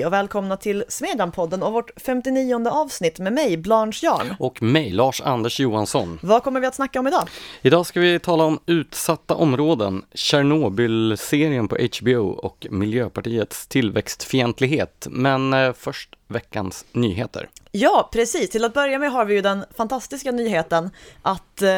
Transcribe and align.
Hej 0.00 0.06
och 0.06 0.12
välkomna 0.12 0.56
till 0.56 0.84
Smedjan-podden 0.88 1.62
och 1.62 1.72
vårt 1.72 1.90
59 2.00 2.68
avsnitt 2.68 3.18
med 3.18 3.32
mig, 3.32 3.56
Blanche 3.56 3.98
Jarn. 4.02 4.34
Och 4.38 4.62
mig, 4.62 4.90
Lars-Anders 4.90 5.60
Johansson. 5.60 6.18
Vad 6.22 6.42
kommer 6.42 6.60
vi 6.60 6.66
att 6.66 6.74
snacka 6.74 7.00
om 7.00 7.06
idag? 7.06 7.28
Idag 7.62 7.86
ska 7.86 8.00
vi 8.00 8.18
tala 8.18 8.44
om 8.44 8.58
utsatta 8.66 9.34
områden, 9.34 10.02
Tjernobyl-serien 10.14 11.68
på 11.68 11.76
HBO 12.00 12.28
och 12.28 12.66
Miljöpartiets 12.70 13.66
tillväxtfientlighet. 13.66 15.06
Men 15.10 15.52
eh, 15.52 15.72
först 15.72 16.08
veckans 16.28 16.84
nyheter. 16.92 17.48
Ja, 17.72 18.08
precis. 18.12 18.50
Till 18.50 18.64
att 18.64 18.74
börja 18.74 18.98
med 18.98 19.12
har 19.12 19.24
vi 19.24 19.34
ju 19.34 19.40
den 19.40 19.64
fantastiska 19.76 20.32
nyheten 20.32 20.90
att 21.22 21.62
eh, 21.62 21.68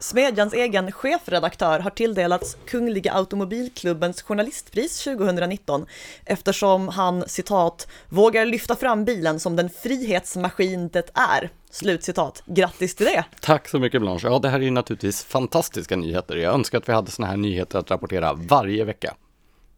Smedjans 0.00 0.52
egen 0.52 0.92
chefredaktör 0.92 1.80
har 1.80 1.90
tilldelats 1.90 2.56
Kungliga 2.66 3.12
Automobilklubbens 3.12 4.22
journalistpris 4.22 5.04
2019 5.04 5.86
eftersom 6.24 6.88
han, 6.88 7.28
citat, 7.28 7.88
vågar 8.08 8.46
lyfta 8.46 8.76
fram 8.76 9.04
bilen 9.04 9.40
som 9.40 9.56
den 9.56 9.70
frihetsmaskin 9.70 10.88
det 10.88 11.10
är. 11.14 11.50
Slut 11.70 12.04
citat. 12.04 12.42
Grattis 12.46 12.94
till 12.94 13.06
det! 13.06 13.24
Tack 13.40 13.68
så 13.68 13.78
mycket 13.78 14.00
Blanche. 14.00 14.28
Ja, 14.28 14.38
det 14.38 14.48
här 14.48 14.60
är 14.60 14.64
ju 14.64 14.70
naturligtvis 14.70 15.24
fantastiska 15.24 15.96
nyheter. 15.96 16.36
Jag 16.36 16.54
önskar 16.54 16.78
att 16.78 16.88
vi 16.88 16.92
hade 16.92 17.10
sådana 17.10 17.30
här 17.30 17.36
nyheter 17.36 17.78
att 17.78 17.90
rapportera 17.90 18.32
varje 18.34 18.84
vecka 18.84 19.14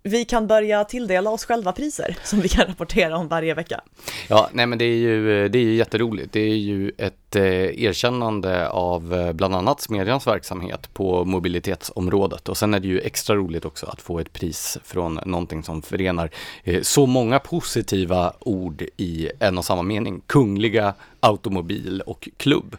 vi 0.03 0.25
kan 0.25 0.47
börja 0.47 0.85
tilldela 0.85 1.31
oss 1.31 1.45
själva 1.45 1.73
priser 1.73 2.17
som 2.25 2.41
vi 2.41 2.49
kan 2.49 2.67
rapportera 2.67 3.17
om 3.17 3.29
varje 3.29 3.55
vecka. 3.55 3.81
Ja, 4.29 4.49
nej 4.53 4.67
men 4.67 4.79
det 4.79 4.85
är 4.85 4.97
ju, 4.97 5.49
det 5.49 5.59
är 5.59 5.63
ju 5.63 5.75
jätteroligt. 5.75 6.33
Det 6.33 6.41
är 6.41 6.57
ju 6.57 6.93
ett 6.99 7.37
eh, 7.37 7.83
erkännande 7.85 8.69
av 8.69 9.15
eh, 9.15 9.33
bland 9.33 9.55
annat 9.55 9.81
Smedjans 9.81 10.27
verksamhet 10.27 10.95
på 10.95 11.25
mobilitetsområdet 11.25 12.49
och 12.49 12.57
sen 12.57 12.75
är 12.75 12.81
det 12.81 12.89
ju 12.89 13.01
extra 13.01 13.37
roligt 13.37 13.65
också 13.65 13.87
att 13.87 14.03
få 14.03 14.19
ett 14.19 14.33
pris 14.33 14.79
från 14.85 15.21
någonting 15.27 15.63
som 15.63 15.83
förenar 15.83 16.31
eh, 16.65 16.83
så 16.83 17.07
många 17.07 17.39
positiva 17.39 18.33
ord 18.41 18.85
i 18.97 19.31
en 19.39 19.59
och 19.59 19.65
samma 19.65 19.83
mening. 19.83 20.23
Kungliga, 20.27 20.95
automobil 21.21 22.01
och 22.01 22.29
klubb. 22.37 22.77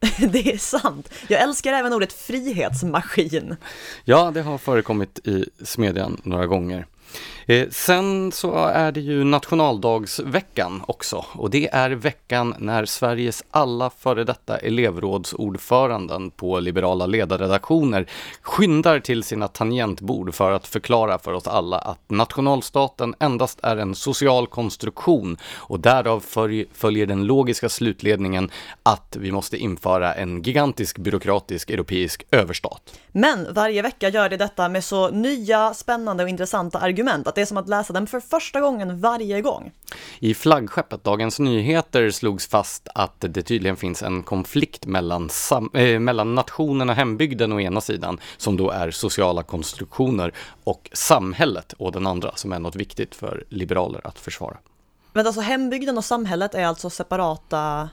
det 0.18 0.52
är 0.52 0.58
sant. 0.58 1.10
Jag 1.28 1.42
älskar 1.42 1.72
även 1.72 1.92
ordet 1.92 2.12
frihetsmaskin. 2.12 3.56
Ja, 4.04 4.30
det 4.34 4.42
har 4.42 4.58
förekommit 4.58 5.18
i 5.26 5.44
smedjan 5.64 6.20
några 6.24 6.46
gånger. 6.46 6.86
Eh, 7.50 7.68
sen 7.70 8.32
så 8.32 8.64
är 8.64 8.92
det 8.92 9.00
ju 9.00 9.24
nationaldagsveckan 9.24 10.82
också 10.86 11.24
och 11.32 11.50
det 11.50 11.68
är 11.72 11.90
veckan 11.90 12.54
när 12.58 12.84
Sveriges 12.84 13.44
alla 13.50 13.90
före 13.90 14.24
detta 14.24 14.58
elevrådsordföranden 14.58 16.30
på 16.30 16.60
liberala 16.60 17.06
ledarredaktioner 17.06 18.06
skyndar 18.42 19.00
till 19.00 19.22
sina 19.22 19.48
tangentbord 19.48 20.34
för 20.34 20.52
att 20.52 20.66
förklara 20.66 21.18
för 21.18 21.32
oss 21.32 21.46
alla 21.46 21.78
att 21.78 22.10
nationalstaten 22.10 23.14
endast 23.18 23.58
är 23.62 23.76
en 23.76 23.94
social 23.94 24.46
konstruktion 24.46 25.36
och 25.56 25.80
därav 25.80 26.20
följer 26.72 27.06
den 27.06 27.24
logiska 27.26 27.68
slutledningen 27.68 28.50
att 28.82 29.16
vi 29.20 29.32
måste 29.32 29.56
införa 29.56 30.14
en 30.14 30.42
gigantisk 30.42 30.98
byråkratisk 30.98 31.70
europeisk 31.70 32.24
överstat. 32.30 32.98
Men 33.12 33.54
varje 33.54 33.82
vecka 33.82 34.08
gör 34.08 34.28
det 34.28 34.36
detta 34.36 34.68
med 34.68 34.84
så 34.84 35.10
nya, 35.10 35.74
spännande 35.74 36.22
och 36.22 36.28
intressanta 36.28 36.78
argument 36.78 37.26
att 37.26 37.37
det 37.38 37.42
är 37.42 37.46
som 37.46 37.56
att 37.56 37.68
läsa 37.68 37.92
den 37.92 38.06
för 38.06 38.20
första 38.20 38.60
gången 38.60 39.00
varje 39.00 39.40
gång. 39.40 39.72
I 40.18 40.34
flaggskeppet 40.34 41.04
Dagens 41.04 41.38
Nyheter 41.38 42.10
slogs 42.10 42.48
fast 42.48 42.88
att 42.94 43.14
det 43.20 43.42
tydligen 43.42 43.76
finns 43.76 44.02
en 44.02 44.22
konflikt 44.22 44.86
mellan, 44.86 45.30
äh, 45.74 45.98
mellan 45.98 46.34
nationen 46.34 46.90
och 46.90 46.96
hembygden 46.96 47.52
å 47.52 47.60
ena 47.60 47.80
sidan, 47.80 48.20
som 48.36 48.56
då 48.56 48.70
är 48.70 48.90
sociala 48.90 49.42
konstruktioner, 49.42 50.32
och 50.64 50.90
samhället 50.92 51.74
å 51.78 51.90
den 51.90 52.06
andra, 52.06 52.36
som 52.36 52.52
är 52.52 52.58
något 52.58 52.76
viktigt 52.76 53.14
för 53.14 53.44
liberaler 53.48 54.00
att 54.04 54.18
försvara. 54.18 54.56
Men 55.12 55.26
alltså 55.26 55.40
hembygden 55.40 55.98
och 55.98 56.04
samhället 56.04 56.54
är 56.54 56.66
alltså 56.66 56.90
separata 56.90 57.88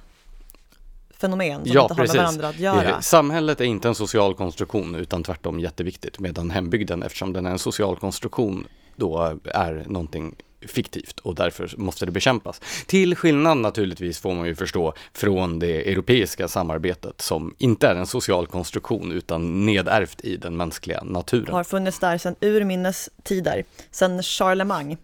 fenomen 1.18 1.66
som 1.66 1.74
ja, 1.74 1.82
inte 1.82 1.94
har 1.94 1.98
precis. 1.98 2.16
med 2.16 2.24
varandra 2.24 2.48
att 2.48 2.60
göra. 2.60 2.90
Eh, 2.90 3.00
samhället 3.00 3.62
är 3.62 3.66
inte 3.66 3.88
en 3.88 3.96
social 3.96 4.36
konstruktion 4.36 4.96
utan 4.96 5.24
tvärtom 5.24 5.60
jätteviktigt 5.60 6.20
medan 6.20 6.52
hembygden 6.52 7.04
eftersom 7.04 7.34
den 7.34 7.46
är 7.46 7.52
en 7.52 7.60
social 7.60 7.96
konstruktion 7.96 8.68
då 8.96 9.40
är 9.44 9.84
någonting 9.88 10.36
fiktivt 10.68 11.20
och 11.20 11.36
därför 11.36 11.74
måste 11.78 12.06
det 12.06 12.12
bekämpas. 12.12 12.62
Till 12.86 13.16
skillnad 13.16 13.58
naturligtvis 13.58 14.20
får 14.20 14.34
man 14.34 14.48
ju 14.48 14.56
förstå 14.56 14.94
från 15.14 15.60
det 15.60 15.92
europeiska 15.92 16.48
samarbetet 16.48 17.22
som 17.22 17.56
inte 17.58 17.88
är 17.88 17.96
en 17.96 18.08
social 18.08 18.48
konstruktion 18.48 19.12
utan 19.12 19.66
nedärvt 19.66 20.22
i 20.26 20.38
den 20.38 20.58
mänskliga 20.58 21.04
naturen. 21.04 21.54
Har 21.54 21.64
funnits 21.64 22.00
där 22.00 22.18
sedan 22.18 22.36
urminnes 22.42 23.10
tider, 23.24 23.64
sedan 23.92 24.24
Charlemagne. 24.24 24.98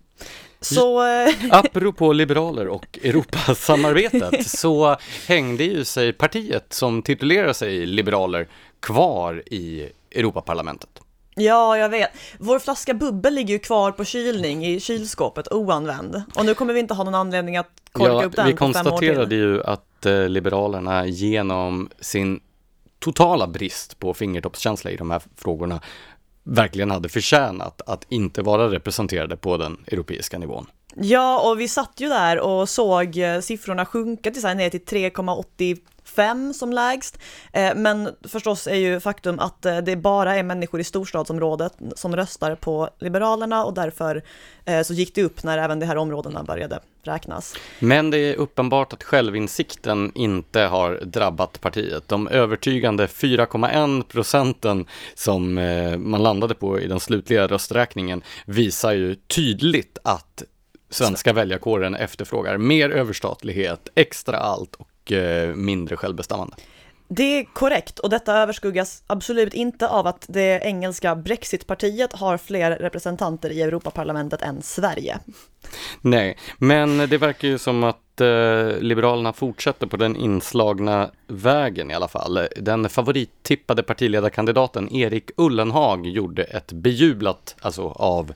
Så... 0.62 1.07
Eh, 1.07 1.34
Apropå 1.51 2.13
liberaler 2.13 2.68
och 2.68 3.00
Europasamarbetet 3.03 4.47
så 4.59 4.97
hängde 5.28 5.63
ju 5.63 5.85
sig 5.85 6.13
partiet 6.13 6.74
som 6.74 7.01
titulerar 7.01 7.53
sig 7.53 7.85
liberaler 7.85 8.47
kvar 8.80 9.44
i 9.46 9.90
Europaparlamentet. 10.12 10.90
Ja, 11.36 11.78
jag 11.78 11.90
vet. 11.90 12.09
Vår 12.40 12.59
flaska 12.59 12.94
bubbel 12.94 13.34
ligger 13.34 13.53
ju 13.53 13.59
kvar 13.59 13.92
på 13.92 14.06
kylning 14.06 14.66
i 14.66 14.80
kylskåpet 14.80 15.52
oanvänd. 15.52 16.24
Och 16.36 16.46
nu 16.46 16.53
kommer 16.53 16.74
vi 16.74 16.80
inte 16.80 16.94
ha 16.94 17.03
någon 17.03 17.16
anledning 17.16 17.58
att 17.58 17.69
korka 17.92 18.14
ja, 18.14 18.24
upp 18.24 18.36
den 18.36 18.47
vi 18.47 18.53
konstaterade 18.53 19.36
ju 19.36 19.64
att 19.64 20.06
eh, 20.06 20.30
Liberalerna 20.30 21.06
genom 21.06 21.90
sin 22.00 22.40
totala 23.00 23.47
brist 23.47 24.00
på 24.00 24.14
fingertoppskänsla 24.14 24.92
i 24.92 24.96
de 24.96 25.12
här 25.12 25.22
frågorna 25.38 25.81
verkligen 26.44 26.92
hade 26.92 27.09
förtjänat 27.09 27.81
att 27.86 28.06
inte 28.09 28.42
vara 28.42 28.72
representerade 28.72 29.38
på 29.38 29.58
den 29.58 29.78
europeiska 29.88 30.38
nivån. 30.38 30.68
Ja, 30.96 31.50
och 31.50 31.59
vi 31.59 31.68
satt 31.68 31.94
ju 31.98 32.09
där 32.09 32.40
och 32.40 32.69
såg 32.69 33.18
eh, 33.18 33.40
siffrorna 33.40 33.86
sjunka 33.86 34.31
till 34.31 34.44
ner 34.44 34.69
till 34.69 34.81
3,80 34.81 35.78
fem 36.16 36.53
som 36.53 36.73
lägst. 36.73 37.17
Eh, 37.53 37.75
men 37.75 38.09
förstås 38.27 38.67
är 38.67 38.75
ju 38.75 38.99
faktum 38.99 39.39
att 39.39 39.66
eh, 39.66 39.77
det 39.77 39.95
bara 39.95 40.35
är 40.35 40.44
människor 40.44 40.79
i 40.79 40.83
storstadsområdet 40.83 41.73
som 41.95 42.16
röstar 42.16 42.55
på 42.55 42.89
Liberalerna 42.99 43.66
och 43.66 43.73
därför 43.73 44.23
eh, 44.66 44.81
så 44.81 44.94
gick 44.94 45.16
det 45.16 45.23
upp 45.23 45.44
när 45.44 45.57
även 45.57 45.79
de 45.79 45.85
här 45.85 45.97
områdena 45.97 46.44
började 46.44 46.79
räknas. 47.03 47.55
Men 47.79 48.09
det 48.09 48.17
är 48.17 48.35
uppenbart 48.35 48.94
att 48.94 49.03
självinsikten 49.03 50.11
inte 50.16 50.59
har 50.59 51.00
drabbat 51.05 51.61
partiet. 51.61 52.07
De 52.07 52.27
övertygande 52.27 53.05
4,1 53.05 54.03
procenten 54.03 54.85
som 55.16 55.53
man 55.97 56.23
landade 56.23 56.53
på 56.53 56.79
i 56.79 56.88
den 56.88 57.00
slutliga 57.00 57.47
rösträkningen 57.47 58.21
visar 58.45 58.91
ju 58.91 59.16
tydligt 59.16 59.97
att 60.03 60.44
svenska 60.89 61.33
väljarkåren 61.33 61.95
efterfrågar 61.95 62.57
mer 62.57 62.89
överstatlighet, 62.89 63.89
extra 63.95 64.38
allt 64.38 64.75
och 64.75 64.88
och 65.01 65.12
eh, 65.12 65.56
mindre 65.56 65.97
självbestämmande. 65.97 66.56
Det 67.13 67.39
är 67.39 67.44
korrekt 67.44 68.00
och 68.00 68.09
detta 68.09 68.38
överskuggas 68.38 69.03
absolut 69.07 69.53
inte 69.53 69.88
av 69.88 70.07
att 70.07 70.25
det 70.29 70.62
engelska 70.63 71.16
Brexitpartiet 71.16 72.13
har 72.13 72.38
fler 72.38 72.72
representanter 72.72 73.50
i 73.50 73.62
Europaparlamentet 73.62 74.41
än 74.41 74.62
Sverige. 74.62 75.19
Nej, 76.01 76.38
men 76.57 76.97
det 76.97 77.17
verkar 77.17 77.47
ju 77.47 77.57
som 77.57 77.84
att 77.84 78.22
eh, 78.22 78.79
Liberalerna 78.79 79.34
fortsätter 79.34 79.88
på 79.88 79.97
den 79.97 80.16
inslagna 80.16 81.12
vägen 81.28 81.91
i 81.91 81.94
alla 81.94 82.07
fall. 82.07 82.39
Den 82.56 82.89
favorittippade 82.89 83.83
partiledarkandidaten 83.83 84.95
Erik 84.95 85.31
Ullenhag 85.38 86.07
gjorde 86.07 86.44
ett 86.44 86.72
bejublat, 86.72 87.56
alltså 87.62 87.88
av 87.88 88.33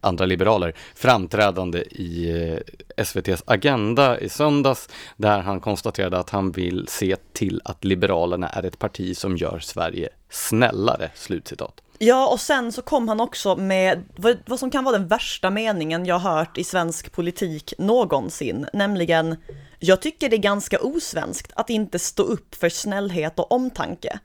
andra 0.00 0.26
liberaler 0.26 0.74
framträdande 0.94 1.78
i 1.78 2.30
eh, 2.30 3.04
SVTs 3.04 3.42
Agenda 3.46 4.20
i 4.20 4.28
söndags 4.28 4.88
där 5.16 5.38
han 5.38 5.60
konstaterade 5.60 6.18
att 6.18 6.30
han 6.30 6.52
vill 6.52 6.86
se 6.88 7.16
till 7.32 7.60
att 7.64 7.84
Liberalerna 7.84 8.48
är 8.48 8.62
ett 8.62 8.78
parti 8.78 9.16
som 9.16 9.36
gör 9.36 9.58
Sverige 9.58 10.08
snällare. 10.30 11.10
Slutcitat. 11.14 11.80
Ja, 11.98 12.28
och 12.28 12.40
sen 12.40 12.72
så 12.72 12.82
kom 12.82 13.08
han 13.08 13.20
också 13.20 13.56
med 13.56 14.04
vad, 14.16 14.36
vad 14.46 14.58
som 14.58 14.70
kan 14.70 14.84
vara 14.84 14.98
den 14.98 15.08
värsta 15.08 15.50
meningen 15.50 16.06
jag 16.06 16.18
hört 16.18 16.58
i 16.58 16.64
svensk 16.64 17.12
politik 17.12 17.74
någonsin, 17.78 18.66
nämligen 18.72 19.36
jag 19.78 20.02
tycker 20.02 20.28
det 20.28 20.36
är 20.36 20.38
ganska 20.38 20.78
osvenskt 20.80 21.52
att 21.54 21.70
inte 21.70 21.98
stå 21.98 22.22
upp 22.22 22.54
för 22.54 22.68
snällhet 22.68 23.38
och 23.38 23.52
omtanke. 23.52 24.18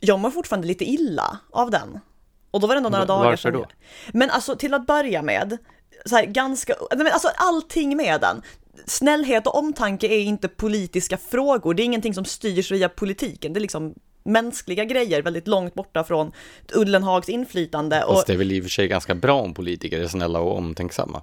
Jag 0.00 0.20
mår 0.20 0.30
fortfarande 0.30 0.68
lite 0.68 0.84
illa 0.84 1.38
av 1.50 1.70
den. 1.70 2.00
Och 2.50 2.60
då 2.60 2.66
var 2.66 2.74
det 2.74 2.78
ändå 2.78 2.90
några 2.90 3.04
dagar 3.04 3.30
Varför. 3.30 3.50
Då? 3.50 3.66
Men 4.12 4.30
alltså 4.30 4.56
till 4.56 4.74
att 4.74 4.86
börja 4.86 5.22
med, 5.22 5.58
så 6.04 6.16
här, 6.16 6.24
ganska, 6.24 6.74
men 6.96 7.06
alltså 7.06 7.28
allting 7.36 7.96
med 7.96 8.20
den. 8.20 8.42
Snällhet 8.86 9.46
och 9.46 9.58
omtanke 9.58 10.06
är 10.06 10.20
inte 10.20 10.48
politiska 10.48 11.16
frågor, 11.16 11.74
det 11.74 11.82
är 11.82 11.84
ingenting 11.84 12.14
som 12.14 12.24
styrs 12.24 12.70
via 12.70 12.88
politiken, 12.88 13.52
det 13.52 13.58
är 13.58 13.62
liksom 13.62 13.94
mänskliga 14.22 14.84
grejer 14.84 15.22
väldigt 15.22 15.48
långt 15.48 15.74
borta 15.74 16.04
från 16.04 16.32
Ullenhags 16.74 17.28
inflytande. 17.28 18.04
Fast 18.08 18.26
det 18.26 18.32
är 18.32 18.36
väl 18.36 18.52
i 18.52 18.60
och 18.60 18.64
för 18.64 18.70
sig 18.70 18.88
ganska 18.88 19.14
bra 19.14 19.40
om 19.40 19.54
politiker 19.54 20.00
är 20.00 20.08
snälla 20.08 20.40
och 20.40 20.56
omtänksamma. 20.56 21.22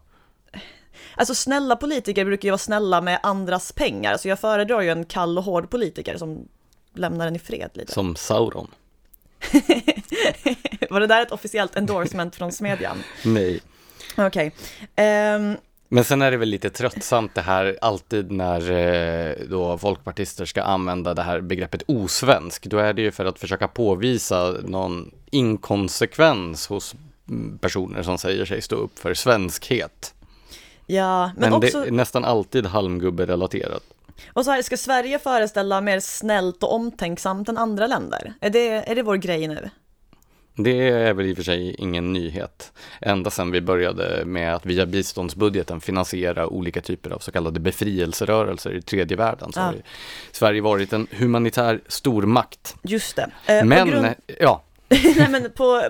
Alltså 1.15 1.35
snälla 1.35 1.75
politiker 1.75 2.25
brukar 2.25 2.47
ju 2.47 2.51
vara 2.51 2.57
snälla 2.57 3.01
med 3.01 3.19
andras 3.23 3.71
pengar, 3.71 4.17
så 4.17 4.27
jag 4.27 4.39
föredrar 4.39 4.81
ju 4.81 4.89
en 4.89 5.05
kall 5.05 5.37
och 5.37 5.43
hård 5.43 5.69
politiker 5.69 6.17
som 6.17 6.47
lämnar 6.93 7.27
en 7.27 7.35
i 7.35 7.39
fred 7.39 7.69
lite. 7.73 7.93
Som 7.93 8.15
Sauron. 8.15 8.67
Var 10.89 10.99
det 10.99 11.07
där 11.07 11.21
ett 11.21 11.31
officiellt 11.31 11.75
endorsement 11.75 12.35
från 12.35 12.51
Smedjan? 12.51 12.97
Nej. 13.25 13.61
Okej. 14.17 14.25
Okay. 14.25 14.45
Um, 14.47 14.53
ehm, 14.95 15.57
Men 15.89 16.03
sen 16.03 16.21
är 16.21 16.31
det 16.31 16.37
väl 16.37 16.49
lite 16.49 16.69
tröttsamt 16.69 17.35
det 17.35 17.41
här 17.41 17.77
alltid 17.81 18.31
när 18.31 18.71
eh, 18.71 19.35
då 19.49 19.77
folkpartister 19.77 20.45
ska 20.45 20.63
använda 20.63 21.13
det 21.13 21.21
här 21.21 21.41
begreppet 21.41 21.83
osvensk. 21.87 22.65
Då 22.65 22.77
är 22.77 22.93
det 22.93 23.01
ju 23.01 23.11
för 23.11 23.25
att 23.25 23.39
försöka 23.39 23.67
påvisa 23.67 24.55
någon 24.63 25.11
inkonsekvens 25.31 26.67
hos 26.67 26.95
personer 27.59 28.03
som 28.03 28.17
säger 28.17 28.45
sig 28.45 28.61
stå 28.61 28.75
upp 28.75 28.99
för 28.99 29.13
svenskhet. 29.13 30.13
Ja, 30.85 31.25
men, 31.25 31.33
Men, 31.35 31.53
också, 31.53 31.81
det 31.81 31.87
är 31.87 31.91
nästan 31.91 32.25
alltid 32.25 32.65
halmgubbe-relaterat. 32.65 33.83
Och 34.33 34.45
så 34.45 34.51
här, 34.51 34.61
ska 34.61 34.77
Sverige 34.77 35.19
föreställa 35.19 35.81
mer 35.81 35.99
snällt 35.99 36.63
och 36.63 36.73
omtänksamt 36.73 37.49
än 37.49 37.57
andra 37.57 37.87
länder? 37.87 38.33
Är 38.41 38.49
det, 38.49 38.67
är 38.69 38.95
det 38.95 39.01
vår 39.03 39.15
grej 39.15 39.47
nu? 39.47 39.69
Det 40.59 40.89
är 40.89 41.13
väl 41.13 41.25
i 41.25 41.33
och 41.33 41.37
för 41.37 41.43
sig 41.43 41.75
ingen 41.79 42.13
nyhet. 42.13 42.71
Ända 43.01 43.29
sedan 43.29 43.51
vi 43.51 43.61
började 43.61 44.25
med 44.25 44.55
att 44.55 44.65
via 44.65 44.85
biståndsbudgeten 44.85 45.81
finansiera 45.81 46.47
olika 46.47 46.81
typer 46.81 47.09
av 47.09 47.19
så 47.19 47.31
kallade 47.31 47.59
befrielserörelser 47.59 48.73
i 48.75 48.81
tredje 48.81 49.17
världen 49.17 49.53
så 49.53 49.59
Ja. 49.59 49.63
har 49.63 49.75
Sverige 50.31 50.61
varit 50.61 50.93
en 50.93 51.07
humanitär 51.11 51.81
stormakt. 51.87 52.75
Just 52.83 53.15
det. 53.15 53.29
Eh, 53.45 53.65
Men, 53.65 53.87
grund- 53.89 54.15
ja, 54.39 54.63
Nej, 55.17 55.27
men 55.29 55.51
på, 55.51 55.89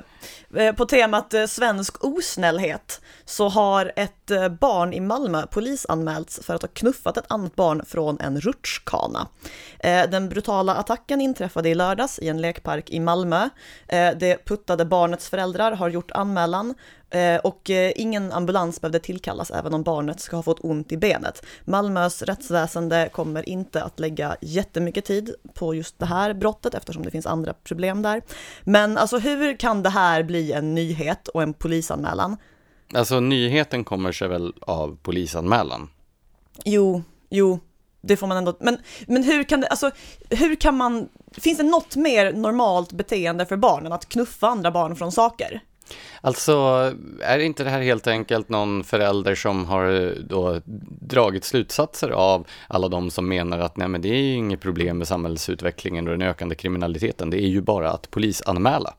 eh, 0.55 0.75
på 0.75 0.85
temat 0.85 1.33
eh, 1.33 1.45
svensk 1.45 2.03
osnällhet 2.03 3.01
så 3.25 3.49
har 3.49 3.91
ett 3.95 4.31
eh, 4.31 4.49
barn 4.49 4.93
i 4.93 4.99
Malmö 4.99 5.47
polisanmälts 5.47 6.39
för 6.43 6.55
att 6.55 6.61
ha 6.61 6.69
knuffat 6.73 7.17
ett 7.17 7.25
annat 7.31 7.55
barn 7.55 7.85
från 7.85 8.19
en 8.19 8.41
rutschkana. 8.41 9.27
Den 9.81 10.29
brutala 10.29 10.75
attacken 10.75 11.21
inträffade 11.21 11.69
i 11.69 11.75
lördags 11.75 12.19
i 12.19 12.27
en 12.27 12.41
lekpark 12.41 12.89
i 12.89 12.99
Malmö. 12.99 13.49
Det 14.19 14.45
puttade 14.45 14.85
barnets 14.85 15.29
föräldrar 15.29 15.71
har 15.71 15.89
gjort 15.89 16.11
anmälan 16.11 16.73
och 17.43 17.69
eh, 17.69 17.91
ingen 17.95 18.31
ambulans 18.31 18.81
behövde 18.81 18.99
tillkallas 18.99 19.51
även 19.51 19.73
om 19.73 19.83
barnet 19.83 20.19
ska 20.19 20.35
ha 20.35 20.43
fått 20.43 20.59
ont 20.59 20.91
i 20.91 20.97
benet. 20.97 21.45
Malmös 21.65 22.21
rättsväsende 22.21 23.09
kommer 23.11 23.49
inte 23.49 23.83
att 23.83 23.99
lägga 23.99 24.35
jättemycket 24.41 25.05
tid 25.05 25.35
på 25.53 25.75
just 25.75 25.99
det 25.99 26.05
här 26.05 26.33
brottet 26.33 26.73
eftersom 26.73 27.03
det 27.03 27.11
finns 27.11 27.25
andra 27.25 27.53
problem 27.53 28.01
där. 28.01 28.21
Men 28.63 28.97
alltså 28.97 29.17
hur 29.17 29.57
kan 29.57 29.83
det 29.83 29.89
här 29.89 30.23
bli 30.23 30.51
en 30.51 30.75
nyhet 30.75 31.27
och 31.27 31.43
en 31.43 31.53
polisanmälan? 31.53 32.37
alltså 32.93 33.19
nyheten 33.19 33.83
kommer 33.83 34.11
sig 34.11 34.27
väl 34.27 34.53
av 34.61 34.97
polisanmälan. 35.01 35.89
Jo, 36.65 37.03
jo, 37.29 37.59
det 38.01 38.17
får 38.17 38.27
man 38.27 38.37
ändå, 38.37 38.57
men, 38.59 38.77
men 39.07 39.23
hur 39.23 39.43
kan 39.43 39.61
det, 39.61 39.67
alltså 39.67 39.91
hur 40.29 40.55
kan 40.55 40.77
man, 40.77 41.09
finns 41.31 41.57
det 41.57 41.63
något 41.63 41.95
mer 41.95 42.33
normalt 42.33 42.91
beteende 42.91 43.45
för 43.45 43.57
barnen 43.57 43.91
att 43.91 44.09
knuffa 44.09 44.47
andra 44.47 44.71
barn 44.71 44.95
från 44.95 45.11
saker? 45.11 45.61
Alltså, 46.21 46.53
är 47.21 47.39
inte 47.39 47.63
det 47.63 47.69
här 47.69 47.81
helt 47.81 48.07
enkelt 48.07 48.49
någon 48.49 48.83
förälder 48.83 49.35
som 49.35 49.65
har 49.65 50.05
eh, 50.05 50.09
då 50.09 50.61
dragit 51.01 51.43
slutsatser 51.43 52.09
av 52.09 52.47
alla 52.67 52.87
de 52.87 53.11
som 53.11 53.27
menar 53.27 53.59
att 53.59 53.77
nej 53.77 53.87
men 53.87 54.01
det 54.01 54.09
är 54.09 54.21
ju 54.21 54.33
inget 54.33 54.61
problem 54.61 54.97
med 54.97 55.07
samhällsutvecklingen 55.07 56.07
och 56.07 56.17
den 56.17 56.27
ökande 56.27 56.55
kriminaliteten, 56.55 57.29
det 57.29 57.43
är 57.43 57.47
ju 57.47 57.61
bara 57.61 57.91
att 57.91 58.11
polisanmäla. 58.11 58.93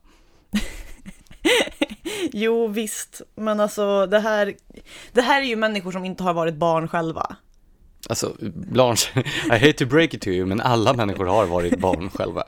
Jo, 2.31 2.67
visst, 2.67 3.21
men 3.35 3.59
alltså 3.59 4.05
det 4.05 4.19
här, 4.19 4.55
det 5.13 5.21
här 5.21 5.41
är 5.41 5.45
ju 5.45 5.55
människor 5.55 5.91
som 5.91 6.05
inte 6.05 6.23
har 6.23 6.33
varit 6.33 6.55
barn 6.55 6.87
själva. 6.87 7.35
Alltså, 8.09 8.35
Blanche, 8.53 9.09
I 9.45 9.57
hate 9.57 9.73
to 9.73 9.85
break 9.85 10.13
it 10.13 10.21
to 10.21 10.29
you, 10.29 10.45
men 10.45 10.61
alla 10.61 10.93
människor 10.93 11.25
har 11.25 11.45
varit 11.45 11.79
barn 11.79 12.09
själva. 12.09 12.43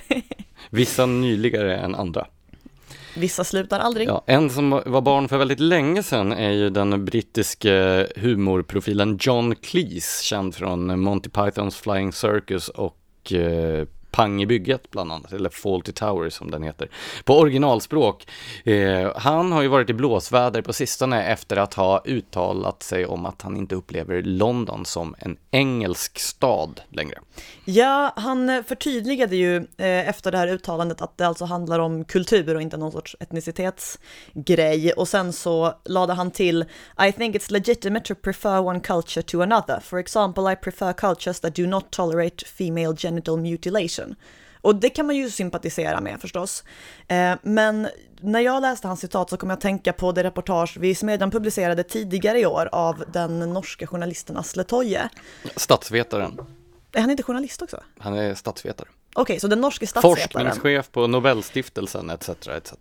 Vissa 0.70 1.06
nyligare 1.06 1.76
än 1.76 1.94
andra. 1.94 2.26
Vissa 3.16 3.44
slutar 3.44 3.80
aldrig. 3.80 4.08
Ja, 4.08 4.22
en 4.26 4.50
som 4.50 4.70
var 4.70 5.00
barn 5.00 5.28
för 5.28 5.38
väldigt 5.38 5.60
länge 5.60 6.02
sedan 6.02 6.32
är 6.32 6.50
ju 6.50 6.70
den 6.70 7.04
brittiske 7.04 7.74
eh, 7.74 8.22
humorprofilen 8.22 9.18
John 9.20 9.54
Cleese, 9.54 10.22
känd 10.22 10.54
från 10.54 11.00
Monty 11.00 11.30
Pythons 11.30 11.76
Flying 11.76 12.12
Circus 12.12 12.68
och 12.68 13.32
eh, 13.32 13.86
Pang 14.16 14.42
i 14.42 14.46
bygget 14.46 14.90
bland 14.90 15.12
annat, 15.12 15.32
eller 15.32 15.50
Fawlty 15.50 15.92
Towers 15.92 16.34
som 16.34 16.50
den 16.50 16.62
heter, 16.62 16.88
på 17.24 17.38
originalspråk. 17.38 18.26
Eh, 18.64 19.16
han 19.16 19.52
har 19.52 19.62
ju 19.62 19.68
varit 19.68 19.90
i 19.90 19.92
blåsväder 19.92 20.62
på 20.62 20.72
sistone 20.72 21.26
efter 21.26 21.56
att 21.56 21.74
ha 21.74 22.02
uttalat 22.04 22.82
sig 22.82 23.06
om 23.06 23.26
att 23.26 23.42
han 23.42 23.56
inte 23.56 23.74
upplever 23.74 24.22
London 24.22 24.84
som 24.84 25.14
en 25.18 25.36
engelsk 25.50 26.18
stad 26.18 26.80
längre. 26.88 27.18
Ja, 27.64 28.12
han 28.16 28.64
förtydligade 28.64 29.36
ju 29.36 29.56
eh, 29.56 30.08
efter 30.08 30.32
det 30.32 30.38
här 30.38 30.48
uttalandet 30.48 31.02
att 31.02 31.18
det 31.18 31.26
alltså 31.26 31.44
handlar 31.44 31.78
om 31.78 32.04
kultur 32.04 32.54
och 32.54 32.62
inte 32.62 32.76
någon 32.76 32.92
sorts 32.92 33.16
etnicitetsgrej. 33.20 34.92
Och 34.92 35.08
sen 35.08 35.32
så 35.32 35.74
lade 35.84 36.12
han 36.12 36.30
till 36.30 36.64
I 37.08 37.12
think 37.12 37.36
it's 37.36 37.52
legitimate 37.52 38.06
to 38.06 38.14
prefer 38.14 38.60
one 38.60 38.80
culture 38.80 39.22
to 39.22 39.42
another. 39.42 39.80
For 39.80 39.98
example, 39.98 40.52
I 40.52 40.56
prefer 40.56 40.92
cultures 40.92 41.40
that 41.40 41.54
do 41.54 41.66
not 41.66 41.90
tolerate 41.90 42.46
female 42.46 42.94
genital 42.96 43.36
mutilation. 43.36 44.05
Och 44.60 44.76
det 44.76 44.90
kan 44.90 45.06
man 45.06 45.16
ju 45.16 45.30
sympatisera 45.30 46.00
med 46.00 46.20
förstås. 46.20 46.64
Eh, 47.08 47.34
men 47.42 47.88
när 48.20 48.40
jag 48.40 48.62
läste 48.62 48.88
hans 48.88 49.00
citat 49.00 49.30
så 49.30 49.36
kom 49.36 49.50
jag 49.50 49.56
att 49.56 49.60
tänka 49.62 49.92
på 49.92 50.12
det 50.12 50.22
reportage 50.22 50.76
vi 50.80 50.88
i 50.88 50.94
Smedjan 50.94 51.30
publicerade 51.30 51.82
tidigare 51.82 52.40
i 52.40 52.46
år 52.46 52.68
av 52.72 53.04
den 53.12 53.38
norska 53.38 53.86
journalisten 53.86 54.36
Asle 54.36 54.64
Toje. 54.64 55.08
Statsvetaren, 55.56 56.40
Är 56.92 57.00
han 57.00 57.10
inte 57.10 57.22
journalist 57.22 57.62
också? 57.62 57.82
han 57.98 58.14
är 58.14 58.34
statsvetare. 58.34 58.88
Okej, 59.14 59.40
så 59.40 59.48
den 59.48 59.60
norske 59.60 59.86
statsvetaren. 59.86 60.46
Forskningschef 60.52 60.90
på 60.90 61.06
Nobelstiftelsen 61.06 62.10
etc. 62.10 62.28
etc. 62.28 62.72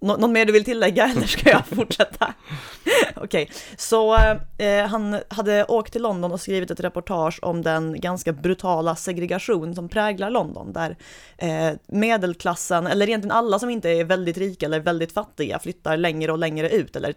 Nå 0.00 0.16
något 0.16 0.30
mer 0.30 0.44
du 0.44 0.52
vill 0.52 0.64
tillägga 0.64 1.04
eller 1.16 1.26
ska 1.26 1.50
jag 1.50 1.66
fortsätta? 1.76 2.34
Okej, 3.16 3.50
så 3.76 4.14
eh, 4.58 4.86
han 4.86 5.20
hade 5.28 5.64
åkt 5.64 5.92
till 5.92 6.02
London 6.02 6.32
och 6.32 6.40
skrivit 6.40 6.70
ett 6.70 6.80
reportage 6.80 7.38
om 7.42 7.62
den 7.62 8.00
ganska 8.00 8.32
brutala 8.32 8.96
segregation 8.96 9.74
som 9.74 9.88
präglar 9.88 10.30
London, 10.30 10.72
där 10.72 10.96
eh, 11.38 11.70
medelklassen, 11.86 12.86
eller 12.86 13.08
egentligen 13.08 13.36
alla 13.36 13.58
som 13.58 13.70
inte 13.70 13.90
är 13.90 14.04
väldigt 14.04 14.38
rika 14.38 14.66
eller 14.66 14.80
väldigt 14.80 15.12
fattiga, 15.12 15.58
flyttar 15.58 15.96
längre 15.96 16.32
och 16.32 16.38
längre 16.38 16.70
ut, 16.70 16.96
eller 16.96 17.14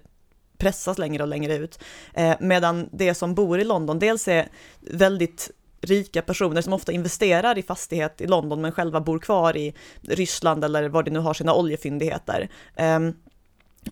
pressas 0.57 0.97
längre 0.97 1.23
och 1.23 1.29
längre 1.29 1.55
ut. 1.55 1.79
Eh, 2.13 2.35
medan 2.39 2.89
det 2.91 3.13
som 3.13 3.35
bor 3.35 3.59
i 3.59 3.63
London 3.63 3.99
dels 3.99 4.27
är 4.27 4.47
väldigt 4.79 5.51
rika 5.81 6.21
personer 6.21 6.61
som 6.61 6.73
ofta 6.73 6.91
investerar 6.91 7.57
i 7.57 7.63
fastighet 7.63 8.21
i 8.21 8.27
London 8.27 8.61
men 8.61 8.71
själva 8.71 9.01
bor 9.01 9.19
kvar 9.19 9.57
i 9.57 9.73
Ryssland 10.01 10.63
eller 10.63 10.89
var 10.89 11.03
de 11.03 11.11
nu 11.11 11.19
har 11.19 11.33
sina 11.33 11.53
oljefyndigheter. 11.53 12.49
Ehm, 12.75 13.13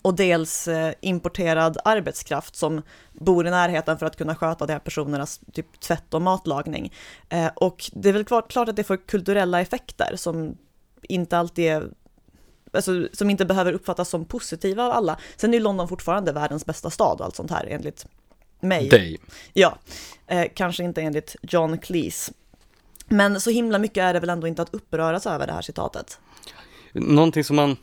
och 0.01 0.15
dels 0.15 0.67
eh, 0.67 0.93
importerad 1.01 1.77
arbetskraft 1.85 2.55
som 2.55 2.81
bor 3.13 3.47
i 3.47 3.49
närheten 3.49 3.97
för 3.97 4.05
att 4.05 4.15
kunna 4.15 4.35
sköta 4.35 4.65
de 4.65 4.73
här 4.73 4.79
personernas 4.79 5.39
typ 5.53 5.79
tvätt 5.79 6.13
och 6.13 6.21
matlagning. 6.21 6.93
Eh, 7.29 7.49
och 7.55 7.91
det 7.93 8.09
är 8.09 8.13
väl 8.13 8.25
klart, 8.25 8.51
klart 8.51 8.69
att 8.69 8.75
det 8.75 8.83
får 8.83 9.07
kulturella 9.07 9.61
effekter 9.61 10.13
som 10.15 10.57
inte 11.01 11.37
alltid 11.37 11.65
är 11.65 11.89
Alltså, 12.71 13.07
som 13.13 13.29
inte 13.29 13.45
behöver 13.45 13.73
uppfattas 13.73 14.09
som 14.09 14.25
positiva 14.25 14.85
av 14.85 14.91
alla. 14.91 15.17
Sen 15.37 15.49
är 15.49 15.57
ju 15.57 15.63
London 15.63 15.87
fortfarande 15.87 16.31
världens 16.31 16.65
bästa 16.65 16.89
stad 16.89 17.19
och 17.19 17.25
allt 17.25 17.35
sånt 17.35 17.51
här 17.51 17.67
enligt 17.69 18.05
mig. 18.59 18.89
Dig. 18.89 19.17
Ja, 19.53 19.77
eh, 20.27 20.45
kanske 20.55 20.83
inte 20.83 21.01
enligt 21.01 21.35
John 21.41 21.77
Cleese. 21.77 22.31
Men 23.07 23.41
så 23.41 23.49
himla 23.49 23.79
mycket 23.79 24.01
är 24.01 24.13
det 24.13 24.19
väl 24.19 24.29
ändå 24.29 24.47
inte 24.47 24.61
att 24.61 24.73
uppröras 24.73 25.25
över 25.25 25.47
det 25.47 25.53
här 25.53 25.61
citatet. 25.61 26.19
Någonting 26.93 27.43
som 27.43 27.55
man 27.55 27.77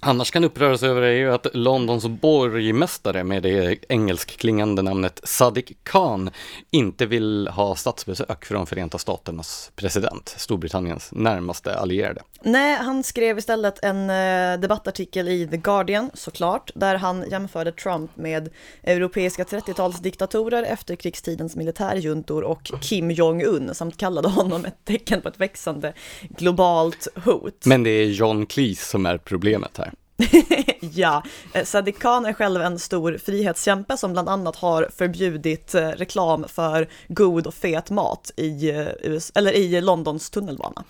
annars 0.00 0.30
kan 0.30 0.44
uppröras 0.44 0.82
över 0.82 1.02
är 1.02 1.12
ju 1.12 1.34
att 1.34 1.46
Londons 1.52 2.06
borgmästare 2.06 3.24
med 3.24 3.42
det 3.42 3.84
engelskklingande 3.88 4.82
namnet 4.82 5.20
Sadiq 5.24 5.72
Khan 5.82 6.30
inte 6.70 7.06
vill 7.06 7.48
ha 7.48 7.76
statsbesök 7.76 8.44
från 8.44 8.66
Förenta 8.66 8.98
Staternas 8.98 9.72
president, 9.76 10.34
Storbritanniens 10.36 11.12
närmaste 11.12 11.78
allierade. 11.78 12.22
Nej, 12.42 12.76
han 12.76 13.02
skrev 13.02 13.38
istället 13.38 13.84
en 13.84 14.10
eh, 14.10 14.60
debattartikel 14.60 15.28
i 15.28 15.46
The 15.46 15.56
Guardian, 15.56 16.10
såklart, 16.14 16.70
där 16.74 16.94
han 16.94 17.30
jämförde 17.30 17.72
Trump 17.72 18.16
med 18.16 18.48
europeiska 18.82 19.44
30-talsdiktatorer, 19.44 20.62
efterkrigstidens 20.62 21.56
militärjuntor 21.56 22.42
och 22.42 22.70
Kim 22.80 23.10
Jong-Un, 23.10 23.74
samt 23.74 23.96
kallade 23.96 24.28
honom 24.28 24.64
ett 24.64 24.84
tecken 24.84 25.20
på 25.20 25.28
ett 25.28 25.40
växande 25.40 25.92
globalt 26.28 27.08
hot. 27.24 27.66
Men 27.66 27.82
det 27.82 27.90
är 27.90 28.06
John 28.06 28.46
Cleese 28.46 28.88
som 28.88 29.06
är 29.06 29.18
problemet 29.18 29.78
här. 29.78 29.87
ja, 30.80 31.22
eh, 31.54 31.64
Sadiq 31.64 31.98
Khan 31.98 32.26
är 32.26 32.32
själv 32.32 32.62
en 32.62 32.78
stor 32.78 33.18
frihetskämpe 33.24 33.96
som 33.96 34.12
bland 34.12 34.28
annat 34.28 34.56
har 34.56 34.88
förbjudit 34.96 35.74
eh, 35.74 35.88
reklam 35.88 36.44
för 36.48 36.88
god 37.08 37.46
och 37.46 37.54
fet 37.54 37.90
mat 37.90 38.30
i, 38.36 38.70
eh, 38.70 38.88
US, 39.02 39.32
eller 39.34 39.52
i 39.52 39.80
Londons 39.80 40.30
tunnelbana. 40.30 40.84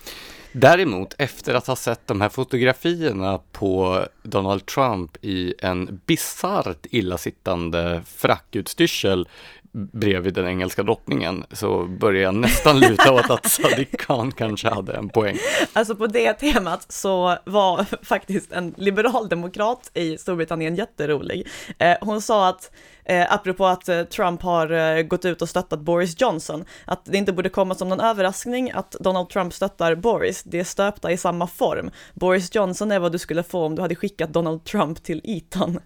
Däremot, 0.51 1.15
efter 1.17 1.53
att 1.53 1.67
ha 1.67 1.75
sett 1.75 2.07
de 2.07 2.21
här 2.21 2.29
fotografierna 2.29 3.39
på 3.51 4.05
Donald 4.23 4.65
Trump 4.65 5.17
i 5.21 5.53
en 5.59 6.01
bisarrt 6.05 6.85
illasittande 6.91 8.01
frackutstyrsel 8.05 9.27
bredvid 9.71 10.33
den 10.33 10.47
engelska 10.47 10.83
drottningen 10.83 11.43
så 11.51 11.85
börjar 11.85 12.23
jag 12.23 12.35
nästan 12.35 12.79
luta 12.79 13.13
åt 13.13 13.29
att 13.29 13.45
Sadiq 13.45 13.97
Khan 13.97 14.31
kanske 14.31 14.69
hade 14.69 14.93
en 14.93 15.09
poäng. 15.09 15.37
Alltså 15.73 15.95
på 15.95 16.07
det 16.07 16.33
temat 16.33 16.85
så 16.91 17.37
var 17.45 17.85
faktiskt 18.05 18.51
en 18.51 18.73
liberaldemokrat 18.77 19.91
i 19.93 20.17
Storbritannien 20.17 20.75
jätterolig. 20.75 21.47
Eh, 21.77 21.95
hon 22.01 22.21
sa 22.21 22.49
att 22.49 22.71
Eh, 23.09 23.33
apropå 23.33 23.65
att 23.65 23.89
eh, 23.89 24.03
Trump 24.03 24.41
har 24.41 24.71
eh, 24.71 25.01
gått 25.01 25.25
ut 25.25 25.41
och 25.41 25.49
stöttat 25.49 25.79
Boris 25.79 26.21
Johnson, 26.21 26.65
att 26.85 27.05
det 27.05 27.17
inte 27.17 27.33
borde 27.33 27.49
komma 27.49 27.75
som 27.75 27.89
någon 27.89 27.99
överraskning 27.99 28.71
att 28.71 28.91
Donald 28.91 29.29
Trump 29.29 29.53
stöttar 29.53 29.95
Boris, 29.95 30.43
det 30.43 30.59
är 30.59 30.63
stöpta 30.63 31.11
i 31.11 31.17
samma 31.17 31.47
form. 31.47 31.91
Boris 32.13 32.55
Johnson 32.55 32.91
är 32.91 32.99
vad 32.99 33.11
du 33.11 33.19
skulle 33.19 33.43
få 33.43 33.65
om 33.65 33.75
du 33.75 33.81
hade 33.81 33.95
skickat 33.95 34.33
Donald 34.33 34.63
Trump 34.63 35.03
till 35.03 35.21
Eton. 35.23 35.79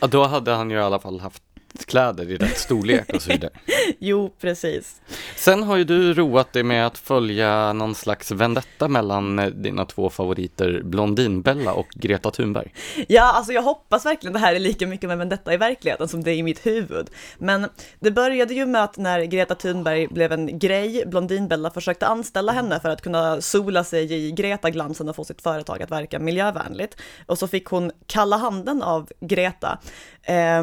Ja, 0.00 0.06
då 0.06 0.24
hade 0.24 0.52
han 0.52 0.70
ju 0.70 0.76
i 0.76 0.80
alla 0.80 0.98
fall 0.98 1.20
haft 1.20 1.42
kläder 1.86 2.30
i 2.30 2.36
rätt 2.36 2.58
storlek 2.58 3.14
och 3.14 3.22
så 3.22 3.32
vidare. 3.32 3.50
jo, 3.98 4.34
precis. 4.40 5.00
Sen 5.36 5.62
har 5.62 5.76
ju 5.76 5.84
du 5.84 6.14
roat 6.14 6.52
dig 6.52 6.62
med 6.62 6.86
att 6.86 6.98
följa 6.98 7.72
någon 7.72 7.94
slags 7.94 8.30
vendetta 8.30 8.88
mellan 8.88 9.38
eh, 9.38 9.46
dina 9.46 9.84
två 9.84 10.10
favoriter 10.10 10.82
Blondinbella 10.84 11.72
och 11.72 11.88
Greta 11.94 12.30
Thunberg. 12.30 12.72
Ja, 13.08 13.32
alltså 13.32 13.52
jag 13.52 13.62
hoppas 13.62 14.06
verkligen 14.06 14.32
det 14.32 14.38
här 14.38 14.54
är 14.54 14.60
lika 14.60 14.86
mycket 14.86 15.08
med 15.08 15.18
vendetta 15.18 15.54
i 15.54 15.56
verkligheten 15.56 16.08
som 16.08 16.24
det 16.24 16.30
är 16.30 16.36
i 16.36 16.42
mitt 16.42 16.66
huvud. 16.66 17.10
Men 17.38 17.68
det 18.00 18.10
började 18.10 18.54
ju 18.54 18.66
med 18.66 18.84
att 18.84 18.96
när 18.96 19.24
Greta 19.24 19.54
Thunberg 19.54 20.06
blev 20.06 20.32
en 20.32 20.58
grej, 20.58 21.04
Blondinbella 21.06 21.70
försökte 21.70 22.06
anställa 22.06 22.52
henne 22.52 22.80
för 22.80 22.88
att 22.88 23.02
kunna 23.02 23.40
sola 23.40 23.84
sig 23.84 24.12
i 24.12 24.32
Greta-glansen 24.32 25.08
och 25.08 25.16
få 25.16 25.24
sitt 25.24 25.42
företag 25.42 25.82
att 25.82 25.90
verka 25.90 26.18
miljövänligt. 26.18 26.96
Och 27.26 27.38
så 27.38 27.48
fick 27.48 27.66
hon 27.66 27.90
kalla 28.06 28.36
handen 28.36 28.82
av 28.82 29.08
Greta. 29.20 29.78
Eh, 30.22 30.62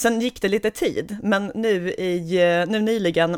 Sen 0.00 0.20
gick 0.20 0.42
det 0.42 0.48
lite 0.48 0.70
tid, 0.70 1.16
men 1.22 1.52
nu, 1.54 1.90
i, 1.90 2.36
eh, 2.36 2.68
nu 2.68 2.80
nyligen 2.80 3.36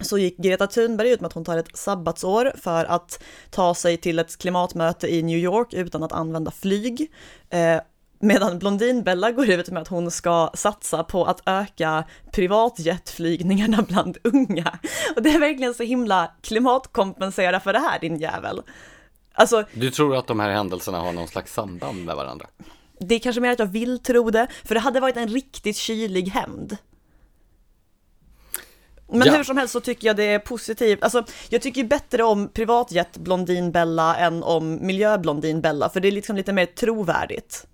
så 0.00 0.18
gick 0.18 0.36
Greta 0.36 0.66
Thunberg 0.66 1.10
ut 1.10 1.20
med 1.20 1.26
att 1.26 1.32
hon 1.32 1.44
tar 1.44 1.58
ett 1.58 1.76
sabbatsår 1.76 2.52
för 2.62 2.84
att 2.84 3.22
ta 3.50 3.74
sig 3.74 3.96
till 3.96 4.18
ett 4.18 4.38
klimatmöte 4.38 5.14
i 5.14 5.22
New 5.22 5.38
York 5.38 5.74
utan 5.74 6.02
att 6.02 6.12
använda 6.12 6.50
flyg. 6.50 7.12
Eh, 7.50 7.80
medan 8.18 8.58
Blondinbella 8.58 9.30
går 9.30 9.50
ut 9.50 9.70
med 9.70 9.82
att 9.82 9.88
hon 9.88 10.10
ska 10.10 10.50
satsa 10.54 11.04
på 11.04 11.24
att 11.24 11.42
öka 11.46 12.04
privatjetflygningarna 12.32 13.82
bland 13.88 14.16
unga. 14.24 14.78
Och 15.16 15.22
det 15.22 15.30
är 15.30 15.40
verkligen 15.40 15.74
så 15.74 15.82
himla 15.82 16.32
klimatkompensera 16.42 17.60
för 17.60 17.72
det 17.72 17.78
här 17.78 17.98
din 18.00 18.16
jävel. 18.16 18.62
Alltså, 19.32 19.64
du 19.72 19.90
tror 19.90 20.16
att 20.16 20.26
de 20.26 20.40
här 20.40 20.50
händelserna 20.50 20.98
har 20.98 21.12
någon 21.12 21.28
slags 21.28 21.52
samband 21.52 22.04
med 22.04 22.16
varandra? 22.16 22.46
Det 22.98 23.14
är 23.14 23.18
kanske 23.18 23.40
mer 23.40 23.52
att 23.52 23.58
jag 23.58 23.66
vill 23.66 23.98
tro 23.98 24.30
det, 24.30 24.46
för 24.64 24.74
det 24.74 24.80
hade 24.80 25.00
varit 25.00 25.16
en 25.16 25.28
riktigt 25.28 25.76
kylig 25.76 26.28
hämnd. 26.28 26.76
Men 29.08 29.28
ja. 29.28 29.36
hur 29.36 29.44
som 29.44 29.56
helst 29.56 29.72
så 29.72 29.80
tycker 29.80 30.06
jag 30.06 30.16
det 30.16 30.24
är 30.24 30.38
positivt. 30.38 31.02
Alltså, 31.02 31.24
jag 31.48 31.62
tycker 31.62 31.84
bättre 31.84 32.22
om 32.22 32.48
privatjet 32.48 33.16
Blondinbella 33.16 34.16
än 34.16 34.42
om 34.42 34.86
miljöblondinbella, 34.86 35.88
för 35.88 36.00
det 36.00 36.08
är 36.08 36.12
liksom 36.12 36.36
lite 36.36 36.52
mer 36.52 36.66
trovärdigt. 36.66 37.66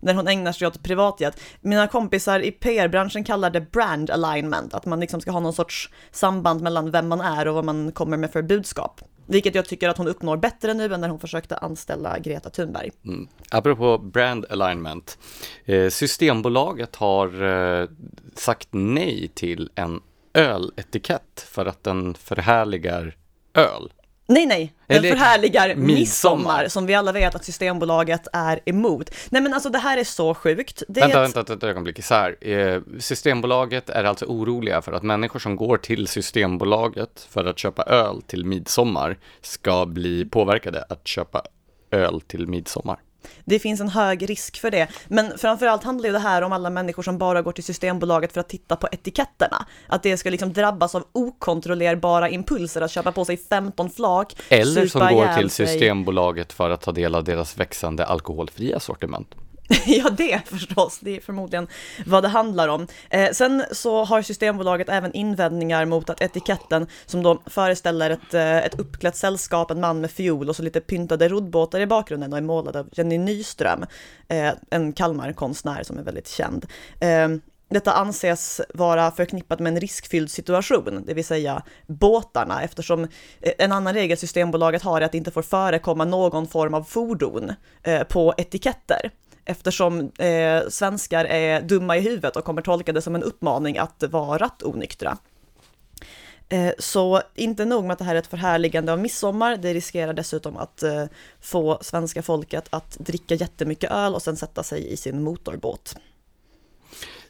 När 0.00 0.14
hon 0.14 0.28
ägnar 0.28 0.52
sig 0.52 0.68
åt 0.68 0.82
privatjet. 0.82 1.40
Mina 1.60 1.88
kompisar 1.88 2.40
i 2.40 2.52
PR-branschen 2.52 3.24
kallar 3.24 3.50
det 3.50 3.60
brand 3.60 4.10
alignment, 4.10 4.74
att 4.74 4.86
man 4.86 5.00
liksom 5.00 5.20
ska 5.20 5.30
ha 5.30 5.40
någon 5.40 5.52
sorts 5.52 5.90
samband 6.10 6.60
mellan 6.60 6.90
vem 6.90 7.08
man 7.08 7.20
är 7.20 7.48
och 7.48 7.54
vad 7.54 7.64
man 7.64 7.92
kommer 7.92 8.16
med 8.16 8.32
för 8.32 8.42
budskap. 8.42 9.00
Vilket 9.26 9.54
jag 9.54 9.66
tycker 9.66 9.88
att 9.88 9.98
hon 9.98 10.08
uppnår 10.08 10.36
bättre 10.36 10.74
nu 10.74 10.94
än 10.94 11.00
när 11.00 11.08
hon 11.08 11.20
försökte 11.20 11.56
anställa 11.56 12.18
Greta 12.18 12.50
Thunberg. 12.50 12.90
Mm. 13.04 13.28
Apropå 13.50 13.98
brand 13.98 14.46
alignment. 14.50 15.18
Eh, 15.64 15.88
Systembolaget 15.88 16.96
har 16.96 17.42
eh, 17.42 17.88
sagt 18.34 18.68
nej 18.70 19.30
till 19.34 19.70
en 19.74 20.00
öletikett 20.34 21.46
för 21.46 21.66
att 21.66 21.84
den 21.84 22.14
förhärligar 22.14 23.16
öl. 23.54 23.92
Nej, 24.26 24.46
nej, 24.46 24.74
den 24.86 24.96
Eller, 24.96 25.08
förhärligar 25.10 25.74
midsommar. 25.74 26.68
som 26.68 26.86
vi 26.86 26.94
alla 26.94 27.12
vet 27.12 27.34
att 27.34 27.44
Systembolaget 27.44 28.28
är 28.32 28.60
emot. 28.64 29.10
Nej 29.30 29.42
men 29.42 29.54
alltså 29.54 29.68
det 29.68 29.78
här 29.78 29.98
är 29.98 30.04
så 30.04 30.34
sjukt. 30.34 30.82
Det 30.88 31.00
vänta, 31.00 31.24
ett... 31.24 31.36
vänta 31.36 31.52
ett 31.52 31.62
ögonblick, 31.62 32.10
här. 32.10 32.36
Eh, 32.48 32.80
Systembolaget 32.98 33.90
är 33.90 34.04
alltså 34.04 34.24
oroliga 34.26 34.82
för 34.82 34.92
att 34.92 35.02
människor 35.02 35.38
som 35.38 35.56
går 35.56 35.76
till 35.76 36.06
Systembolaget 36.06 37.26
för 37.30 37.44
att 37.44 37.58
köpa 37.58 37.82
öl 37.82 38.22
till 38.22 38.44
midsommar 38.44 39.18
ska 39.40 39.86
bli 39.86 40.24
påverkade 40.24 40.84
att 40.88 41.06
köpa 41.06 41.42
öl 41.90 42.20
till 42.20 42.46
midsommar. 42.46 42.98
Det 43.44 43.58
finns 43.58 43.80
en 43.80 43.88
hög 43.88 44.30
risk 44.30 44.60
för 44.60 44.70
det. 44.70 44.88
Men 45.08 45.38
framförallt 45.38 45.84
handlar 45.84 46.06
ju 46.06 46.12
det 46.12 46.18
här 46.18 46.42
om 46.42 46.52
alla 46.52 46.70
människor 46.70 47.02
som 47.02 47.18
bara 47.18 47.42
går 47.42 47.52
till 47.52 47.64
Systembolaget 47.64 48.32
för 48.32 48.40
att 48.40 48.48
titta 48.48 48.76
på 48.76 48.88
etiketterna. 48.92 49.66
Att 49.86 50.02
det 50.02 50.16
ska 50.16 50.30
liksom 50.30 50.52
drabbas 50.52 50.94
av 50.94 51.04
okontrollerbara 51.12 52.28
impulser 52.28 52.80
att 52.80 52.90
köpa 52.90 53.12
på 53.12 53.24
sig 53.24 53.36
15 53.36 53.90
flak. 53.90 54.36
Eller 54.48 54.86
som 54.86 55.00
går 55.00 55.36
till 55.36 55.50
Systembolaget 55.50 56.52
för 56.52 56.70
att 56.70 56.80
ta 56.80 56.92
del 56.92 57.14
av 57.14 57.24
deras 57.24 57.58
växande 57.58 58.04
alkoholfria 58.04 58.80
sortiment. 58.80 59.34
ja, 59.86 60.10
det 60.10 60.40
förstås. 60.46 60.98
Det 61.00 61.16
är 61.16 61.20
förmodligen 61.20 61.68
vad 62.06 62.22
det 62.24 62.28
handlar 62.28 62.68
om. 62.68 62.86
Eh, 63.10 63.30
sen 63.32 63.64
så 63.72 64.04
har 64.04 64.22
Systembolaget 64.22 64.88
även 64.88 65.12
invändningar 65.12 65.84
mot 65.84 66.10
att 66.10 66.22
etiketten, 66.22 66.86
som 67.06 67.22
då 67.22 67.42
föreställer 67.46 68.10
ett, 68.10 68.34
eh, 68.34 68.56
ett 68.56 68.80
uppklätt 68.80 69.16
sällskap, 69.16 69.70
en 69.70 69.80
man 69.80 70.00
med 70.00 70.10
fiol 70.10 70.48
och 70.48 70.56
så 70.56 70.62
lite 70.62 70.80
pyntade 70.80 71.28
roddbåtar 71.28 71.80
i 71.80 71.86
bakgrunden 71.86 72.32
och 72.32 72.38
är 72.38 72.42
målad 72.42 72.76
av 72.76 72.88
Jenny 72.92 73.18
Nyström, 73.18 73.84
eh, 74.28 74.52
en 74.70 74.92
Kalmarkonstnär 74.92 75.82
som 75.82 75.98
är 75.98 76.02
väldigt 76.02 76.28
känd. 76.28 76.66
Eh, 77.00 77.28
detta 77.68 77.92
anses 77.92 78.60
vara 78.74 79.10
förknippat 79.10 79.60
med 79.60 79.72
en 79.72 79.80
riskfylld 79.80 80.30
situation, 80.30 81.02
det 81.06 81.14
vill 81.14 81.24
säga 81.24 81.62
båtarna, 81.86 82.62
eftersom 82.62 83.04
eh, 83.40 83.52
en 83.58 83.72
annan 83.72 83.94
regel 83.94 84.18
Systembolaget 84.18 84.82
har 84.82 85.00
är 85.00 85.04
att 85.04 85.12
det 85.12 85.18
inte 85.18 85.30
får 85.30 85.42
förekomma 85.42 86.04
någon 86.04 86.46
form 86.46 86.74
av 86.74 86.82
fordon 86.82 87.52
eh, 87.82 88.02
på 88.02 88.34
etiketter 88.36 89.10
eftersom 89.44 90.12
eh, 90.18 90.68
svenskar 90.68 91.24
är 91.24 91.62
dumma 91.62 91.96
i 91.96 92.00
huvudet 92.00 92.36
och 92.36 92.44
kommer 92.44 92.62
tolka 92.62 92.92
det 92.92 93.02
som 93.02 93.14
en 93.14 93.22
uppmaning 93.22 93.78
att 93.78 94.02
vara 94.02 94.38
rattonyktra. 94.38 95.18
Eh, 96.48 96.72
så 96.78 97.22
inte 97.34 97.64
nog 97.64 97.84
med 97.84 97.92
att 97.92 97.98
det 97.98 98.04
här 98.04 98.14
är 98.14 98.18
ett 98.18 98.26
förhärligande 98.26 98.92
av 98.92 98.98
midsommar, 98.98 99.56
det 99.56 99.74
riskerar 99.74 100.12
dessutom 100.12 100.56
att 100.56 100.82
eh, 100.82 101.04
få 101.40 101.78
svenska 101.80 102.22
folket 102.22 102.66
att 102.70 102.96
dricka 102.98 103.34
jättemycket 103.34 103.90
öl 103.90 104.14
och 104.14 104.22
sen 104.22 104.36
sätta 104.36 104.62
sig 104.62 104.92
i 104.92 104.96
sin 104.96 105.22
motorbåt. 105.22 105.96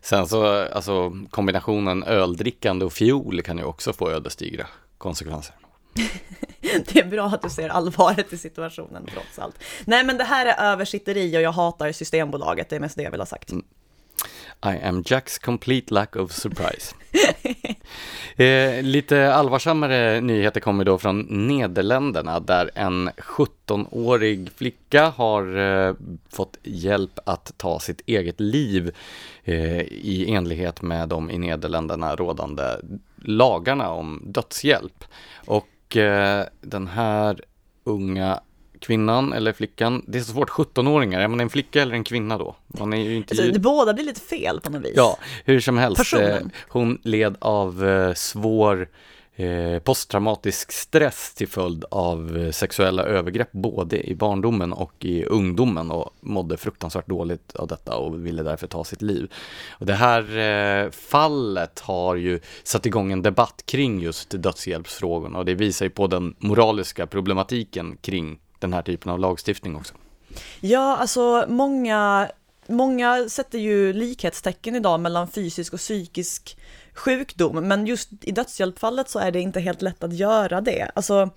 Sen 0.00 0.26
så, 0.26 0.46
alltså 0.46 1.12
kombinationen 1.30 2.04
öldrickande 2.04 2.84
och 2.84 2.92
fiol 2.92 3.42
kan 3.42 3.58
ju 3.58 3.64
också 3.64 3.92
få 3.92 4.10
ödesdigra 4.10 4.66
konsekvenser. 4.98 5.54
det 6.60 6.96
är 6.96 7.04
bra 7.04 7.26
att 7.26 7.42
du 7.42 7.50
ser 7.50 7.68
allvaret 7.68 8.32
i 8.32 8.38
situationen 8.38 9.06
trots 9.12 9.38
allt. 9.38 9.58
Nej, 9.84 10.04
men 10.04 10.18
det 10.18 10.24
här 10.24 10.46
är 10.46 10.72
översitteri 10.72 11.36
och 11.36 11.42
jag 11.42 11.52
hatar 11.52 11.92
Systembolaget, 11.92 12.68
det 12.68 12.76
är 12.76 12.80
mest 12.80 12.96
det 12.96 13.02
jag 13.02 13.10
vill 13.10 13.20
ha 13.20 13.26
sagt. 13.26 13.52
Mm. 13.52 13.64
I 14.64 14.78
am 14.82 15.02
Jacks 15.06 15.38
complete 15.38 15.94
lack 15.94 16.16
of 16.16 16.32
surprise. 16.32 16.94
eh, 18.44 18.82
lite 18.82 19.34
allvarsammare 19.34 20.20
nyheter 20.20 20.60
kommer 20.60 20.84
då 20.84 20.98
från 20.98 21.20
Nederländerna 21.48 22.40
där 22.40 22.70
en 22.74 23.10
17-årig 23.10 24.50
flicka 24.56 25.08
har 25.08 25.56
eh, 25.56 25.94
fått 26.28 26.58
hjälp 26.62 27.18
att 27.26 27.52
ta 27.56 27.80
sitt 27.80 28.00
eget 28.06 28.40
liv 28.40 28.96
eh, 29.44 29.80
i 29.80 30.34
enlighet 30.34 30.82
med 30.82 31.08
de 31.08 31.30
i 31.30 31.38
Nederländerna 31.38 32.16
rådande 32.16 32.64
lagarna 33.16 33.90
om 33.90 34.22
dödshjälp. 34.24 35.04
Och 35.46 35.68
eh, 35.96 36.44
den 36.60 36.86
här 36.86 37.40
unga 37.84 38.40
kvinnan 38.78 39.32
eller 39.32 39.52
flickan, 39.52 40.04
det 40.08 40.18
är 40.18 40.22
så 40.22 40.32
svårt, 40.32 40.50
17-åringar, 40.50 41.20
är 41.20 41.28
man 41.28 41.40
en 41.40 41.50
flicka 41.50 41.82
eller 41.82 41.94
en 41.94 42.04
kvinna 42.04 42.38
då? 42.38 42.56
Man 42.66 42.92
är 42.92 42.96
ju 42.96 43.16
inte... 43.16 43.32
Alltså, 43.32 43.52
det 43.52 43.58
båda 43.58 43.94
blir 43.94 44.04
lite 44.04 44.20
fel 44.20 44.60
på 44.60 44.70
något 44.70 44.84
vis. 44.84 44.92
Ja, 44.96 45.18
hur 45.44 45.60
som 45.60 45.78
helst, 45.78 46.14
eh, 46.14 46.38
hon 46.68 46.98
led 47.02 47.36
av 47.38 47.88
eh, 47.88 48.14
svår 48.14 48.88
Eh, 49.36 49.78
posttraumatisk 49.78 50.72
stress 50.72 51.34
till 51.34 51.48
följd 51.48 51.84
av 51.90 52.36
eh, 52.36 52.50
sexuella 52.50 53.02
övergrepp 53.02 53.52
både 53.52 54.10
i 54.10 54.14
barndomen 54.14 54.72
och 54.72 55.04
i 55.04 55.24
ungdomen 55.24 55.90
och 55.90 56.10
mådde 56.20 56.56
fruktansvärt 56.56 57.06
dåligt 57.06 57.56
av 57.56 57.68
detta 57.68 57.96
och 57.96 58.26
ville 58.26 58.42
därför 58.42 58.66
ta 58.66 58.84
sitt 58.84 59.02
liv. 59.02 59.32
Och 59.70 59.86
det 59.86 59.94
här 59.94 60.38
eh, 60.38 60.90
fallet 60.90 61.80
har 61.80 62.16
ju 62.16 62.40
satt 62.64 62.86
igång 62.86 63.12
en 63.12 63.22
debatt 63.22 63.62
kring 63.66 64.00
just 64.00 64.30
dödshjälpsfrågorna 64.30 65.38
och 65.38 65.44
det 65.44 65.54
visar 65.54 65.86
ju 65.86 65.90
på 65.90 66.06
den 66.06 66.34
moraliska 66.38 67.06
problematiken 67.06 67.96
kring 68.00 68.38
den 68.58 68.72
här 68.72 68.82
typen 68.82 69.12
av 69.12 69.18
lagstiftning 69.18 69.76
också. 69.76 69.94
Ja, 70.60 70.96
alltså 70.96 71.44
många, 71.48 72.28
många 72.66 73.28
sätter 73.28 73.58
ju 73.58 73.92
likhetstecken 73.92 74.74
idag 74.74 75.00
mellan 75.00 75.28
fysisk 75.28 75.72
och 75.72 75.78
psykisk 75.78 76.56
sjukdom, 76.94 77.68
men 77.68 77.86
just 77.86 78.08
i 78.20 78.32
dödshjälpfallet 78.32 79.08
så 79.08 79.18
är 79.18 79.30
det 79.30 79.40
inte 79.40 79.60
helt 79.60 79.82
lätt 79.82 80.04
att 80.04 80.12
göra 80.12 80.60
det. 80.60 80.90
Alltså, 80.94 81.30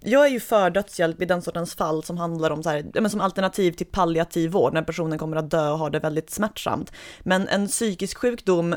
jag 0.00 0.26
är 0.26 0.30
ju 0.30 0.40
för 0.40 0.70
dödshjälp 0.70 1.22
i 1.22 1.24
den 1.24 1.42
sortens 1.42 1.74
fall 1.74 2.04
som 2.04 2.18
handlar 2.18 2.50
om 2.50 2.62
så 2.62 2.70
här, 2.70 2.86
men 2.94 3.10
som 3.10 3.20
alternativ 3.20 3.72
till 3.72 3.86
palliativ 3.86 4.50
vård, 4.50 4.74
när 4.74 4.82
personen 4.82 5.18
kommer 5.18 5.36
att 5.36 5.50
dö 5.50 5.70
och 5.70 5.78
har 5.78 5.90
det 5.90 5.98
väldigt 5.98 6.30
smärtsamt. 6.30 6.92
Men 7.20 7.48
en 7.48 7.68
psykisk 7.68 8.18
sjukdom 8.18 8.76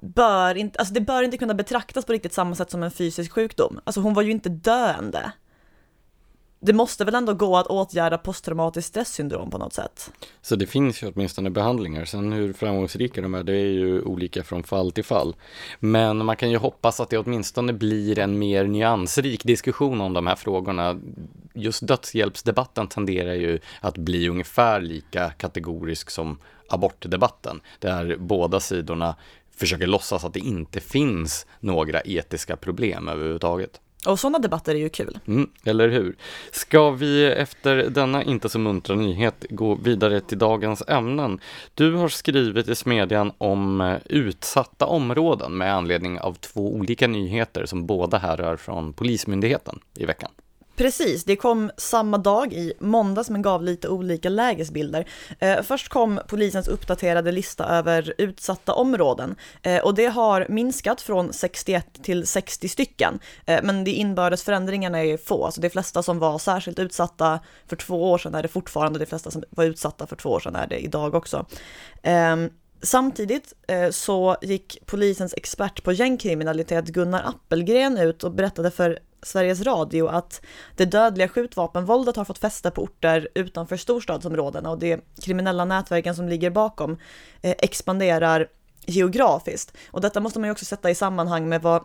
bör 0.00 0.54
inte, 0.54 0.78
alltså 0.78 0.94
det 0.94 1.00
bör 1.00 1.22
inte 1.22 1.38
kunna 1.38 1.54
betraktas 1.54 2.04
på 2.04 2.12
riktigt 2.12 2.32
samma 2.32 2.54
sätt 2.54 2.70
som 2.70 2.82
en 2.82 2.90
fysisk 2.90 3.32
sjukdom. 3.32 3.80
Alltså 3.84 4.00
hon 4.00 4.14
var 4.14 4.22
ju 4.22 4.30
inte 4.30 4.48
döende 4.48 5.32
det 6.64 6.72
måste 6.72 7.04
väl 7.04 7.14
ändå 7.14 7.34
gå 7.34 7.56
att 7.56 7.66
åtgärda 7.66 8.18
posttraumatiskt 8.18 8.88
stresssyndrom 8.88 9.50
på 9.50 9.58
något 9.58 9.72
sätt? 9.72 10.12
Så 10.42 10.56
det 10.56 10.66
finns 10.66 11.02
ju 11.02 11.12
åtminstone 11.14 11.50
behandlingar. 11.50 12.04
Sen 12.04 12.32
hur 12.32 12.52
framgångsrika 12.52 13.20
de 13.20 13.34
är, 13.34 13.42
det 13.42 13.52
är 13.52 13.72
ju 13.72 14.02
olika 14.02 14.42
från 14.42 14.62
fall 14.62 14.92
till 14.92 15.04
fall. 15.04 15.36
Men 15.78 16.24
man 16.24 16.36
kan 16.36 16.50
ju 16.50 16.56
hoppas 16.56 17.00
att 17.00 17.10
det 17.10 17.18
åtminstone 17.18 17.72
blir 17.72 18.18
en 18.18 18.38
mer 18.38 18.64
nyansrik 18.64 19.44
diskussion 19.44 20.00
om 20.00 20.12
de 20.12 20.26
här 20.26 20.36
frågorna. 20.36 21.00
Just 21.54 21.86
dödshjälpsdebatten 21.86 22.88
tenderar 22.88 23.34
ju 23.34 23.58
att 23.80 23.98
bli 23.98 24.28
ungefär 24.28 24.80
lika 24.80 25.30
kategorisk 25.30 26.10
som 26.10 26.38
abortdebatten, 26.68 27.60
där 27.78 28.16
båda 28.18 28.60
sidorna 28.60 29.16
försöker 29.56 29.86
låtsas 29.86 30.24
att 30.24 30.34
det 30.34 30.40
inte 30.40 30.80
finns 30.80 31.46
några 31.60 32.00
etiska 32.00 32.56
problem 32.56 33.08
överhuvudtaget. 33.08 33.80
Och 34.06 34.20
sådana 34.20 34.38
debatter 34.38 34.74
är 34.74 34.78
ju 34.78 34.88
kul. 34.88 35.18
Mm, 35.26 35.50
eller 35.64 35.88
hur? 35.88 36.16
Ska 36.50 36.90
vi 36.90 37.26
efter 37.26 37.76
denna 37.76 38.24
inte 38.24 38.48
så 38.48 38.58
muntra 38.58 38.96
nyhet 38.96 39.46
gå 39.50 39.74
vidare 39.74 40.20
till 40.20 40.38
dagens 40.38 40.82
ämnen? 40.88 41.40
Du 41.74 41.94
har 41.94 42.08
skrivit 42.08 42.68
i 42.68 42.74
Smedjan 42.74 43.32
om 43.38 43.80
eh, 43.80 43.96
utsatta 44.04 44.86
områden 44.86 45.56
med 45.56 45.74
anledning 45.74 46.20
av 46.20 46.34
två 46.34 46.74
olika 46.74 47.06
nyheter 47.06 47.66
som 47.66 47.86
båda 47.86 48.18
härrör 48.18 48.56
från 48.56 48.92
Polismyndigheten 48.92 49.80
i 49.96 50.04
veckan. 50.04 50.30
Precis, 50.76 51.24
det 51.24 51.36
kom 51.36 51.70
samma 51.76 52.18
dag 52.18 52.52
i 52.52 52.72
måndags 52.78 53.30
men 53.30 53.42
gav 53.42 53.62
lite 53.62 53.88
olika 53.88 54.28
lägesbilder. 54.28 55.08
Eh, 55.38 55.62
först 55.62 55.88
kom 55.88 56.20
polisens 56.28 56.68
uppdaterade 56.68 57.32
lista 57.32 57.64
över 57.64 58.14
utsatta 58.18 58.72
områden 58.72 59.34
eh, 59.62 59.84
och 59.84 59.94
det 59.94 60.06
har 60.06 60.46
minskat 60.48 61.00
från 61.00 61.32
61 61.32 61.86
till 62.02 62.26
60 62.26 62.68
stycken. 62.68 63.18
Eh, 63.46 63.60
men 63.62 63.84
de 63.84 63.90
inbördes 63.90 64.42
förändringarna 64.42 65.04
är 65.04 65.16
få, 65.16 65.44
alltså 65.44 65.60
de 65.60 65.70
flesta 65.70 66.02
som 66.02 66.18
var 66.18 66.38
särskilt 66.38 66.78
utsatta 66.78 67.40
för 67.66 67.76
två 67.76 68.10
år 68.12 68.18
sedan 68.18 68.34
är 68.34 68.42
det 68.42 68.48
fortfarande, 68.48 68.98
de 68.98 69.06
flesta 69.06 69.30
som 69.30 69.42
var 69.50 69.64
utsatta 69.64 70.06
för 70.06 70.16
två 70.16 70.30
år 70.30 70.40
sedan 70.40 70.56
är 70.56 70.66
det 70.66 70.78
idag 70.78 71.14
också. 71.14 71.46
Ehm, 72.02 72.50
samtidigt 72.82 73.52
eh, 73.68 73.90
så 73.90 74.36
gick 74.42 74.78
polisens 74.86 75.34
expert 75.36 75.82
på 75.82 75.92
gängkriminalitet 75.92 76.84
Gunnar 76.84 77.22
Appelgren 77.22 77.98
ut 77.98 78.24
och 78.24 78.32
berättade 78.32 78.70
för 78.70 78.98
Sveriges 79.22 79.62
Radio 79.62 80.06
att 80.06 80.40
det 80.76 80.84
dödliga 80.84 81.28
skjutvapenvåldet 81.28 82.16
har 82.16 82.24
fått 82.24 82.38
fäste 82.38 82.70
på 82.70 82.82
orter 82.82 83.28
utanför 83.34 83.76
storstadsområdena 83.76 84.70
och 84.70 84.78
de 84.78 85.00
kriminella 85.22 85.64
nätverken 85.64 86.14
som 86.14 86.28
ligger 86.28 86.50
bakom 86.50 86.98
eh, 87.42 87.54
expanderar 87.58 88.48
geografiskt. 88.86 89.76
Och 89.90 90.00
detta 90.00 90.20
måste 90.20 90.38
man 90.38 90.46
ju 90.48 90.52
också 90.52 90.64
sätta 90.64 90.90
i 90.90 90.94
sammanhang 90.94 91.48
med 91.48 91.62
vad 91.62 91.84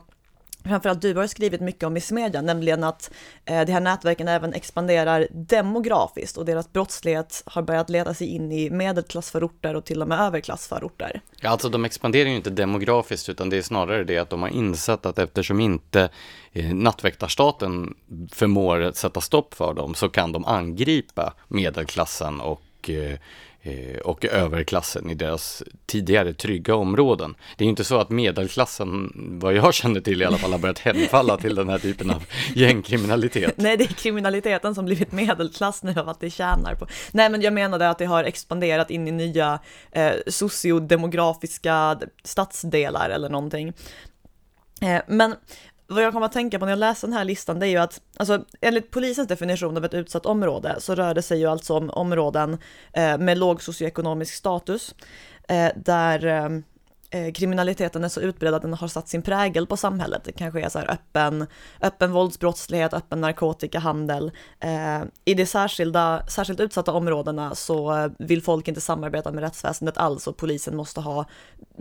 framförallt 0.67 1.01
du 1.01 1.13
har 1.13 1.27
skrivit 1.27 1.61
mycket 1.61 1.83
om 1.83 1.97
i 1.97 2.01
Smedjan, 2.01 2.45
nämligen 2.45 2.83
att 2.83 3.11
eh, 3.45 3.65
de 3.65 3.71
här 3.71 3.79
nätverken 3.79 4.27
även 4.27 4.53
expanderar 4.53 5.27
demografiskt 5.31 6.37
och 6.37 6.45
deras 6.45 6.73
brottslighet 6.73 7.43
har 7.45 7.61
börjat 7.61 7.89
leda 7.89 8.13
sig 8.13 8.27
in 8.27 8.51
i 8.51 8.69
medelklassförorter 8.69 9.75
och 9.75 9.85
till 9.85 10.01
och 10.01 10.07
med 10.07 10.19
överklassförorter. 10.19 11.21
Ja, 11.41 11.49
alltså 11.49 11.69
de 11.69 11.85
expanderar 11.85 12.29
ju 12.29 12.35
inte 12.35 12.49
demografiskt 12.49 13.29
utan 13.29 13.49
det 13.49 13.57
är 13.57 13.61
snarare 13.61 14.03
det 14.03 14.17
att 14.17 14.29
de 14.29 14.41
har 14.41 14.49
insett 14.49 15.05
att 15.05 15.19
eftersom 15.19 15.59
inte 15.59 16.09
eh, 16.53 16.73
nattväktarstaten 16.73 17.93
förmår 18.31 18.91
sätta 18.93 19.21
stopp 19.21 19.53
för 19.53 19.73
dem 19.73 19.95
så 19.95 20.09
kan 20.09 20.31
de 20.31 20.45
angripa 20.45 21.33
medelklassen 21.47 22.41
och 22.41 22.61
Eh, 22.89 23.17
och 24.03 24.25
överklassen 24.25 25.09
i 25.09 25.13
deras 25.13 25.63
tidigare 25.85 26.33
trygga 26.33 26.75
områden. 26.75 27.35
Det 27.57 27.65
är 27.65 27.69
inte 27.69 27.83
så 27.83 27.99
att 27.99 28.09
medelklassen, 28.09 29.11
vad 29.41 29.53
jag 29.53 29.73
känner 29.73 30.01
till 30.01 30.21
i 30.21 30.25
alla 30.25 30.37
fall, 30.37 30.51
har 30.51 30.59
börjat 30.59 30.79
hemfalla 30.79 31.37
till 31.37 31.55
den 31.55 31.69
här 31.69 31.79
typen 31.79 32.11
av 32.11 32.23
gängkriminalitet. 32.55 33.53
Nej, 33.57 33.77
det 33.77 33.83
är 33.83 33.87
kriminaliteten 33.87 34.75
som 34.75 34.85
blivit 34.85 35.11
medelklass 35.11 35.83
nu 35.83 35.99
av 35.99 36.09
att 36.09 36.19
det 36.19 36.29
tjänar 36.29 36.75
på. 36.75 36.87
Nej, 37.11 37.29
men 37.29 37.41
jag 37.41 37.53
menade 37.53 37.89
att 37.89 37.97
det 37.97 38.05
har 38.05 38.23
expanderat 38.23 38.91
in 38.91 39.07
i 39.07 39.11
nya 39.11 39.59
eh, 39.91 40.11
sociodemografiska 40.27 41.99
stadsdelar 42.23 43.09
eller 43.09 43.29
någonting. 43.29 43.73
Eh, 44.81 45.01
men 45.07 45.35
vad 45.87 46.03
jag 46.03 46.13
kommer 46.13 46.25
att 46.25 46.31
tänka 46.31 46.59
på 46.59 46.65
när 46.65 46.71
jag 46.71 46.79
läser 46.79 47.07
den 47.07 47.17
här 47.17 47.25
listan, 47.25 47.59
det 47.59 47.67
är 47.67 47.69
ju 47.69 47.77
att, 47.77 48.01
alltså 48.17 48.45
enligt 48.61 48.91
polisens 48.91 49.27
definition 49.27 49.77
av 49.77 49.85
ett 49.85 49.93
utsatt 49.93 50.25
område 50.25 50.75
så 50.79 50.95
rör 50.95 51.13
det 51.13 51.21
sig 51.21 51.39
ju 51.39 51.45
alltså 51.45 51.77
om 51.77 51.89
områden 51.89 52.57
eh, 52.93 53.17
med 53.17 53.37
låg 53.37 53.63
socioekonomisk 53.63 54.33
status, 54.33 54.95
eh, 55.47 55.69
där 55.75 56.25
eh, 56.25 56.45
eh 57.11 57.31
kriminaliteten 57.33 58.03
är 58.03 58.09
så 58.09 58.21
utbredd 58.21 58.53
att 58.53 58.61
den 58.61 58.73
har 58.73 58.87
satt 58.87 59.09
sin 59.09 59.21
prägel 59.21 59.67
på 59.67 59.77
samhället. 59.77 60.21
Det 60.23 60.31
kanske 60.31 60.61
är 60.61 60.69
så 60.69 60.79
här 60.79 60.91
öppen, 60.91 61.47
öppen 61.81 62.11
våldsbrottslighet, 62.11 62.93
öppen 62.93 63.21
narkotikahandel. 63.21 64.31
Eh, 64.59 65.01
I 65.25 65.33
de 65.33 65.45
särskilda, 65.45 66.27
särskilt 66.27 66.59
utsatta 66.59 66.91
områdena 66.91 67.55
så 67.55 67.97
eh, 67.97 68.11
vill 68.19 68.43
folk 68.43 68.67
inte 68.67 68.81
samarbeta 68.81 69.31
med 69.31 69.43
rättsväsendet 69.43 69.97
alls 69.97 70.27
och 70.27 70.37
polisen 70.37 70.75
måste 70.75 71.01
ha 71.01 71.25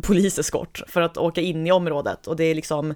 poliseskort 0.03 0.83
för 0.89 1.01
att 1.01 1.17
åka 1.17 1.41
in 1.41 1.67
i 1.67 1.73
området 1.73 2.27
och 2.27 2.37
det 2.37 2.45
är 2.45 2.55
liksom 2.55 2.95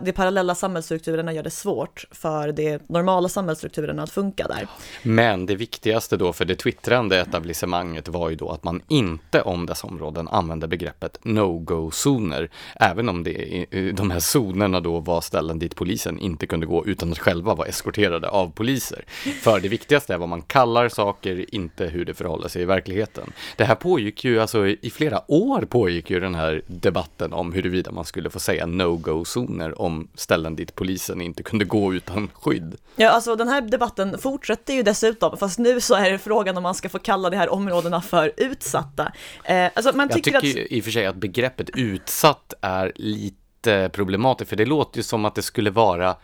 de 0.00 0.12
parallella 0.12 0.54
samhällsstrukturerna 0.54 1.32
gör 1.32 1.42
det 1.42 1.50
svårt 1.50 2.04
för 2.10 2.52
de 2.52 2.78
normala 2.86 3.28
samhällsstrukturerna 3.28 4.02
att 4.02 4.10
funka 4.10 4.46
där. 4.48 4.66
Men 5.02 5.46
det 5.46 5.56
viktigaste 5.56 6.16
då 6.16 6.32
för 6.32 6.44
det 6.44 6.54
twittrande 6.54 7.20
etablissemanget 7.20 8.08
var 8.08 8.30
ju 8.30 8.36
då 8.36 8.48
att 8.50 8.64
man 8.64 8.82
inte 8.88 9.42
om 9.42 9.66
dessa 9.66 9.86
områden 9.86 10.28
använde 10.28 10.68
begreppet 10.68 11.18
no-go-zoner, 11.22 12.50
även 12.80 13.08
om 13.08 13.24
det, 13.24 13.66
de 13.96 14.10
här 14.10 14.20
zonerna 14.20 14.80
då 14.80 15.00
var 15.00 15.20
ställen 15.20 15.58
dit 15.58 15.76
polisen 15.76 16.18
inte 16.18 16.46
kunde 16.46 16.66
gå 16.66 16.86
utan 16.86 17.12
att 17.12 17.18
själva 17.18 17.54
vara 17.54 17.68
eskorterade 17.68 18.28
av 18.28 18.50
poliser. 18.50 19.04
För 19.42 19.60
det 19.60 19.68
viktigaste 19.68 20.14
är 20.14 20.18
vad 20.18 20.28
man 20.28 20.42
kallar 20.42 20.88
saker, 20.88 21.54
inte 21.54 21.86
hur 21.86 22.04
det 22.04 22.14
förhåller 22.14 22.48
sig 22.48 22.62
i 22.62 22.64
verkligheten. 22.64 23.32
Det 23.56 23.64
här 23.64 23.74
pågick 23.74 24.24
ju, 24.24 24.40
alltså 24.40 24.66
i 24.66 24.90
flera 24.90 25.30
år 25.30 25.60
pågick 25.60 26.10
ju 26.10 26.20
den 26.20 26.34
här 26.34 26.62
debatten 26.66 27.32
om 27.32 27.52
huruvida 27.52 27.90
man 27.90 28.04
skulle 28.04 28.30
få 28.30 28.40
säga 28.40 28.66
no-go-zoner 28.66 29.35
zoner 29.36 29.80
om 29.80 30.08
ställen 30.14 30.56
dit 30.56 30.74
polisen 30.74 31.20
inte 31.20 31.42
kunde 31.42 31.64
gå 31.64 31.94
utan 31.94 32.30
skydd. 32.34 32.76
Ja, 32.96 33.10
alltså 33.10 33.36
den 33.36 33.48
här 33.48 33.60
debatten 33.60 34.18
fortsätter 34.18 34.74
ju 34.74 34.82
dessutom, 34.82 35.36
fast 35.36 35.58
nu 35.58 35.80
så 35.80 35.94
är 35.94 36.10
det 36.10 36.18
frågan 36.18 36.56
om 36.56 36.62
man 36.62 36.74
ska 36.74 36.88
få 36.88 36.98
kalla 36.98 37.30
de 37.30 37.36
här 37.36 37.48
områdena 37.48 38.02
för 38.02 38.32
utsatta. 38.36 39.12
Eh, 39.44 39.70
alltså 39.74 39.96
man 39.96 40.08
tycker 40.08 40.32
Jag 40.32 40.42
tycker 40.42 40.62
att... 40.62 40.72
i 40.72 40.80
och 40.80 40.84
för 40.84 40.90
sig 40.90 41.06
att 41.06 41.16
begreppet 41.16 41.70
utsatt 41.74 42.54
är 42.60 42.92
lite 42.94 43.90
problematiskt, 43.92 44.48
för 44.48 44.56
det 44.56 44.66
låter 44.66 44.98
ju 44.98 45.02
som 45.02 45.24
att 45.24 45.34
det 45.34 45.42
skulle 45.42 45.70
vara 45.70 46.16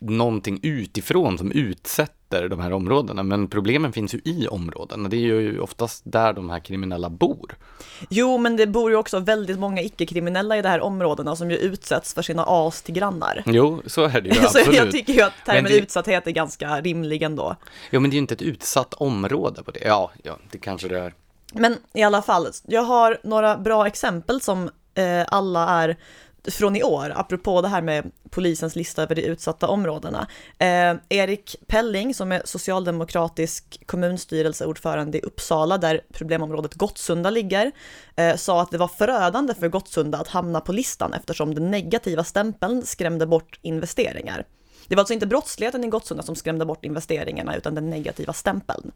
någonting 0.00 0.60
utifrån 0.62 1.38
som 1.38 1.52
utsätter 1.52 2.21
de 2.40 2.60
här 2.60 2.72
områdena, 2.72 3.22
men 3.22 3.48
problemen 3.48 3.92
finns 3.92 4.14
ju 4.14 4.20
i 4.24 4.48
områdena. 4.48 5.08
Det 5.08 5.16
är 5.16 5.20
ju 5.20 5.60
oftast 5.60 6.02
där 6.04 6.32
de 6.32 6.50
här 6.50 6.60
kriminella 6.60 7.10
bor. 7.10 7.56
Jo, 8.08 8.38
men 8.38 8.56
det 8.56 8.66
bor 8.66 8.90
ju 8.90 8.96
också 8.96 9.18
väldigt 9.18 9.58
många 9.58 9.82
icke-kriminella 9.82 10.58
i 10.58 10.62
de 10.62 10.68
här 10.68 10.80
områdena 10.80 11.36
som 11.36 11.50
ju 11.50 11.56
utsätts 11.56 12.14
för 12.14 12.22
sina 12.22 12.44
as 12.46 12.82
till 12.82 12.94
grannar. 12.94 13.42
Jo, 13.46 13.82
så 13.86 14.02
är 14.02 14.20
det 14.20 14.28
ju 14.28 14.40
absolut. 14.40 14.66
så 14.70 14.72
jag 14.72 14.90
tycker 14.90 15.12
ju 15.12 15.22
att 15.22 15.32
termen 15.46 15.64
det... 15.64 15.78
utsatthet 15.78 16.26
är 16.26 16.30
ganska 16.30 16.80
rimlig 16.80 17.22
ändå. 17.22 17.56
Jo, 17.90 18.00
men 18.00 18.10
det 18.10 18.14
är 18.14 18.16
ju 18.16 18.22
inte 18.22 18.34
ett 18.34 18.42
utsatt 18.42 18.94
område 18.94 19.62
på 19.62 19.70
det. 19.70 19.84
Ja, 19.84 20.10
ja, 20.22 20.38
det 20.50 20.58
kanske 20.58 20.88
det 20.88 20.98
är. 20.98 21.14
Men 21.52 21.76
i 21.94 22.02
alla 22.02 22.22
fall, 22.22 22.48
jag 22.66 22.82
har 22.82 23.18
några 23.22 23.56
bra 23.56 23.86
exempel 23.86 24.40
som 24.40 24.70
eh, 24.94 25.24
alla 25.28 25.68
är 25.68 25.96
från 26.50 26.76
i 26.76 26.82
år, 26.82 27.12
apropå 27.16 27.60
det 27.60 27.68
här 27.68 27.82
med 27.82 28.10
polisens 28.30 28.76
lista 28.76 29.02
över 29.02 29.14
de 29.14 29.22
utsatta 29.22 29.68
områdena. 29.68 30.26
Eh, 30.58 30.94
Erik 31.08 31.56
Pelling, 31.66 32.14
som 32.14 32.32
är 32.32 32.42
socialdemokratisk 32.44 33.86
kommunstyrelseordförande 33.86 35.18
i 35.18 35.20
Uppsala, 35.20 35.78
där 35.78 36.00
problemområdet 36.12 36.74
Gottsunda 36.74 37.30
ligger, 37.30 37.72
eh, 38.16 38.36
sa 38.36 38.62
att 38.62 38.70
det 38.70 38.78
var 38.78 38.88
förödande 38.88 39.54
för 39.54 39.68
Gottsunda 39.68 40.18
att 40.18 40.28
hamna 40.28 40.60
på 40.60 40.72
listan 40.72 41.12
eftersom 41.12 41.54
den 41.54 41.70
negativa 41.70 42.24
stämpeln 42.24 42.86
skrämde 42.86 43.26
bort 43.26 43.58
investeringar. 43.62 44.46
Det 44.88 44.94
var 44.94 45.00
alltså 45.00 45.14
inte 45.14 45.26
brottsligheten 45.26 45.84
i 45.84 45.88
Gottsunda 45.88 46.22
som 46.22 46.36
skrämde 46.36 46.64
bort 46.64 46.84
investeringarna, 46.84 47.56
utan 47.56 47.74
den 47.74 47.90
negativa 47.90 48.32
stämpeln. 48.32 48.92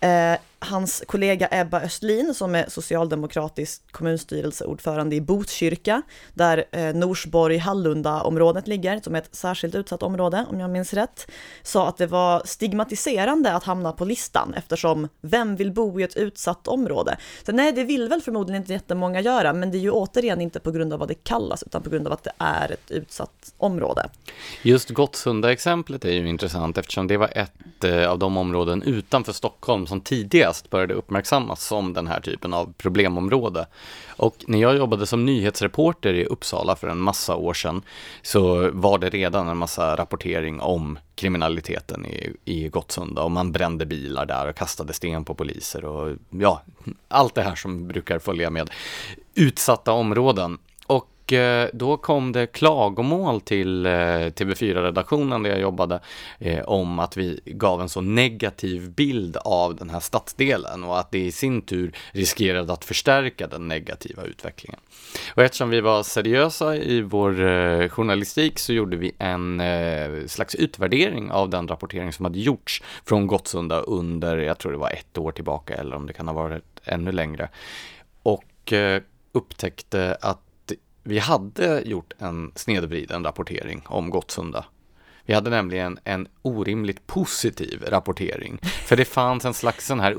Eh, 0.00 0.38
hans 0.60 1.04
kollega 1.06 1.48
Ebba 1.50 1.80
Östlin 1.80 2.34
som 2.34 2.54
är 2.54 2.64
socialdemokratisk 2.68 3.92
kommunstyrelseordförande 3.92 5.16
i 5.16 5.20
Botkyrka, 5.20 6.02
där 6.34 6.64
eh, 6.72 6.94
Norsborg-Hallunda-området 6.94 8.66
ligger, 8.66 9.00
som 9.00 9.14
är 9.14 9.18
ett 9.18 9.34
särskilt 9.34 9.74
utsatt 9.74 10.02
område 10.02 10.46
om 10.50 10.60
jag 10.60 10.70
minns 10.70 10.94
rätt, 10.94 11.30
sa 11.62 11.88
att 11.88 11.96
det 11.96 12.06
var 12.06 12.42
stigmatiserande 12.44 13.52
att 13.52 13.64
hamna 13.64 13.92
på 13.92 14.04
listan 14.04 14.54
eftersom 14.54 15.08
vem 15.20 15.56
vill 15.56 15.72
bo 15.72 16.00
i 16.00 16.02
ett 16.02 16.16
utsatt 16.16 16.68
område? 16.68 17.16
Så 17.46 17.52
nej, 17.52 17.72
det 17.72 17.84
vill 17.84 18.08
väl 18.08 18.22
förmodligen 18.22 18.62
inte 18.62 18.72
jättemånga 18.72 19.20
göra, 19.20 19.52
men 19.52 19.70
det 19.70 19.78
är 19.78 19.80
ju 19.80 19.90
återigen 19.90 20.40
inte 20.40 20.60
på 20.60 20.70
grund 20.70 20.92
av 20.92 20.98
vad 20.98 21.08
det 21.08 21.24
kallas, 21.24 21.62
utan 21.62 21.82
på 21.82 21.90
grund 21.90 22.06
av 22.06 22.12
att 22.12 22.24
det 22.24 22.32
är 22.38 22.72
ett 22.72 22.90
utsatt 22.90 23.54
område. 23.56 24.08
Just 24.62 24.90
Gottsunda-exemplet 24.90 26.04
är 26.04 26.12
ju 26.12 26.28
intressant 26.28 26.78
eftersom 26.78 27.06
det 27.06 27.16
var 27.16 27.30
ett 27.38 27.84
eh, 27.84 28.10
av 28.10 28.18
de 28.18 28.36
områden 28.36 28.82
utanför 28.82 29.32
Stockholm 29.32 29.86
som 29.86 30.00
tidigare 30.00 30.47
tidigast 30.48 30.70
började 30.70 30.94
uppmärksammas 30.94 31.66
som 31.66 31.92
den 31.92 32.06
här 32.06 32.20
typen 32.20 32.54
av 32.54 32.72
problemområde. 32.78 33.66
Och 34.16 34.36
när 34.46 34.58
jag 34.58 34.76
jobbade 34.76 35.06
som 35.06 35.24
nyhetsreporter 35.24 36.14
i 36.14 36.24
Uppsala 36.24 36.76
för 36.76 36.88
en 36.88 36.98
massa 36.98 37.36
år 37.36 37.54
sedan 37.54 37.82
så 38.22 38.70
var 38.72 38.98
det 38.98 39.10
redan 39.10 39.48
en 39.48 39.56
massa 39.56 39.96
rapportering 39.96 40.60
om 40.60 40.98
kriminaliteten 41.14 42.06
i, 42.06 42.32
i 42.44 42.68
Gottsunda 42.68 43.22
och 43.22 43.30
man 43.30 43.52
brände 43.52 43.86
bilar 43.86 44.26
där 44.26 44.48
och 44.48 44.56
kastade 44.56 44.92
sten 44.92 45.24
på 45.24 45.34
poliser 45.34 45.84
och 45.84 46.16
ja, 46.30 46.62
allt 47.08 47.34
det 47.34 47.42
här 47.42 47.56
som 47.56 47.88
brukar 47.88 48.18
följa 48.18 48.50
med 48.50 48.70
utsatta 49.34 49.92
områden. 49.92 50.58
Och 51.28 51.32
eh, 51.32 51.68
då 51.72 51.96
kom 51.96 52.32
det 52.32 52.46
klagomål 52.46 53.40
till 53.40 53.86
eh, 53.86 53.90
TV4-redaktionen 53.90 55.42
där 55.42 55.50
jag 55.50 55.60
jobbade 55.60 56.00
eh, 56.38 56.64
om 56.64 56.98
att 56.98 57.16
vi 57.16 57.40
gav 57.44 57.80
en 57.80 57.88
så 57.88 58.00
negativ 58.00 58.90
bild 58.90 59.36
av 59.36 59.76
den 59.76 59.90
här 59.90 60.00
stadsdelen 60.00 60.84
och 60.84 60.98
att 60.98 61.10
det 61.10 61.18
i 61.18 61.32
sin 61.32 61.62
tur 61.62 61.92
riskerade 62.12 62.72
att 62.72 62.84
förstärka 62.84 63.46
den 63.46 63.68
negativa 63.68 64.22
utvecklingen. 64.22 64.80
Och 65.34 65.42
eftersom 65.42 65.70
vi 65.70 65.80
var 65.80 66.02
seriösa 66.02 66.76
i 66.76 67.00
vår 67.00 67.88
journalistik 67.88 68.58
så 68.58 68.72
gjorde 68.72 68.96
vi 68.96 69.12
en 69.18 69.62
slags 70.28 70.54
utvärdering 70.54 71.30
av 71.30 71.50
den 71.50 71.68
rapportering 71.68 72.12
som 72.12 72.24
hade 72.24 72.38
gjorts 72.38 72.82
från 73.04 73.26
Gottsunda 73.26 73.80
under, 73.80 74.36
jag 74.36 74.58
tror 74.58 74.72
det 74.72 74.78
var 74.78 74.90
ett 74.90 75.18
år 75.18 75.32
tillbaka 75.32 75.74
eller 75.74 75.96
om 75.96 76.06
det 76.06 76.12
kan 76.12 76.28
ha 76.28 76.34
varit 76.34 76.80
ännu 76.84 77.12
längre. 77.12 77.48
Och 78.22 78.72
upptäckte 79.32 80.16
att 80.20 80.47
vi 81.08 81.18
hade 81.18 81.82
gjort 81.84 82.12
en 82.18 82.52
snedvriden 82.54 83.24
rapportering 83.24 83.82
om 83.86 84.10
Gottsunda. 84.10 84.64
Vi 85.26 85.34
hade 85.34 85.50
nämligen 85.50 85.98
en 86.04 86.26
orimligt 86.42 87.06
positiv 87.06 87.82
rapportering. 87.86 88.58
För 88.86 88.96
det 88.96 89.04
fanns 89.04 89.44
en 89.44 89.54
slags 89.54 89.86
sån 89.86 90.00
här 90.00 90.12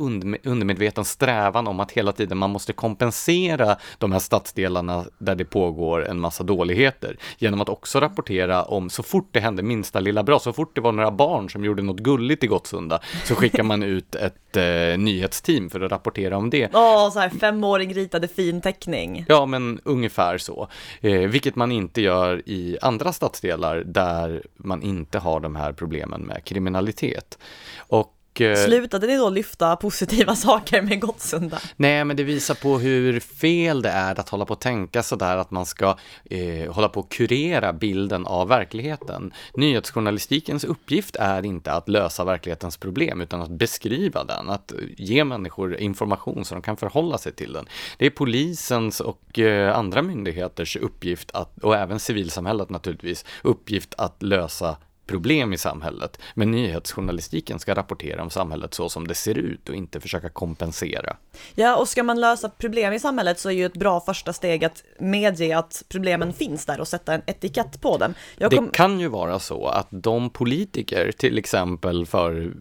undermedveten 0.44 1.06
strävan 1.06 1.68
om 1.68 1.80
att 1.80 1.92
hela 1.92 2.12
tiden 2.12 2.38
man 2.38 2.50
måste 2.50 2.74
kompensera 2.74 3.78
de 3.98 4.12
här 4.12 4.20
stadsdelarna 4.20 5.06
där 5.18 5.36
det 5.36 5.46
pågår 5.46 6.08
en 6.08 6.20
massa 6.20 6.44
dåligheter. 6.44 7.18
Genom 7.38 7.62
att 7.62 7.70
också 7.70 8.00
rapportera 8.00 8.64
om 8.64 8.90
så 8.90 9.04
fort 9.04 9.30
det 9.32 9.40
hände 9.40 9.64
minsta 9.64 10.00
lilla 10.00 10.24
bra, 10.24 10.40
så 10.40 10.54
fort 10.54 10.76
det 10.76 10.82
var 10.82 10.92
några 10.92 11.12
barn 11.12 11.50
som 11.50 11.66
gjorde 11.66 11.82
något 11.82 12.00
gulligt 12.00 12.44
i 12.44 12.48
Gottsunda, 12.48 13.00
så 13.26 13.36
skickar 13.36 13.64
man 13.64 13.84
ut 13.84 14.16
ett 14.16 14.49
eh, 14.58 14.98
nyhetsteam 14.98 15.70
för 15.70 15.82
att 15.82 15.92
rapportera 15.92 16.38
om 16.38 16.50
det. 16.50 16.70
Åh, 16.74 17.12
så 17.12 17.20
här 17.20 17.30
femåring 17.30 17.94
ritade 17.94 18.28
fin 18.28 18.62
teckning. 18.62 19.26
Ja, 19.28 19.46
men 19.46 19.80
ungefär 19.84 20.38
så. 20.38 20.68
Eh, 21.02 21.20
vilket 21.20 21.56
man 21.56 21.72
inte 21.72 22.02
gör 22.02 22.42
i 22.46 22.78
andra 22.82 23.14
stadsdelar 23.14 23.84
där 23.86 24.44
man 24.56 24.82
inte 24.82 25.20
har 25.20 25.40
de 25.40 25.56
här 25.56 25.74
problemen 25.74 26.22
med 26.22 26.44
kriminalitet. 26.44 27.38
Och 27.78 28.16
Eh, 28.42 28.66
Slutade 28.66 29.08
ni 29.08 29.18
då 29.18 29.30
lyfta 29.30 29.76
positiva 29.76 30.36
saker 30.50 30.82
med 30.82 31.02
Gottsunda? 31.02 31.60
Nej, 31.76 32.06
men 32.06 32.18
det 32.18 32.24
visar 32.24 32.56
på 32.56 32.80
hur 32.80 33.20
fel 33.20 33.82
det 33.82 33.90
är 33.90 34.20
att 34.20 34.30
hålla 34.30 34.46
på 34.46 34.54
att 34.54 34.62
tänka 34.62 35.04
sådär 35.04 35.38
att 35.38 35.52
man 35.52 35.66
ska 35.66 35.98
eh, 36.26 36.74
hålla 36.74 36.90
på 36.90 37.00
att 37.00 37.10
kurera 37.10 37.74
bilden 37.74 38.26
av 38.26 38.48
verkligheten. 38.48 39.34
Nyhetsjournalistikens 39.54 40.64
uppgift 40.64 41.16
är 41.16 41.46
inte 41.46 41.72
att 41.72 41.90
lösa 41.90 42.24
verklighetens 42.24 42.78
problem 42.78 43.22
utan 43.22 43.42
att 43.42 43.50
beskriva 43.50 44.24
den, 44.24 44.50
att 44.50 44.74
ge 44.98 45.24
människor 45.24 45.78
information 45.78 46.46
så 46.46 46.56
de 46.56 46.62
kan 46.62 46.78
förhålla 46.78 47.18
sig 47.18 47.32
till 47.32 47.54
den. 47.54 47.66
Det 47.98 48.06
är 48.06 48.10
polisens 48.10 49.00
och 49.00 49.40
eh, 49.40 49.78
andra 49.78 50.02
myndigheters 50.02 50.76
uppgift 50.76 51.32
att, 51.34 51.64
och 51.64 51.76
även 51.76 52.00
civilsamhället 52.00 52.70
naturligtvis, 52.70 53.26
uppgift 53.44 53.94
att 53.98 54.24
lösa 54.24 54.78
problem 55.10 55.54
i 55.54 55.58
samhället. 55.58 56.20
Men 56.34 56.52
nyhetsjournalistiken 56.52 57.60
ska 57.60 57.76
rapportera 57.76 58.24
om 58.24 58.30
samhället 58.30 58.74
så 58.74 58.90
som 58.90 59.08
det 59.08 59.16
ser 59.16 59.38
ut 59.38 59.70
och 59.70 59.76
inte 59.76 60.00
försöka 60.00 60.30
kompensera. 60.30 61.16
Ja, 61.56 61.76
och 61.76 61.88
ska 61.88 62.04
man 62.04 62.22
lösa 62.22 62.50
problem 62.50 62.94
i 62.94 63.00
samhället 63.00 63.40
så 63.40 63.50
är 63.50 63.54
ju 63.54 63.66
ett 63.66 63.74
bra 63.74 64.00
första 64.02 64.34
steg 64.34 64.66
att 64.66 64.84
medge 65.00 65.58
att 65.58 65.84
problemen 65.90 66.34
finns 66.34 66.66
där 66.66 66.80
och 66.80 66.88
sätta 66.88 67.14
en 67.14 67.22
etikett 67.26 67.82
på 67.82 67.98
dem. 67.98 68.14
Kom... 68.40 68.50
Det 68.50 68.72
kan 68.74 69.00
ju 69.00 69.08
vara 69.08 69.40
så 69.40 69.68
att 69.68 69.88
de 69.90 70.30
politiker, 70.30 71.12
till 71.12 71.38
exempel 71.38 72.06
för 72.06 72.54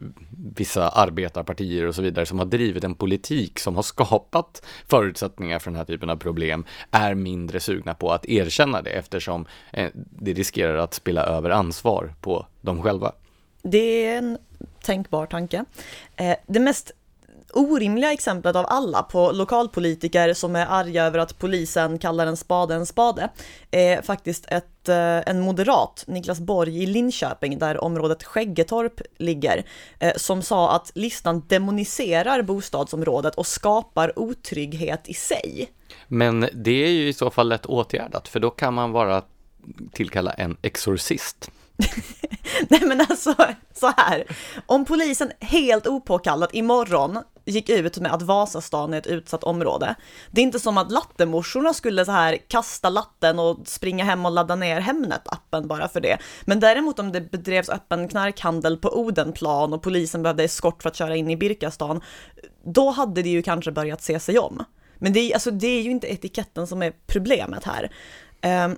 vissa 0.57 0.89
arbetarpartier 0.89 1.87
och 1.87 1.95
så 1.95 2.03
vidare, 2.03 2.27
som 2.27 2.39
har 2.39 2.47
drivit 2.47 2.85
en 2.85 2.95
politik 2.95 3.59
som 3.59 3.77
har 3.77 3.83
skapat 3.83 4.63
förutsättningar 4.87 5.59
för 5.59 5.71
den 5.71 5.79
här 5.79 5.85
typen 5.85 6.11
av 6.11 6.17
problem, 6.17 6.65
är 6.91 7.15
mindre 7.15 7.61
sugna 7.61 7.95
på 7.95 8.13
att 8.13 8.27
erkänna 8.27 8.83
det 8.83 8.91
eftersom 8.91 9.47
eh, 9.73 9.91
det 9.95 10.33
riskerar 10.33 10.77
att 10.77 10.95
spilla 10.95 11.23
över 11.23 11.51
ansvar 11.51 12.15
på 12.21 12.47
dem 12.61 12.83
själva. 12.83 13.13
Det 13.63 14.07
är 14.07 14.19
en 14.19 14.39
tänkbar 14.83 15.27
tanke. 15.27 15.65
Eh, 16.17 16.37
det 16.47 16.61
mest 16.61 16.93
orimliga 17.59 18.13
exemplet 18.13 18.57
av 18.57 18.67
alla 18.69 19.03
på 19.03 19.33
lokalpolitiker 19.33 20.35
som 20.35 20.57
är 20.57 20.67
arga 20.67 21.05
över 21.05 21.19
att 21.19 21.39
polisen 21.39 21.99
kallar 21.99 22.27
en 22.27 22.37
spade 22.37 22.75
en 22.75 22.87
spade 22.87 23.29
är 23.71 24.03
faktiskt 24.03 24.47
ett, 24.49 24.89
eh, 24.89 25.19
en 25.27 25.41
moderat, 25.41 26.05
Niklas 26.07 26.41
Borg 26.41 26.83
i 26.83 26.87
Linköping, 26.87 27.59
där 27.59 27.85
området 27.85 28.25
Skäggetorp 28.25 29.01
ligger, 29.19 29.65
eh, 29.99 30.13
som 30.17 30.43
sa 30.43 30.77
att 30.77 30.93
listan 30.95 31.47
demoniserar 31.49 32.43
bostadsområdet 32.43 33.35
och 33.35 33.47
skapar 33.47 34.19
otrygghet 34.19 35.09
i 35.09 35.15
sig. 35.15 35.71
Men 36.07 36.49
det 36.53 36.85
är 36.85 36.91
ju 36.91 37.09
i 37.09 37.13
så 37.13 37.31
fall 37.31 37.49
lätt 37.49 37.67
åtgärdat, 37.67 38.29
för 38.29 38.41
då 38.41 38.51
kan 38.51 38.75
man 38.75 38.93
bara 38.93 39.23
tillkalla 39.93 40.33
en 40.33 40.57
exorcist. 40.63 41.51
Nej 42.69 42.81
men 42.85 43.01
alltså, 43.01 43.35
så 43.75 43.93
här. 43.97 44.25
Om 44.67 44.85
polisen 44.85 45.33
helt 45.41 45.87
opåkallat 45.87 46.55
imorgon 46.55 47.19
gick 47.51 47.69
ut 47.69 47.99
med 47.99 48.15
att 48.15 48.23
Vasastan 48.23 48.95
är 48.95 48.99
ett 48.99 49.07
utsatt 49.07 49.45
område. 49.45 49.95
Det 50.31 50.41
är 50.41 50.43
inte 50.43 50.61
som 50.61 50.79
att 50.79 50.93
lattemorsorna 50.93 51.75
skulle 51.75 52.05
så 52.05 52.13
här 52.13 52.39
kasta 52.49 52.89
latten 52.89 53.39
och 53.39 53.59
springa 53.65 54.05
hem 54.05 54.27
och 54.27 54.33
ladda 54.33 54.57
ner 54.57 54.81
Hemnet-appen 54.81 55.67
bara 55.67 55.89
för 55.89 56.01
det. 56.01 56.19
Men 56.45 56.61
däremot 56.61 56.99
om 56.99 57.13
det 57.13 57.21
bedrevs 57.21 57.69
öppen 57.69 58.09
knarkhandel 58.09 58.77
på 58.77 58.89
Odenplan 58.99 59.73
och 59.73 59.83
polisen 59.83 60.23
behövde 60.23 60.45
eskort 60.45 60.83
för 60.83 60.91
att 60.91 60.97
köra 60.97 61.17
in 61.17 61.31
i 61.31 61.37
Birkastan, 61.37 62.01
då 62.65 62.91
hade 62.91 63.23
det 63.23 63.29
ju 63.29 63.43
kanske 63.43 63.73
börjat 63.73 64.03
se 64.03 64.21
sig 64.21 64.39
om. 64.39 64.65
Men 64.99 65.13
det 65.13 65.21
är, 65.21 65.35
alltså, 65.35 65.51
det 65.51 65.67
är 65.67 65.83
ju 65.83 65.91
inte 65.91 66.13
etiketten 66.13 66.67
som 66.67 66.83
är 66.83 66.93
problemet 67.07 67.65
här. 67.65 67.91
Um, 68.65 68.77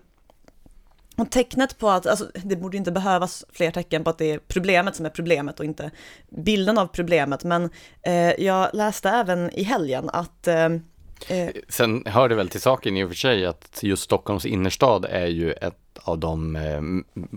och 1.20 1.30
tecknet 1.30 1.78
på 1.78 1.90
att, 1.90 2.06
alltså 2.06 2.30
det 2.44 2.56
borde 2.56 2.76
inte 2.76 2.92
behövas 2.92 3.44
fler 3.52 3.70
tecken 3.70 4.04
på 4.04 4.10
att 4.10 4.18
det 4.18 4.30
är 4.30 4.38
problemet 4.38 4.96
som 4.96 5.06
är 5.06 5.10
problemet 5.10 5.60
och 5.60 5.64
inte 5.64 5.90
bilden 6.28 6.78
av 6.78 6.86
problemet, 6.86 7.44
men 7.44 7.70
eh, 8.02 8.44
jag 8.44 8.70
läste 8.72 9.08
även 9.08 9.50
i 9.50 9.62
helgen 9.62 10.10
att 10.12 10.48
eh, 10.48 10.64
eh, 11.28 11.50
Sen 11.68 12.02
hör 12.06 12.28
det 12.28 12.34
väl 12.34 12.48
till 12.48 12.60
saken 12.60 12.96
i 12.96 13.04
och 13.04 13.08
för 13.08 13.16
sig 13.16 13.46
att 13.46 13.78
just 13.82 14.02
Stockholms 14.02 14.46
innerstad 14.46 15.04
är 15.04 15.26
ju 15.26 15.52
ett 15.52 15.76
av 16.02 16.18
de 16.18 16.56
eh, 16.56 16.82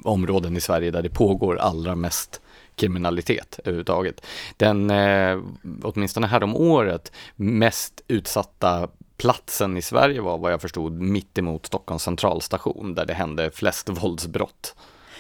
områden 0.04 0.58
i 0.58 0.62
Sverige 0.62 0.92
där 0.92 1.02
det 1.02 1.10
pågår 1.10 1.58
allra 1.58 1.96
mest 1.96 2.42
kriminalitet 2.76 3.60
överhuvudtaget. 3.64 4.26
Den, 4.58 4.90
eh, 4.90 5.40
åtminstone 5.84 6.28
här 6.28 6.44
om 6.44 6.56
året, 6.56 7.12
mest 7.36 8.02
utsatta 8.08 8.90
platsen 9.18 9.78
i 9.78 9.82
Sverige 9.82 10.22
var 10.22 10.38
vad 10.38 10.52
jag 10.52 10.62
förstod 10.62 11.02
mittemot 11.02 11.66
Stockholms 11.66 12.04
centralstation 12.04 12.96
där 12.96 13.06
det 13.06 13.14
hände 13.14 13.52
flest 13.52 13.90
våldsbrott. 13.90 14.76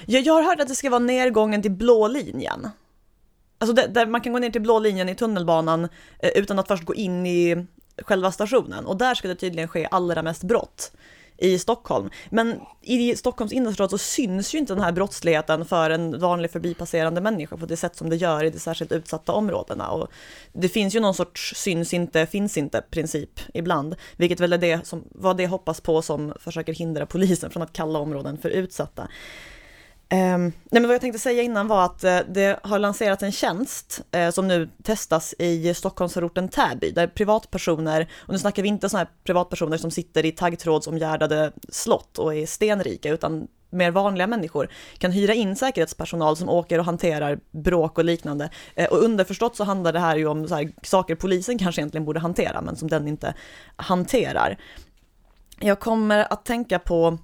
Jag, 0.05 0.21
jag 0.21 0.33
har 0.33 0.43
hört 0.43 0.59
att 0.59 0.67
det 0.67 0.75
ska 0.75 0.89
vara 0.89 0.99
nedgången 0.99 1.61
till 1.61 1.71
blå 1.71 2.07
linjen. 2.07 2.69
Alltså 3.57 3.73
där, 3.73 3.87
där 3.87 4.05
man 4.05 4.21
kan 4.21 4.33
gå 4.33 4.39
ner 4.39 4.49
till 4.49 4.61
blå 4.61 4.79
linjen 4.79 5.09
i 5.09 5.15
tunnelbanan 5.15 5.83
eh, 6.19 6.29
utan 6.35 6.59
att 6.59 6.67
först 6.67 6.83
gå 6.83 6.95
in 6.95 7.25
i 7.25 7.65
själva 7.97 8.31
stationen 8.31 8.85
och 8.85 8.97
där 8.97 9.15
ska 9.15 9.27
det 9.27 9.35
tydligen 9.35 9.67
ske 9.67 9.87
allra 9.91 10.21
mest 10.21 10.43
brott 10.43 10.91
i 11.43 11.59
Stockholm. 11.59 12.09
Men 12.29 12.59
i 12.81 13.15
Stockholms 13.15 13.53
innerstad 13.53 13.89
så 13.89 13.97
syns 13.97 14.53
ju 14.53 14.57
inte 14.57 14.73
den 14.73 14.83
här 14.83 14.91
brottsligheten 14.91 15.65
för 15.65 15.89
en 15.89 16.19
vanlig 16.19 16.51
förbipasserande 16.51 17.21
människa 17.21 17.57
på 17.57 17.65
det 17.65 17.77
sätt 17.77 17.95
som 17.95 18.09
det 18.09 18.15
gör 18.15 18.43
i 18.43 18.49
de 18.49 18.59
särskilt 18.59 18.91
utsatta 18.91 19.31
områdena. 19.31 19.89
Och 19.89 20.07
det 20.53 20.69
finns 20.69 20.95
ju 20.95 20.99
någon 20.99 21.13
sorts 21.13 21.53
syns 21.55 21.93
inte, 21.93 22.25
finns 22.25 22.57
inte 22.57 22.81
princip 22.89 23.39
ibland, 23.53 23.95
vilket 24.17 24.39
väl 24.39 24.53
är 24.53 24.57
det 24.57 24.87
som, 24.87 25.03
vad 25.11 25.37
det 25.37 25.47
hoppas 25.47 25.81
på 25.81 26.01
som 26.01 26.33
försöker 26.39 26.73
hindra 26.73 27.05
polisen 27.05 27.49
från 27.49 27.63
att 27.63 27.73
kalla 27.73 27.99
områden 27.99 28.37
för 28.37 28.49
utsatta. 28.49 29.07
Eh, 30.09 30.37
nej 30.37 30.53
men 30.71 30.87
vad 30.87 30.93
jag 30.93 31.01
tänkte 31.01 31.19
säga 31.19 31.43
innan 31.43 31.67
var 31.67 31.85
att 31.85 32.03
eh, 32.03 32.19
det 32.29 32.59
har 32.63 32.79
lanserats 32.79 33.23
en 33.23 33.31
tjänst 33.31 34.01
eh, 34.11 34.29
som 34.29 34.47
nu 34.47 34.69
testas 34.83 35.33
i 35.39 35.73
Stockholmsförorten 35.73 36.49
Täby, 36.49 36.91
där 36.91 37.07
privatpersoner, 37.07 38.11
och 38.19 38.33
nu 38.33 38.39
snackar 38.39 38.63
vi 38.63 38.69
inte 38.69 38.89
sådana 38.89 39.05
här 39.05 39.13
privatpersoner 39.23 39.77
som 39.77 39.91
sitter 39.91 40.25
i 40.25 40.31
taggtrådsomgärdade 40.31 41.51
slott 41.69 42.17
och 42.17 42.35
är 42.35 42.45
stenrika, 42.45 43.09
utan 43.09 43.47
mer 43.73 43.91
vanliga 43.91 44.27
människor 44.27 44.69
kan 44.97 45.11
hyra 45.11 45.33
in 45.33 45.55
säkerhetspersonal 45.55 46.37
som 46.37 46.49
åker 46.49 46.79
och 46.79 46.85
hanterar 46.85 47.39
bråk 47.51 47.97
och 47.97 48.05
liknande. 48.05 48.49
Eh, 48.75 48.89
och 48.89 49.03
underförstått 49.03 49.55
så 49.55 49.63
handlar 49.63 49.93
det 49.93 49.99
här 49.99 50.15
ju 50.15 50.27
om 50.27 50.47
så 50.47 50.69
saker 50.83 51.15
polisen 51.15 51.57
kanske 51.57 51.81
egentligen 51.81 52.05
borde 52.05 52.19
hantera, 52.19 52.61
men 52.61 52.75
som 52.75 52.87
den 52.87 53.07
inte 53.07 53.33
hanterar. 53.75 54.57
Jag 55.59 55.79
kommer 55.79 56.33
att 56.33 56.45
tänka 56.45 56.79
på 56.79 57.17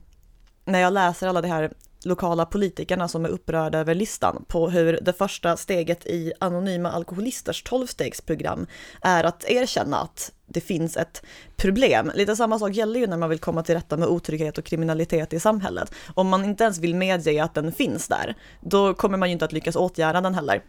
när 0.66 0.80
jag 0.80 0.94
läser 0.94 1.28
alla 1.28 1.42
de 1.42 1.48
här 1.48 1.72
lokala 2.06 2.46
politikerna 2.46 3.08
som 3.08 3.26
är 3.26 3.30
upprörda 3.30 3.80
över 3.80 3.96
listan 3.96 4.46
på 4.48 4.70
hur 4.70 5.00
det 5.02 5.14
första 5.14 5.58
steget 5.58 6.06
i 6.06 6.34
Anonyma 6.40 6.92
Alkoholisters 6.92 7.64
tolvstegsprogram 7.64 8.68
är 9.02 9.24
att 9.24 9.46
erkänna 9.50 9.98
att 9.98 10.32
det 10.46 10.62
finns 10.62 10.98
ett 10.98 11.24
problem. 11.56 12.12
Lite 12.16 12.36
samma 12.36 12.60
sak 12.60 12.74
gäller 12.74 13.00
ju 13.00 13.08
när 13.08 13.18
man 13.18 13.30
vill 13.30 13.40
komma 13.40 13.64
till 13.64 13.76
rätta 13.76 13.98
med 13.98 14.08
otrygghet 14.08 14.58
och 14.58 14.64
kriminalitet 14.64 15.34
i 15.34 15.40
samhället. 15.40 15.92
Om 16.14 16.28
man 16.28 16.46
inte 16.46 16.64
ens 16.64 16.80
vill 16.80 16.96
medge 16.96 17.44
att 17.44 17.54
den 17.54 17.72
finns 17.72 18.08
där, 18.08 18.36
då 18.62 18.94
kommer 18.94 19.18
man 19.18 19.30
ju 19.30 19.34
inte 19.34 19.46
att 19.46 19.54
lyckas 19.54 19.76
åtgärda 19.76 20.22
den 20.22 20.36
heller. 20.36 20.64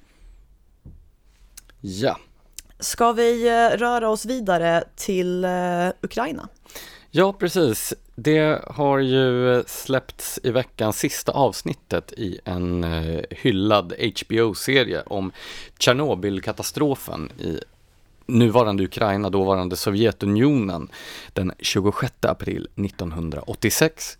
Ja. 1.80 2.18
Ska 2.78 3.12
vi 3.12 3.48
eh, 3.48 3.78
röra 3.78 4.08
oss 4.08 4.24
vidare 4.24 4.84
till 4.96 5.44
eh, 5.44 5.88
Ukraina? 6.02 6.48
Ja, 7.10 7.32
precis. 7.32 7.94
Det 8.22 8.64
har 8.66 8.98
ju 8.98 9.62
släppts 9.66 10.40
i 10.42 10.50
veckan 10.50 10.92
sista 10.92 11.32
avsnittet 11.32 12.12
i 12.12 12.40
en 12.44 12.84
eh, 12.84 13.20
hyllad 13.30 13.92
HBO-serie 13.92 15.02
om 15.06 15.32
Tjernobylkatastrofen 15.78 17.32
i 17.38 17.58
nuvarande 18.26 18.84
Ukraina, 18.84 19.30
dåvarande 19.30 19.76
Sovjetunionen, 19.76 20.88
den 21.32 21.52
26 21.58 22.12
april 22.20 22.68
1986. 22.76 24.18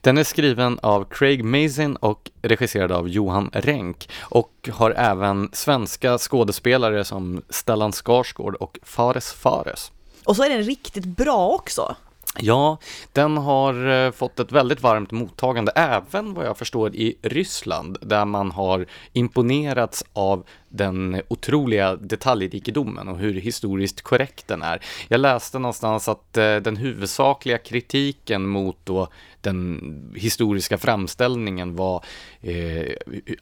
Den 0.00 0.18
är 0.18 0.24
skriven 0.24 0.78
av 0.82 1.04
Craig 1.04 1.44
Mazin 1.44 1.96
och 1.96 2.30
regisserad 2.42 2.92
av 2.92 3.08
Johan 3.08 3.50
Renck 3.52 4.08
och 4.20 4.68
har 4.72 4.90
även 4.90 5.50
svenska 5.52 6.18
skådespelare 6.18 7.04
som 7.04 7.42
Stellan 7.48 7.92
Skarsgård 7.92 8.54
och 8.54 8.78
Fares 8.82 9.32
Fares. 9.32 9.92
Och 10.24 10.36
så 10.36 10.44
är 10.44 10.50
den 10.50 10.62
riktigt 10.62 11.04
bra 11.04 11.48
också. 11.48 11.96
Ja, 12.40 12.78
den 13.12 13.36
har 13.36 13.88
eh, 13.88 14.10
fått 14.10 14.40
ett 14.40 14.52
väldigt 14.52 14.82
varmt 14.82 15.10
mottagande, 15.10 15.72
även 15.74 16.34
vad 16.34 16.46
jag 16.46 16.58
förstår 16.58 16.94
i 16.94 17.18
Ryssland, 17.22 17.98
där 18.00 18.24
man 18.24 18.50
har 18.50 18.86
imponerats 19.12 20.04
av 20.12 20.44
den 20.68 21.22
otroliga 21.28 21.96
detaljrikedomen 21.96 23.08
och 23.08 23.18
hur 23.18 23.34
historiskt 23.34 24.02
korrekt 24.02 24.48
den 24.48 24.62
är. 24.62 24.84
Jag 25.08 25.20
läste 25.20 25.58
någonstans 25.58 26.08
att 26.08 26.36
eh, 26.36 26.56
den 26.56 26.76
huvudsakliga 26.76 27.58
kritiken 27.58 28.48
mot 28.48 28.76
då 28.84 29.08
den 29.44 30.12
historiska 30.16 30.78
framställningen 30.78 31.76
var 31.76 32.04
eh, 32.40 32.92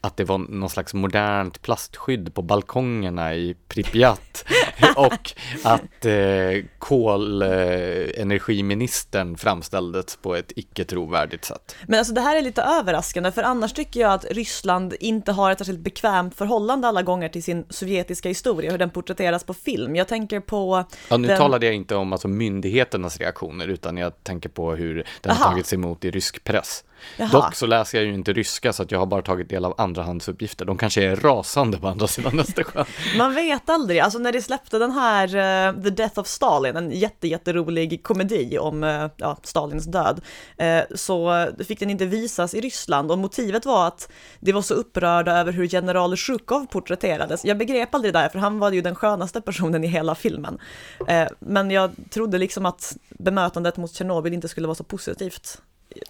att 0.01 0.17
det 0.17 0.23
var 0.23 0.37
någon 0.37 0.69
slags 0.69 0.93
modernt 0.93 1.61
plastskydd 1.61 2.33
på 2.33 2.41
balkongerna 2.41 3.35
i 3.35 3.55
Pripyat 3.67 4.45
och 4.95 5.31
att 5.63 6.05
eh, 6.05 6.63
kolenergiministern 6.79 9.37
framställdes 9.37 10.15
på 10.15 10.35
ett 10.35 10.51
icke 10.55 10.83
trovärdigt 10.83 11.45
sätt. 11.45 11.75
Men 11.87 11.99
alltså 11.99 12.13
det 12.13 12.21
här 12.21 12.37
är 12.37 12.41
lite 12.41 12.61
överraskande 12.61 13.31
för 13.31 13.43
annars 13.43 13.73
tycker 13.73 13.99
jag 13.99 14.13
att 14.13 14.25
Ryssland 14.25 14.93
inte 14.99 15.31
har 15.31 15.51
ett 15.51 15.57
särskilt 15.57 15.79
bekvämt 15.79 16.35
förhållande 16.35 16.87
alla 16.87 17.01
gånger 17.01 17.29
till 17.29 17.43
sin 17.43 17.65
sovjetiska 17.69 18.29
historia, 18.29 18.71
hur 18.71 18.77
den 18.77 18.89
porträtteras 18.89 19.43
på 19.43 19.53
film. 19.53 19.95
Jag 19.95 20.07
tänker 20.07 20.39
på... 20.39 20.85
Ja, 21.09 21.17
nu 21.17 21.27
den... 21.27 21.37
talade 21.37 21.65
jag 21.65 21.75
inte 21.75 21.95
om 21.95 22.13
alltså 22.13 22.27
myndigheternas 22.27 23.17
reaktioner 23.17 23.67
utan 23.67 23.97
jag 23.97 24.23
tänker 24.23 24.49
på 24.49 24.75
hur 24.75 25.07
den 25.21 25.35
har 25.35 25.49
tagits 25.49 25.73
emot 25.73 25.92
emot 25.93 26.05
i 26.05 26.11
rysk 26.11 26.43
press. 26.43 26.83
Jaha. 27.17 27.29
Dock 27.31 27.55
så 27.55 27.65
läser 27.65 27.97
jag 27.97 28.05
ju 28.05 28.13
inte 28.13 28.33
ryska 28.33 28.73
så 28.73 28.83
att 28.83 28.91
jag 28.91 28.99
har 28.99 29.05
bara 29.05 29.21
tagit 29.21 29.49
del 29.49 29.65
av 29.65 29.73
andrahandsuppgifter. 29.77 30.65
De 30.65 30.77
kanske 30.77 31.03
är 31.03 31.15
rasande 31.15 31.77
på 31.77 31.87
andra 31.87 32.07
sidan 32.07 32.39
Östersjön. 32.39 32.85
Man 33.17 33.33
vet 33.33 33.69
aldrig. 33.69 33.99
Alltså 33.99 34.19
när 34.19 34.31
de 34.31 34.41
släppte 34.41 34.79
den 34.79 34.91
här 34.91 35.27
uh, 35.27 35.83
The 35.83 35.89
Death 35.89 36.19
of 36.19 36.27
Stalin, 36.27 36.75
en 36.75 36.91
jättejätterolig 36.91 38.03
komedi 38.03 38.57
om 38.57 38.83
uh, 38.83 39.07
ja, 39.17 39.37
Stalins 39.43 39.85
död, 39.85 40.21
uh, 40.61 40.95
så 40.95 41.47
fick 41.67 41.79
den 41.79 41.89
inte 41.89 42.05
visas 42.05 42.53
i 42.53 42.61
Ryssland 42.61 43.11
och 43.11 43.17
motivet 43.17 43.65
var 43.65 43.87
att 43.87 44.11
de 44.39 44.51
var 44.51 44.61
så 44.61 44.73
upprörda 44.73 45.37
över 45.37 45.51
hur 45.51 45.65
general 45.65 46.17
Zjukov 46.17 46.65
porträtterades. 46.65 47.45
Jag 47.45 47.57
begrep 47.57 47.95
aldrig 47.95 48.13
det 48.13 48.19
där, 48.19 48.29
för 48.29 48.39
han 48.39 48.59
var 48.59 48.71
ju 48.71 48.81
den 48.81 48.95
skönaste 48.95 49.41
personen 49.41 49.83
i 49.83 49.87
hela 49.87 50.15
filmen. 50.15 50.59
Men 51.39 51.71
jag 51.71 51.91
trodde 52.09 52.37
liksom 52.37 52.65
att 52.65 52.97
bemötandet 53.09 53.77
mot 53.77 53.93
Tjernobyl 53.93 54.33
inte 54.33 54.47
skulle 54.47 54.67
vara 54.67 54.75
så 54.75 54.83
positivt 54.83 55.61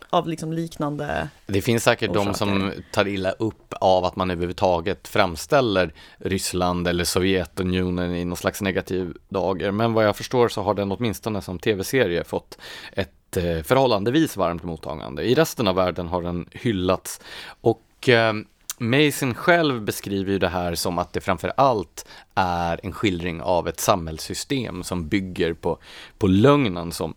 av 0.10 0.28
liksom 0.28 0.54
liknande 0.54 1.30
Det 1.46 1.62
finns 1.62 1.84
säkert 1.84 2.10
orsaker. 2.10 2.26
de 2.26 2.34
som 2.34 2.72
tar 2.91 3.08
illa 3.08 3.32
upp 3.32 3.74
av 3.82 4.06
att 4.06 4.15
man 4.15 4.32
överhuvudtaget 4.32 5.08
framställer 5.08 5.93
Ryssland 6.17 6.88
eller 6.88 7.04
Sovjetunionen 7.04 8.15
i 8.15 8.26
någon 8.26 8.38
slags 8.38 8.62
negativ 8.62 9.13
dager. 9.30 9.72
Men 9.72 9.93
vad 9.93 10.06
jag 10.06 10.15
förstår 10.15 10.48
så 10.48 10.62
har 10.62 10.74
den 10.74 10.91
åtminstone 10.91 11.41
som 11.41 11.60
tv-serie 11.60 12.24
fått 12.24 12.58
ett 12.93 13.38
eh, 13.38 13.62
förhållandevis 13.63 14.38
varmt 14.38 14.63
mottagande. 14.63 15.24
I 15.24 15.36
resten 15.36 15.67
av 15.67 15.76
världen 15.76 16.08
har 16.08 16.22
den 16.22 16.50
hyllats 16.52 17.22
och 17.62 18.10
eh, 18.10 18.34
Mason 18.78 19.34
själv 19.34 19.82
beskriver 19.82 20.32
ju 20.32 20.39
det 20.39 20.48
här 20.48 20.76
som 20.76 21.00
att 21.00 21.13
det 21.13 21.22
framför 21.22 21.54
allt 21.58 22.06
är 22.36 22.80
en 22.84 22.91
skildring 22.91 23.41
av 23.41 23.67
ett 23.67 23.80
samhällssystem 23.80 24.84
som 24.84 25.08
bygger 25.08 25.54
på, 25.54 25.78
på 26.17 26.28
lögnen 26.28 26.91
som 26.91 27.13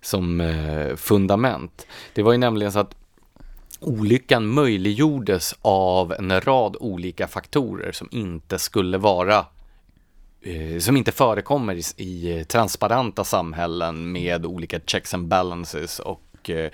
som 0.00 0.40
eh, 0.40 0.96
fundament. 0.96 1.86
Det 2.14 2.22
var 2.22 2.32
ju 2.32 2.38
nämligen 2.38 2.72
så 2.72 2.78
att 2.78 2.94
olyckan 3.84 4.46
möjliggjordes 4.46 5.54
av 5.62 6.12
en 6.12 6.40
rad 6.40 6.76
olika 6.80 7.28
faktorer 7.28 7.92
som 7.92 8.08
inte 8.10 8.58
skulle 8.58 8.98
vara 8.98 9.46
eh, 10.42 10.78
som 10.78 10.96
inte 10.96 11.12
förekommer 11.12 11.74
i, 11.74 12.04
i, 12.04 12.38
eh, 12.38 12.44
transparenta 12.44 13.24
samhällen 13.24 14.12
med 14.12 14.46
olika 14.46 14.80
checks 14.86 15.14
and 15.14 15.28
balances 15.28 15.98
och 15.98 16.50
eh, 16.50 16.70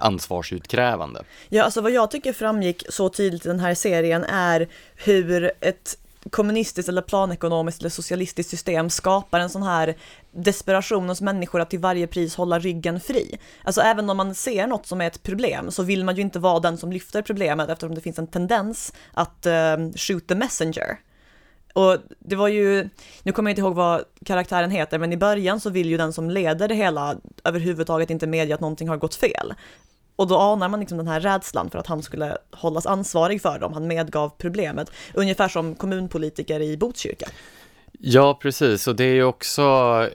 ansvarsutkrävande. 0.00 1.22
Ja, 1.48 1.64
alltså 1.64 1.80
vad 1.80 1.92
jag 1.92 2.10
tycker 2.10 2.32
framgick 2.32 2.82
så 2.88 3.08
tydligt 3.08 3.46
i 3.46 3.48
den 3.48 3.60
här 3.60 3.74
serien 3.74 4.24
är 4.24 4.68
hur 4.96 5.50
ett 5.60 5.98
kommunistiskt 6.30 6.88
eller 6.88 7.02
planekonomiskt 7.02 7.80
eller 7.80 7.90
socialistiskt 7.90 8.50
system 8.50 8.90
skapar 8.90 9.40
en 9.40 9.50
sån 9.50 9.62
här 9.62 9.96
desperation 10.42 11.08
hos 11.08 11.20
människor 11.20 11.60
att 11.60 11.70
till 11.70 11.78
varje 11.78 12.06
pris 12.06 12.36
hålla 12.36 12.58
ryggen 12.58 13.00
fri. 13.00 13.38
Alltså 13.62 13.80
även 13.80 14.10
om 14.10 14.16
man 14.16 14.34
ser 14.34 14.66
något 14.66 14.86
som 14.86 15.00
är 15.00 15.06
ett 15.06 15.22
problem 15.22 15.70
så 15.70 15.82
vill 15.82 16.04
man 16.04 16.16
ju 16.16 16.22
inte 16.22 16.38
vara 16.38 16.60
den 16.60 16.78
som 16.78 16.92
lyfter 16.92 17.22
problemet 17.22 17.68
eftersom 17.68 17.94
det 17.94 18.00
finns 18.00 18.18
en 18.18 18.26
tendens 18.26 18.92
att 19.12 19.46
uh, 19.46 19.92
shoot 19.96 20.28
the 20.28 20.34
messenger. 20.34 20.98
Och 21.74 21.96
det 22.18 22.36
var 22.36 22.48
ju, 22.48 22.88
nu 23.22 23.32
kommer 23.32 23.50
jag 23.50 23.52
inte 23.52 23.60
ihåg 23.60 23.74
vad 23.74 24.04
karaktären 24.24 24.70
heter, 24.70 24.98
men 24.98 25.12
i 25.12 25.16
början 25.16 25.60
så 25.60 25.70
vill 25.70 25.90
ju 25.90 25.96
den 25.96 26.12
som 26.12 26.30
leder 26.30 26.68
det 26.68 26.74
hela 26.74 27.16
överhuvudtaget 27.44 28.10
inte 28.10 28.26
medge 28.26 28.54
att 28.54 28.60
någonting 28.60 28.88
har 28.88 28.96
gått 28.96 29.14
fel. 29.14 29.54
Och 30.16 30.26
då 30.26 30.38
anar 30.38 30.68
man 30.68 30.80
liksom 30.80 30.98
den 30.98 31.08
här 31.08 31.20
rädslan 31.20 31.70
för 31.70 31.78
att 31.78 31.86
han 31.86 32.02
skulle 32.02 32.38
hållas 32.52 32.86
ansvarig 32.86 33.42
för 33.42 33.58
dem. 33.58 33.72
Han 33.72 33.86
medgav 33.86 34.32
problemet, 34.38 34.90
ungefär 35.14 35.48
som 35.48 35.74
kommunpolitiker 35.74 36.60
i 36.60 36.76
Botkyrka. 36.76 37.26
Ja, 38.00 38.38
precis. 38.42 38.88
Och 38.88 38.96
det 38.96 39.04
är 39.04 39.14
ju 39.14 39.24
också 39.24 39.62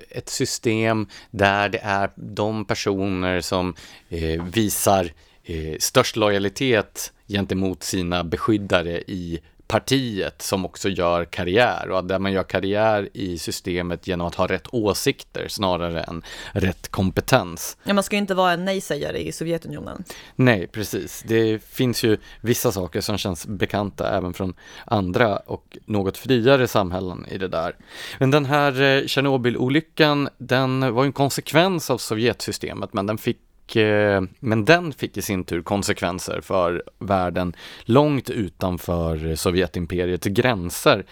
ett 0.09 0.29
system 0.29 1.07
där 1.31 1.69
det 1.69 1.79
är 1.83 2.09
de 2.15 2.65
personer 2.65 3.41
som 3.41 3.75
eh, 4.09 4.43
visar 4.43 5.11
eh, 5.43 5.75
störst 5.79 6.15
lojalitet 6.15 7.13
gentemot 7.27 7.83
sina 7.83 8.23
beskyddare 8.23 9.01
i 9.07 9.39
partiet 9.67 10.41
som 10.41 10.65
också 10.65 10.89
gör 10.89 11.25
karriär 11.25 11.89
och 11.89 12.05
där 12.05 12.19
man 12.19 12.31
gör 12.31 12.43
karriär 12.43 13.09
i 13.13 13.37
systemet 13.37 14.07
genom 14.07 14.27
att 14.27 14.35
ha 14.35 14.47
rätt 14.47 14.67
åsikter 14.71 15.47
snarare 15.47 16.01
än 16.01 16.23
rätt 16.51 16.87
kompetens. 16.87 17.77
Ja, 17.83 17.93
man 17.93 18.03
ska 18.03 18.15
ju 18.15 18.21
inte 18.21 18.35
vara 18.35 18.51
en 18.51 18.65
nej-sägare 18.65 19.19
i 19.19 19.31
Sovjetunionen. 19.31 20.03
Nej, 20.35 20.67
precis. 20.67 21.23
Det 21.27 21.63
finns 21.63 22.03
ju 22.03 22.17
vissa 22.41 22.71
saker 22.71 23.01
som 23.01 23.17
känns 23.17 23.47
bekanta 23.47 24.17
även 24.17 24.33
från 24.33 24.53
andra 24.85 25.37
och 25.37 25.77
något 25.85 26.17
friare 26.17 26.67
samhällen 26.67 27.25
i 27.29 27.37
det 27.37 27.47
där. 27.47 27.75
Men 28.19 28.31
den 28.31 28.45
här 28.45 28.81
eh, 28.81 29.05
Tjernobylolyckan, 29.05 30.29
den 30.37 30.93
var 30.93 31.03
en 31.03 31.13
konsekvens 31.13 31.89
av 31.89 31.97
Sovjetsystemet, 31.97 32.93
men 32.93 33.05
den 33.05 33.17
fick 33.17 33.37
Eh, 33.75 34.21
men 34.39 34.65
den 34.65 34.93
fick 34.93 35.17
i 35.17 35.21
sin 35.21 35.43
tur 35.43 35.61
konsekvenser 35.61 36.41
för 36.41 36.83
världen 36.99 37.55
långt 37.83 38.29
utanför 38.29 39.35
Sovjetimperiets 39.35 40.27
gränser. 40.27 41.05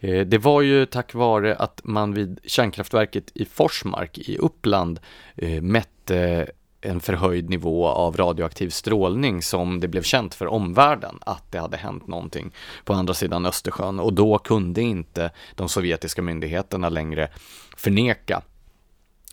Eh, 0.00 0.26
det 0.26 0.38
var 0.38 0.62
ju 0.62 0.86
tack 0.86 1.14
vare 1.14 1.56
att 1.56 1.80
man 1.84 2.14
vid 2.14 2.40
kärnkraftverket 2.44 3.30
i 3.34 3.44
Forsmark 3.44 4.18
i 4.18 4.38
Uppland 4.38 5.00
eh, 5.36 5.62
mätte 5.62 6.46
en 6.80 7.00
förhöjd 7.00 7.50
nivå 7.50 7.86
av 7.86 8.16
radioaktiv 8.16 8.68
strålning 8.68 9.42
som 9.42 9.80
det 9.80 9.88
blev 9.88 10.02
känt 10.02 10.34
för 10.34 10.46
omvärlden 10.46 11.18
att 11.20 11.52
det 11.52 11.58
hade 11.58 11.76
hänt 11.76 12.06
någonting 12.06 12.52
på 12.84 12.92
andra 12.92 13.14
sidan 13.14 13.46
Östersjön 13.46 14.00
och 14.00 14.12
då 14.12 14.38
kunde 14.38 14.82
inte 14.82 15.30
de 15.54 15.68
sovjetiska 15.68 16.22
myndigheterna 16.22 16.88
längre 16.88 17.28
förneka 17.76 18.42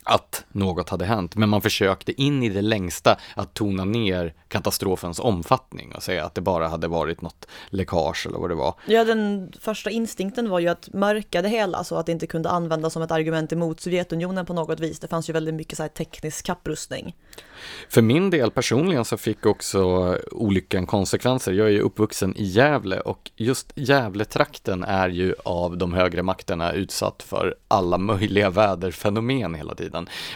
att 0.04 0.44
något 0.52 0.88
hade 0.88 1.04
hänt, 1.04 1.36
men 1.36 1.48
man 1.48 1.62
försökte 1.62 2.22
in 2.22 2.42
i 2.42 2.48
det 2.48 2.62
längsta 2.62 3.16
att 3.34 3.54
tona 3.54 3.84
ner 3.84 4.34
katastrofens 4.48 5.20
omfattning 5.20 5.92
och 5.94 6.02
säga 6.02 6.24
att 6.24 6.34
det 6.34 6.40
bara 6.40 6.68
hade 6.68 6.88
varit 6.88 7.22
något 7.22 7.46
läckage 7.68 8.26
eller 8.26 8.38
vad 8.38 8.50
det 8.50 8.54
var. 8.54 8.74
Ja, 8.86 9.04
den 9.04 9.52
första 9.60 9.90
instinkten 9.90 10.50
var 10.50 10.58
ju 10.58 10.68
att 10.68 10.88
mörka 10.92 11.42
det 11.42 11.48
hela 11.48 11.84
så 11.84 11.96
att 11.96 12.06
det 12.06 12.12
inte 12.12 12.26
kunde 12.26 12.50
användas 12.50 12.92
som 12.92 13.02
ett 13.02 13.10
argument 13.10 13.52
emot 13.52 13.80
Sovjetunionen 13.80 14.46
på 14.46 14.52
något 14.52 14.80
vis. 14.80 15.00
Det 15.00 15.08
fanns 15.08 15.28
ju 15.28 15.32
väldigt 15.32 15.54
mycket 15.54 15.78
så 15.78 15.88
teknisk 15.88 16.46
kapprustning. 16.46 17.16
För 17.88 18.02
min 18.02 18.30
del 18.30 18.50
personligen 18.50 19.04
så 19.04 19.16
fick 19.16 19.46
också 19.46 20.16
olyckan 20.32 20.86
konsekvenser. 20.86 21.52
Jag 21.52 21.66
är 21.66 21.70
ju 21.70 21.80
uppvuxen 21.80 22.36
i 22.36 22.44
Gävle 22.44 23.00
och 23.00 23.30
just 23.36 23.72
Gävletrakten 23.74 24.84
är 24.84 25.08
ju 25.08 25.34
av 25.44 25.76
de 25.76 25.92
högre 25.92 26.22
makterna 26.22 26.72
utsatt 26.72 27.22
för 27.22 27.54
alla 27.68 27.98
möjliga 27.98 28.50
väderfenomen 28.50 29.54
hela 29.54 29.74
tiden. 29.74 29.89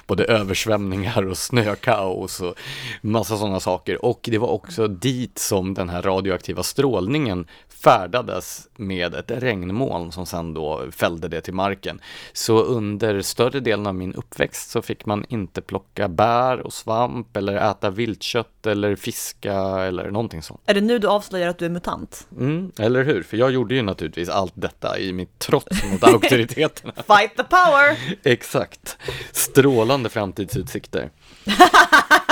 Både 0.07 0.25
översvämningar 0.25 1.27
och 1.27 1.39
snökaos 1.39 2.41
och 2.41 2.55
massa 3.01 3.37
sådana 3.37 3.61
saker. 3.61 4.05
Och 4.05 4.21
det 4.23 4.39
var 4.39 4.49
också 4.49 4.89
dit 4.89 5.39
som 5.39 5.75
den 5.75 5.89
här 5.89 6.03
radioaktiva 6.03 6.63
strålningen 6.63 7.47
färdades 7.69 8.69
med 8.77 9.15
ett 9.15 9.31
regnmoln 9.31 10.13
som 10.13 10.27
sen 10.27 10.55
då 10.55 10.85
fällde 10.91 11.29
det 11.29 11.41
till 11.41 11.55
marken. 11.55 12.01
Så 12.33 12.63
under 12.63 13.23
större 13.23 13.61
delen 13.61 13.87
av 13.87 13.95
min 13.95 14.15
uppväxt 14.15 14.71
så 14.71 14.83
fick 14.83 15.07
man 15.07 15.25
inte 15.29 15.61
plocka 15.61 16.09
bär 16.09 16.61
och 16.61 16.73
svamp 16.73 17.37
eller 17.37 17.71
äta 17.71 17.91
viltkött 17.91 18.54
eller 18.67 18.97
fiska 18.97 19.55
eller 19.61 20.11
någonting 20.11 20.43
sånt. 20.43 20.61
Är 20.67 20.75
det 20.75 20.81
nu 20.81 20.99
du 20.99 21.09
avslöjar 21.09 21.49
att 21.49 21.59
du 21.59 21.65
är 21.65 21.71
mutant? 21.71 22.27
Mm, 22.39 22.73
eller 22.79 23.05
hur? 23.05 23.23
För 23.23 23.37
jag 23.37 23.51
gjorde 23.51 23.75
ju 23.75 23.83
naturligtvis 23.83 24.29
allt 24.29 24.53
detta 24.57 24.99
i 24.99 25.13
mitt 25.13 25.39
trots 25.39 25.85
mot 25.85 26.05
auktoriteterna. 26.05 26.93
Fight 27.07 27.37
the 27.37 27.45
power! 27.45 27.99
Exakt. 28.23 28.99
Strålande 29.33 30.09
framtidsutsikter. 30.09 31.11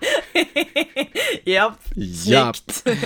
Japp, 1.44 1.72
Japp. 1.96 2.56
snyggt. 2.56 3.00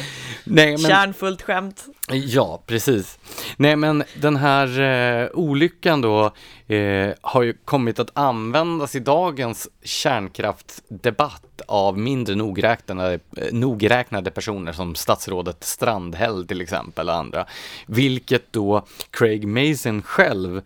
Nej, 0.45 0.67
men... 0.67 0.79
Kärnfullt 0.79 1.43
skämt. 1.43 1.85
Ja, 2.09 2.63
precis. 2.67 3.19
Nej, 3.57 3.77
men 3.77 4.05
den 4.21 4.37
här 4.37 4.81
eh, 4.81 5.29
olyckan 5.35 6.01
då 6.01 6.33
eh, 6.67 7.15
har 7.21 7.43
ju 7.43 7.55
kommit 7.65 7.99
att 7.99 8.11
användas 8.13 8.95
i 8.95 9.01
dagens 9.01 9.69
kärnkraftsdebatt 9.83 11.63
av 11.67 11.99
mindre 11.99 12.35
nogräknade, 12.35 13.19
eh, 13.37 13.53
nogräknade 13.53 14.31
personer 14.31 14.73
som 14.73 14.95
statsrådet 14.95 15.65
Strandhäll 15.65 16.47
till 16.47 16.61
exempel 16.61 17.09
och 17.09 17.15
andra. 17.15 17.47
Vilket 17.87 18.53
då 18.53 18.87
Craig 19.11 19.49
Mason 19.49 20.03
själv 20.03 20.63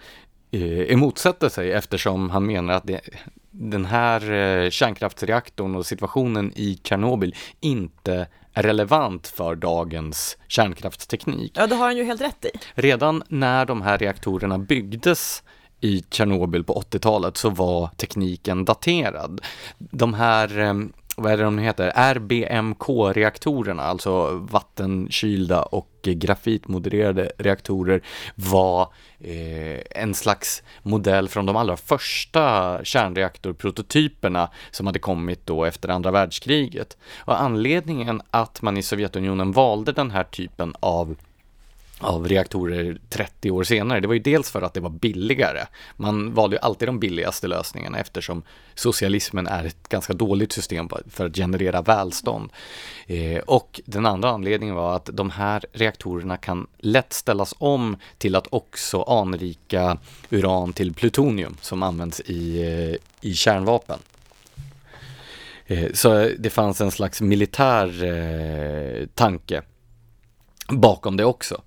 eh, 0.50 0.92
emotsätter 0.92 1.48
sig 1.48 1.72
eftersom 1.72 2.30
han 2.30 2.46
menar 2.46 2.74
att 2.74 2.86
det, 2.86 3.00
den 3.60 3.84
här 3.84 4.32
eh, 4.32 4.70
kärnkraftsreaktorn 4.70 5.74
och 5.76 5.86
situationen 5.86 6.52
i 6.56 6.80
Tjernobyl 6.84 7.34
inte 7.60 8.26
är 8.52 8.62
relevant 8.62 9.26
för 9.26 9.54
dagens 9.54 10.36
kärnkraftsteknik. 10.48 11.52
Ja, 11.54 11.66
det 11.66 11.74
har 11.74 11.84
han 11.84 11.96
ju 11.96 12.04
helt 12.04 12.20
rätt 12.20 12.44
i. 12.44 12.50
Redan 12.74 13.22
när 13.28 13.66
de 13.66 13.82
här 13.82 13.98
reaktorerna 13.98 14.58
byggdes 14.58 15.42
i 15.80 16.04
Tjernobyl 16.10 16.64
på 16.64 16.82
80-talet 16.90 17.36
så 17.36 17.50
var 17.50 17.90
tekniken 17.96 18.64
daterad. 18.64 19.40
De 19.78 20.14
här 20.14 20.58
eh, 20.58 20.74
vad 21.16 21.32
är 21.32 21.36
det 21.36 21.42
de 21.42 21.58
heter, 21.58 21.92
RBMK-reaktorerna, 22.14 23.82
alltså 23.82 24.46
vattenkylda 24.50 25.62
och 25.62 25.97
grafitmodererade 26.14 27.32
reaktorer, 27.38 28.02
var 28.34 28.92
eh, 29.20 30.02
en 30.02 30.14
slags 30.14 30.62
modell 30.82 31.28
från 31.28 31.46
de 31.46 31.56
allra 31.56 31.76
första 31.76 32.78
kärnreaktorprototyperna 32.84 34.50
som 34.70 34.86
hade 34.86 34.98
kommit 34.98 35.46
då 35.46 35.64
efter 35.64 35.88
andra 35.88 36.10
världskriget. 36.10 36.96
Och 37.18 37.40
anledningen 37.40 38.22
att 38.30 38.62
man 38.62 38.76
i 38.76 38.82
Sovjetunionen 38.82 39.52
valde 39.52 39.92
den 39.92 40.10
här 40.10 40.24
typen 40.24 40.74
av 40.80 41.16
av 42.00 42.28
reaktorer 42.28 42.98
30 43.08 43.50
år 43.50 43.64
senare. 43.64 44.00
Det 44.00 44.06
var 44.06 44.14
ju 44.14 44.20
dels 44.20 44.50
för 44.50 44.62
att 44.62 44.74
det 44.74 44.80
var 44.80 44.90
billigare. 44.90 45.66
Man 45.96 46.34
valde 46.34 46.56
ju 46.56 46.60
alltid 46.60 46.88
de 46.88 46.98
billigaste 46.98 47.48
lösningarna 47.48 47.98
eftersom 47.98 48.42
socialismen 48.74 49.46
är 49.46 49.64
ett 49.64 49.88
ganska 49.88 50.12
dåligt 50.12 50.52
system 50.52 50.88
för 51.10 51.26
att 51.26 51.36
generera 51.36 51.82
välstånd. 51.82 52.50
Eh, 53.06 53.38
och 53.38 53.80
den 53.84 54.06
andra 54.06 54.30
anledningen 54.30 54.74
var 54.74 54.96
att 54.96 55.10
de 55.12 55.30
här 55.30 55.64
reaktorerna 55.72 56.36
kan 56.36 56.66
lätt 56.78 57.12
ställas 57.12 57.54
om 57.58 57.96
till 58.18 58.36
att 58.36 58.46
också 58.50 59.02
anrika 59.02 59.98
uran 60.30 60.72
till 60.72 60.94
plutonium 60.94 61.56
som 61.60 61.82
används 61.82 62.20
i, 62.20 62.62
eh, 62.62 63.28
i 63.28 63.34
kärnvapen. 63.34 63.98
Eh, 65.66 65.92
så 65.92 66.30
det 66.38 66.50
fanns 66.50 66.80
en 66.80 66.90
slags 66.90 67.20
militär 67.20 68.04
eh, 68.04 69.06
tanke 69.14 69.62
bakom 70.68 71.16
det 71.16 71.24
också. 71.24 71.62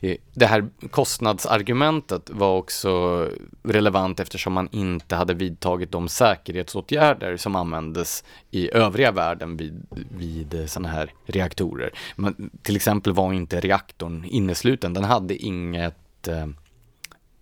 Eh, 0.00 0.16
det 0.34 0.46
här 0.46 0.68
kostnadsargumentet 0.90 2.30
var 2.30 2.56
också 2.56 3.22
relevant 3.62 4.20
eftersom 4.20 4.52
man 4.52 4.68
inte 4.72 5.16
hade 5.16 5.34
vidtagit 5.34 5.92
de 5.92 6.08
säkerhetsåtgärder 6.08 7.36
som 7.36 7.56
användes 7.56 8.24
i 8.50 8.70
övriga 8.74 9.12
världen 9.12 9.56
vid, 9.56 9.86
vid 10.10 10.70
sådana 10.70 10.88
här 10.88 11.12
reaktorer. 11.26 11.90
Men, 12.16 12.50
till 12.62 12.76
exempel 12.76 13.12
var 13.12 13.32
inte 13.32 13.60
reaktorn 13.60 14.24
innesluten, 14.24 14.94
den 14.94 15.04
hade 15.04 15.36
inget 15.36 16.28
eh, 16.28 16.46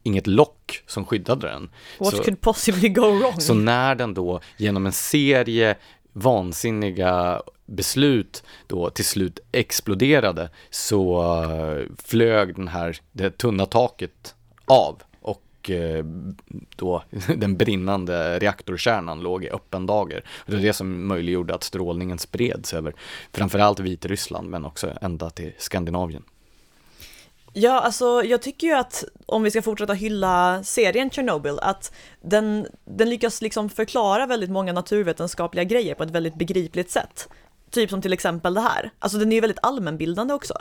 inget 0.07 0.27
lock 0.27 0.83
som 0.87 1.05
skyddade 1.05 1.49
den. 1.49 1.71
What 1.99 2.17
så, 2.17 2.23
could 2.23 2.41
possibly 2.41 2.89
go 2.89 3.11
wrong? 3.19 3.41
Så 3.41 3.55
när 3.55 3.95
den 3.95 4.15
då 4.15 4.41
genom 4.57 4.87
en 4.87 4.93
serie 4.93 5.77
vansinniga 6.15 7.43
beslut 7.67 8.43
då 8.67 8.91
till 8.91 9.05
slut 9.05 9.39
exploderade 9.53 10.51
så 10.71 11.23
eh, 11.43 11.87
flög 12.05 12.55
den 12.55 12.69
här, 12.69 12.99
det 13.13 13.39
tunna 13.39 13.67
taket 13.67 14.35
av 14.65 15.03
och 15.21 15.71
eh, 15.71 16.05
då 16.77 17.03
den 17.37 17.57
brinnande 17.57 18.39
reaktorkärnan 18.39 19.21
låg 19.21 19.45
i 19.45 19.51
öppen 19.51 19.87
dager. 19.87 20.25
Det 20.47 20.55
var 20.55 20.63
det 20.63 20.73
som 20.73 21.07
möjliggjorde 21.07 21.55
att 21.55 21.63
strålningen 21.63 22.19
spreds 22.19 22.75
över 22.75 22.95
framförallt 23.33 23.81
Vitryssland 23.81 24.51
men 24.51 24.65
också 24.65 24.91
ända 25.01 25.31
till 25.31 25.53
Skandinavien. 25.59 26.23
Ja, 27.57 27.81
alltså 27.81 28.23
jag 28.25 28.43
tycker 28.43 28.67
ju 28.67 28.73
att 28.73 29.05
om 29.27 29.43
vi 29.43 29.51
ska 29.51 29.63
fortsätta 29.63 29.93
hylla 29.93 30.65
serien 30.65 31.11
Chernobyl, 31.11 31.59
att 31.63 31.95
den, 32.21 32.67
den 32.85 33.11
lyckas 33.11 33.43
liksom 33.43 33.69
förklara 33.69 34.27
väldigt 34.27 34.51
många 34.51 34.73
naturvetenskapliga 34.73 35.65
grejer 35.65 35.95
på 35.95 36.03
ett 36.03 36.11
väldigt 36.11 36.35
begripligt 36.35 36.91
sätt. 36.91 37.29
Typ 37.71 37.91
som 37.91 38.03
till 38.03 38.13
exempel 38.13 38.55
det 38.55 38.61
här. 38.61 38.91
Alltså 38.99 39.19
den 39.19 39.33
är 39.33 39.35
ju 39.35 39.41
väldigt 39.41 39.59
allmänbildande 39.63 40.35
också. 40.35 40.55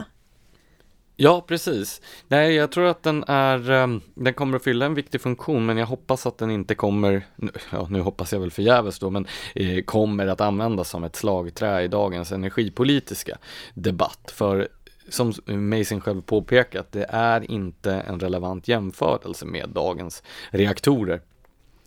Ja, 1.15 1.45
precis. 1.47 2.01
Nej, 2.27 2.53
jag 2.53 2.71
tror 2.71 2.85
att 2.85 3.03
den 3.03 3.23
är, 3.27 3.71
ehm, 3.71 4.01
den 4.15 4.33
kommer 4.33 4.57
att 4.57 4.63
fylla 4.63 4.85
en 4.85 4.93
viktig 4.93 5.21
funktion, 5.21 5.65
men 5.65 5.77
jag 5.77 5.85
hoppas 5.85 6.25
att 6.25 6.37
den 6.37 6.51
inte 6.51 6.75
kommer, 6.75 7.25
ja, 7.71 7.87
nu 7.89 8.01
hoppas 8.01 8.33
jag 8.33 8.39
väl 8.39 8.51
förgäves 8.51 8.99
då, 8.99 9.09
men 9.09 9.27
eh, 9.55 9.83
kommer 9.83 10.27
att 10.27 10.41
användas 10.41 10.89
som 10.89 11.03
ett 11.03 11.15
slagträ 11.15 11.81
i 11.81 11.87
dagens 11.87 12.31
energipolitiska 12.31 13.37
debatt. 13.73 14.33
För 14.35 14.67
som 15.13 15.33
Mason 15.45 16.01
själv 16.01 16.21
påpekat, 16.21 16.91
det 16.91 17.05
är 17.09 17.51
inte 17.51 17.93
en 17.93 18.19
relevant 18.19 18.67
jämförelse 18.67 19.45
med 19.45 19.69
dagens 19.69 20.23
reaktorer. 20.49 21.21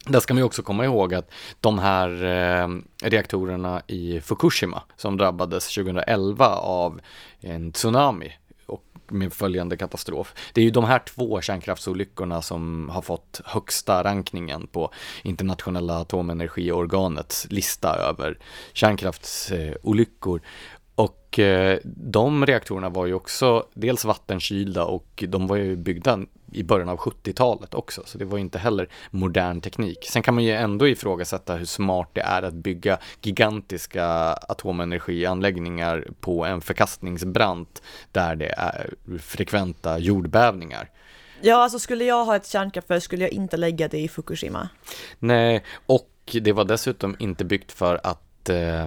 Där 0.08 0.20
ska 0.20 0.34
man 0.34 0.38
ju 0.38 0.44
också 0.44 0.62
komma 0.62 0.84
ihåg 0.84 1.14
att 1.14 1.30
de 1.60 1.78
här 1.78 2.24
eh, 2.24 2.68
reaktorerna 3.02 3.82
i 3.86 4.20
Fukushima 4.20 4.82
som 4.96 5.16
drabbades 5.16 5.74
2011 5.74 6.56
av 6.56 7.00
en 7.40 7.72
tsunami 7.72 8.32
och 8.66 8.84
med 9.08 9.32
följande 9.32 9.76
katastrof. 9.76 10.34
Det 10.52 10.60
är 10.60 10.64
ju 10.64 10.70
de 10.70 10.84
här 10.84 10.98
två 10.98 11.40
kärnkraftsolyckorna 11.40 12.42
som 12.42 12.88
har 12.88 13.02
fått 13.02 13.40
högsta 13.44 14.04
rankningen 14.04 14.66
på 14.66 14.92
internationella 15.22 16.00
atomenergiorganets 16.00 17.46
lista 17.50 17.96
över 17.96 18.38
kärnkraftsolyckor. 18.72 20.40
Och 20.96 21.38
eh, 21.38 21.78
de 21.85 22.46
reaktorerna 22.46 22.88
var 22.88 23.06
ju 23.06 23.14
också 23.14 23.66
dels 23.74 24.04
vattenkylda 24.04 24.85
och 24.85 25.24
de 25.28 25.46
var 25.46 25.56
ju 25.56 25.76
byggda 25.76 26.18
i 26.52 26.62
början 26.62 26.88
av 26.88 26.98
70-talet 26.98 27.74
också, 27.74 28.02
så 28.04 28.18
det 28.18 28.24
var 28.24 28.38
inte 28.38 28.59
heller 28.59 28.88
modern 29.11 29.61
teknik. 29.61 30.06
Sen 30.11 30.22
kan 30.22 30.35
man 30.35 30.44
ju 30.44 30.52
ändå 30.52 30.88
ifrågasätta 30.88 31.54
hur 31.54 31.64
smart 31.64 32.09
det 32.12 32.20
är 32.20 32.42
att 32.42 32.54
bygga 32.54 32.98
gigantiska 33.22 34.06
atomenergianläggningar 34.32 36.09
på 36.20 36.44
en 36.44 36.61
förkastningsbrant 36.61 37.82
där 38.12 38.37
det 38.37 38.54
är 38.56 38.94
frekventa 39.18 39.98
jordbävningar. 39.98 40.90
Ja, 41.40 41.56
alltså 41.56 41.78
skulle 41.78 42.04
jag 42.04 42.24
ha 42.24 42.37
ett 42.37 42.46
kärnkraftverk 42.46 43.02
skulle 43.02 43.24
jag 43.24 43.32
inte 43.32 43.56
lägga 43.56 43.88
det 43.88 43.98
i 43.98 44.09
Fukushima. 44.09 44.68
Nej, 45.18 45.64
och 45.87 46.37
det 46.42 46.52
var 46.52 46.64
dessutom 46.64 47.16
inte 47.18 47.44
byggt 47.44 47.73
för 47.73 48.00
att 48.02 48.48
eh, 48.48 48.87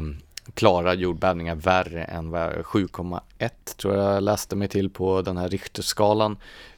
klara 0.54 0.94
jordbävningar 0.94 1.56
värre 1.56 2.04
än 2.04 2.34
7,1 2.34 3.50
tror 3.78 3.96
jag 3.96 4.24
läste 4.24 4.56
mig 4.56 4.68
till 4.68 4.90
på 4.90 5.22
den 5.22 5.38
här 5.38 5.50
Richterskalan 5.50 6.38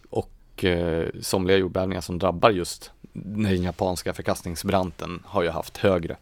och 0.09 0.63
eh, 0.63 1.07
somliga 1.21 1.57
jordbävningar 1.57 2.01
som 2.01 2.19
drabbar 2.19 2.49
just 2.49 2.91
den 3.13 3.63
japanska 3.63 4.13
förkastningsbranten 4.13 5.23
har 5.25 5.43
ju 5.43 5.49
haft 5.49 5.77
högre 5.77 6.17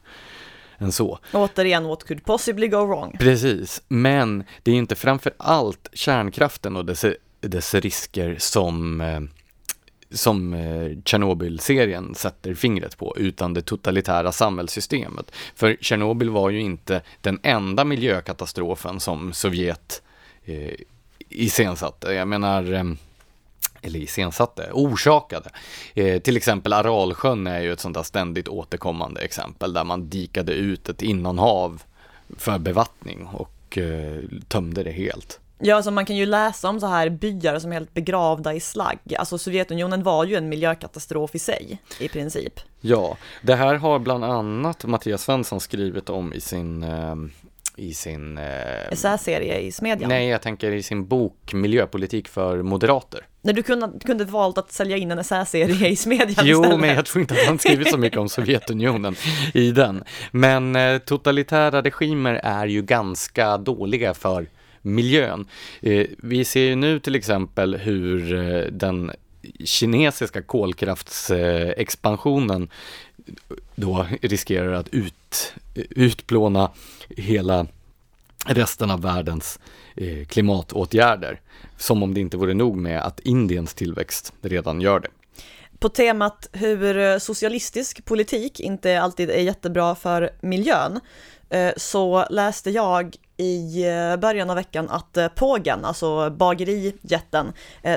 än 0.78 0.92
så. 0.92 1.20
Återigen, 1.34 1.88
what 1.88 2.04
could 2.04 2.26
possibly 2.26 2.68
go 2.68 2.86
wrong? 2.86 3.16
Precis, 3.20 3.82
men 3.88 4.44
det 4.64 4.72
är 4.72 4.76
inte 4.76 4.96
framför 4.96 5.34
allt 5.38 5.90
kärnkraften 5.94 6.76
och 6.76 6.86
dess, 6.86 7.06
dess 7.42 7.74
risker 7.74 8.36
som 8.40 9.02
eh, 9.02 9.20
som 10.12 10.54
eh, 10.54 10.98
Tjernobyl-serien 11.06 12.16
sätter 12.16 12.54
fingret 12.54 12.98
på, 12.98 13.16
utan 13.18 13.54
det 13.54 13.62
totalitära 13.62 14.32
samhällssystemet. 14.32 15.32
För 15.56 15.78
Tjernobyl 15.82 16.30
var 16.30 16.50
ju 16.50 16.62
inte 16.62 17.02
den 17.22 17.40
enda 17.44 17.84
miljökatastrofen 17.84 19.00
som 19.00 19.34
Sovjet 19.34 20.02
eh, 20.46 20.74
iscensatte. 21.30 22.14
Jag 22.14 22.28
menar, 22.28 22.74
eh, 22.74 22.84
eller 23.82 24.00
iscensatte, 24.00 24.70
orsakade. 24.74 25.50
Eh, 25.94 26.22
till 26.22 26.38
exempel 26.38 26.74
Aralsjön 26.74 27.48
är 27.48 27.62
ju 27.62 27.74
ett 27.74 27.80
sånt 27.80 27.96
där 27.96 28.04
ständigt 28.04 28.48
återkommande 28.48 29.22
exempel 29.22 29.74
där 29.74 29.84
man 29.84 30.10
dikade 30.10 30.54
ut 30.54 30.90
ett 30.90 31.02
innanhav 31.02 31.84
för 32.38 32.60
bevattning 32.60 33.26
och 33.26 33.78
eh, 33.78 34.24
tömde 34.48 34.84
det 34.84 34.92
helt. 34.92 35.40
Ja, 35.60 35.76
alltså 35.76 35.92
man 35.92 36.06
kan 36.06 36.16
ju 36.16 36.26
läsa 36.26 36.70
om 36.70 36.80
så 36.80 36.88
här 36.88 37.10
byar 37.10 37.60
som 37.60 37.72
är 37.72 37.74
helt 37.74 37.94
begravda 37.94 38.54
i 38.54 38.60
slagg. 38.60 39.16
Alltså 39.18 39.38
Sovjetunionen 39.38 40.04
var 40.04 40.26
ju 40.26 40.36
en 40.36 40.50
miljökatastrof 40.50 41.36
i 41.36 41.40
sig, 41.40 41.82
i 42.00 42.08
princip. 42.08 42.54
Ja, 42.82 43.18
det 43.42 43.56
här 43.56 43.76
har 43.76 44.00
bland 44.00 44.24
annat 44.24 44.86
Mattias 44.86 45.24
Svensson 45.24 45.60
skrivit 45.60 46.10
om 46.10 46.34
i 46.34 46.42
sin 46.42 46.84
eh, 46.84 47.16
i 47.80 47.94
sin... 47.94 48.38
Eh, 48.38 48.88
Essäserie 48.92 49.60
i 49.60 49.72
Smedjan? 49.72 50.10
Nej, 50.10 50.28
jag 50.28 50.42
tänker 50.42 50.72
i 50.72 50.84
sin 50.84 51.08
bok 51.08 51.54
Miljöpolitik 51.54 52.28
för 52.28 52.62
moderater. 52.62 53.26
När 53.42 53.54
du 53.54 53.64
kunde, 53.64 53.92
kunde 54.06 54.26
valt 54.26 54.58
att 54.58 54.72
sälja 54.72 54.98
in 54.98 55.12
en 55.12 55.20
essäserie 55.20 55.88
i 55.88 55.96
Smedjan 55.96 56.46
Jo, 56.46 56.62
istället. 56.62 56.80
men 56.80 56.96
jag 56.96 57.06
tror 57.06 57.22
inte 57.22 57.34
att 57.34 57.48
han 57.48 57.60
skrivit 57.60 57.92
så 57.92 57.98
mycket 57.98 58.20
om 58.20 58.30
Sovjetunionen 58.30 59.16
i 59.54 59.72
den. 59.72 60.04
Men 60.32 60.76
eh, 60.76 60.98
totalitära 60.98 61.82
regimer 61.82 62.34
är 62.44 62.68
ju 62.68 62.82
ganska 62.82 63.58
dåliga 63.58 64.14
för 64.14 64.48
miljön. 64.82 65.46
Eh, 65.82 66.08
vi 66.18 66.46
ser 66.46 66.62
ju 66.62 66.76
nu 66.76 67.00
till 67.00 67.16
exempel 67.16 67.78
hur 67.78 68.34
eh, 68.34 68.62
den 68.72 69.12
kinesiska 69.64 70.42
kolkraftsexpansionen 70.42 72.64
eh, 72.64 72.70
då 73.76 74.08
riskerar 74.22 74.74
att 74.74 74.90
ut, 74.90 75.54
utplåna 75.76 76.72
hela 77.10 77.68
resten 78.46 78.92
av 78.92 79.02
världens 79.02 79.60
klimatåtgärder. 80.28 81.42
Som 81.78 82.04
om 82.04 82.14
det 82.14 82.20
inte 82.20 82.38
vore 82.38 82.54
nog 82.54 82.78
med 82.78 83.02
att 83.02 83.20
Indiens 83.20 83.74
tillväxt 83.74 84.34
redan 84.42 84.82
gör 84.82 85.00
det. 85.00 85.08
På 85.80 85.90
temat 85.90 86.50
hur 86.52 87.20
socialistisk 87.20 88.06
politik 88.06 88.60
inte 88.60 89.02
alltid 89.02 89.30
är 89.30 89.42
jättebra 89.42 89.96
för 89.96 90.30
miljön 90.42 91.00
Eh, 91.50 91.74
så 91.78 92.26
läste 92.30 92.70
jag 92.70 93.16
i 93.38 93.88
eh, 93.88 94.16
början 94.16 94.50
av 94.50 94.56
veckan 94.56 94.90
att 94.90 95.18
eh, 95.18 95.28
Pågen, 95.28 95.86
alltså 95.86 96.30
bagerijätten, 96.30 97.54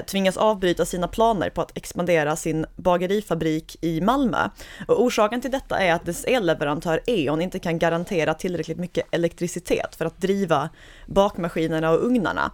tvingas 0.07 0.37
avbryta 0.37 0.85
sina 0.85 1.09
planer 1.09 1.51
på 1.51 1.61
att 1.61 1.77
expandera 1.77 2.37
sin 2.37 2.67
bagerifabrik 2.77 3.77
i 3.81 4.01
Malmö. 4.01 4.49
Och 4.89 5.03
orsaken 5.03 5.41
till 5.41 5.51
detta 5.51 5.79
är 5.79 5.93
att 5.93 6.07
dess 6.07 6.25
elleverantör 6.25 7.01
E.ON 7.07 7.43
inte 7.43 7.59
kan 7.59 7.79
garantera 7.79 8.35
tillräckligt 8.35 8.79
mycket 8.79 9.07
elektricitet 9.11 9.95
för 9.95 10.05
att 10.05 10.21
driva 10.21 10.69
bakmaskinerna 11.07 11.91
och 11.91 12.07
ugnarna. 12.07 12.51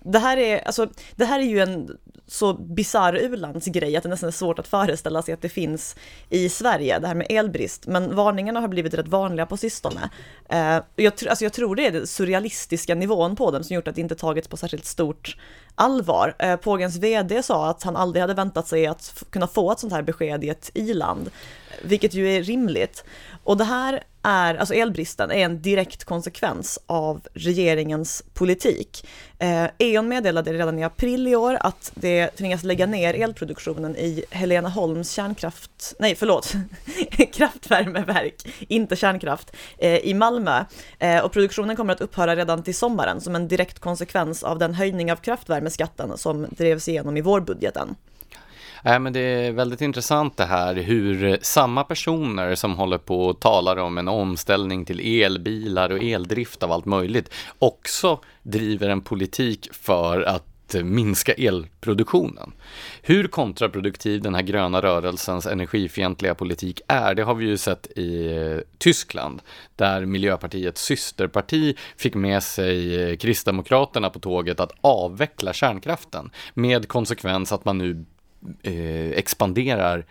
Det 0.00 0.18
här, 0.18 0.36
är, 0.36 0.66
alltså, 0.66 0.88
det 1.16 1.24
här 1.24 1.38
är 1.38 1.44
ju 1.44 1.60
en 1.60 1.98
så 2.28 2.54
bisarr 2.54 3.16
u-landsgrej 3.16 3.96
att 3.96 4.02
det 4.02 4.08
nästan 4.08 4.28
är 4.28 4.32
svårt 4.32 4.58
att 4.58 4.68
föreställa 4.68 5.22
sig 5.22 5.34
att 5.34 5.42
det 5.42 5.48
finns 5.48 5.96
i 6.28 6.48
Sverige, 6.48 6.98
det 6.98 7.06
här 7.06 7.14
med 7.14 7.26
elbrist. 7.30 7.86
Men 7.86 8.16
varningarna 8.16 8.60
har 8.60 8.68
blivit 8.68 8.94
rätt 8.94 9.08
vanliga 9.08 9.46
på 9.46 9.56
sistone. 9.56 10.10
Eh, 10.48 10.82
jag, 10.96 11.12
alltså 11.28 11.44
jag 11.44 11.52
tror 11.52 11.76
det 11.76 11.86
är 11.86 11.92
den 11.92 12.06
surrealistiska 12.06 12.94
nivån 12.94 13.36
på 13.36 13.50
dem 13.50 13.64
som 13.64 13.74
gjort 13.74 13.88
att 13.88 13.94
det 13.94 14.00
inte 14.00 14.14
tagits 14.14 14.48
på 14.48 14.56
särskilt 14.56 14.84
stort 14.84 15.36
allvar. 15.74 16.34
Eh, 16.38 16.56
Pågens 16.56 16.96
VD 16.96 17.42
sa 17.42 17.70
att 17.70 17.82
han 17.82 17.96
aldrig 17.96 18.20
hade 18.20 18.34
väntat 18.34 18.68
sig 18.68 18.86
att 18.86 19.24
kunna 19.30 19.46
få 19.46 19.72
ett 19.72 19.78
sånt 19.78 19.92
här 19.92 20.02
besked 20.02 20.44
i 20.44 20.48
ett 20.48 20.70
i-land, 20.74 21.30
vilket 21.82 22.14
ju 22.14 22.36
är 22.36 22.42
rimligt. 22.42 23.04
Och 23.44 23.56
det 23.56 23.64
här 23.64 24.02
är, 24.22 24.54
alltså 24.54 24.74
elbristen 24.74 25.30
är 25.30 25.44
en 25.44 25.62
direkt 25.62 26.04
konsekvens 26.04 26.78
av 26.86 27.20
regeringens 27.34 28.22
politik. 28.34 29.06
Eh, 29.38 29.64
E.ON 29.78 30.08
meddelade 30.08 30.52
redan 30.52 30.78
i 30.78 30.84
april 30.84 31.28
i 31.28 31.36
år 31.36 31.58
att 31.60 31.92
det 31.94 32.28
tvingas 32.28 32.64
lägga 32.64 32.86
ner 32.86 33.14
elproduktionen 33.14 33.96
i 33.96 34.24
Helenaholms 34.30 35.10
kärnkraft, 35.10 35.94
nej 35.98 36.14
förlåt, 36.14 36.52
kraftvärmeverk, 37.32 38.46
inte 38.68 38.96
kärnkraft, 38.96 39.56
eh, 39.78 39.96
i 39.96 40.14
Malmö. 40.14 40.64
Eh, 40.98 41.24
och 41.24 41.32
produktionen 41.32 41.76
kommer 41.76 41.92
att 41.92 42.00
upphöra 42.00 42.36
redan 42.36 42.62
till 42.62 42.74
sommaren 42.74 43.20
som 43.20 43.34
en 43.34 43.48
direkt 43.48 43.78
konsekvens 43.78 44.42
av 44.42 44.58
den 44.58 44.74
höjning 44.74 45.12
av 45.12 45.16
kraftvärmeskatten 45.16 46.18
som 46.18 46.46
drevs 46.50 46.88
igenom 46.88 47.16
i 47.16 47.20
vårbudgeten. 47.20 47.96
Nej, 48.82 48.98
men 48.98 49.12
det 49.12 49.20
är 49.20 49.52
väldigt 49.52 49.80
intressant 49.80 50.36
det 50.36 50.44
här 50.44 50.74
hur 50.74 51.38
samma 51.42 51.84
personer 51.84 52.54
som 52.54 52.74
håller 52.74 52.98
på 52.98 53.26
och 53.26 53.40
talar 53.40 53.76
om 53.76 53.98
en 53.98 54.08
omställning 54.08 54.84
till 54.84 55.22
elbilar 55.22 55.90
och 55.90 56.02
eldrift 56.02 56.62
av 56.62 56.72
allt 56.72 56.84
möjligt 56.84 57.34
också 57.58 58.20
driver 58.42 58.88
en 58.88 59.00
politik 59.00 59.68
för 59.72 60.22
att 60.22 60.44
minska 60.82 61.32
elproduktionen. 61.32 62.52
Hur 63.02 63.28
kontraproduktiv 63.28 64.22
den 64.22 64.34
här 64.34 64.42
gröna 64.42 64.82
rörelsens 64.82 65.46
energifientliga 65.46 66.34
politik 66.34 66.80
är, 66.88 67.14
det 67.14 67.22
har 67.22 67.34
vi 67.34 67.46
ju 67.46 67.56
sett 67.56 67.86
i 67.86 68.62
Tyskland, 68.78 69.42
där 69.76 70.04
Miljöpartiets 70.04 70.82
systerparti 70.82 71.76
fick 71.96 72.14
med 72.14 72.42
sig 72.42 73.16
Kristdemokraterna 73.16 74.10
på 74.10 74.18
tåget 74.18 74.60
att 74.60 74.72
avveckla 74.80 75.52
kärnkraften, 75.52 76.30
med 76.54 76.88
konsekvens 76.88 77.52
att 77.52 77.64
man 77.64 77.78
nu 77.78 78.04
eh, 78.62 79.10
expanderar 79.10 80.06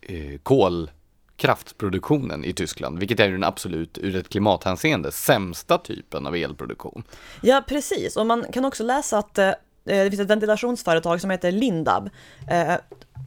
eh, 0.00 0.38
kolkraftproduktionen 0.42 2.44
i 2.44 2.52
Tyskland, 2.52 2.98
vilket 2.98 3.20
är 3.20 3.30
den 3.30 3.44
absolut 3.44 3.98
ur 3.98 4.16
ett 4.16 4.28
klimathänseende 4.28 5.12
sämsta 5.12 5.78
typen 5.78 6.26
av 6.26 6.36
elproduktion. 6.36 7.02
Ja, 7.40 7.64
precis, 7.68 8.16
och 8.16 8.26
man 8.26 8.44
kan 8.52 8.64
också 8.64 8.84
läsa 8.84 9.18
att 9.18 9.38
eh, 9.38 9.48
eh, 9.48 9.54
det 9.84 10.10
finns 10.10 10.20
ett 10.20 10.30
ventilationsföretag 10.30 11.20
som 11.20 11.30
heter 11.30 11.52
Lindab 11.52 12.10
eh, 12.50 12.74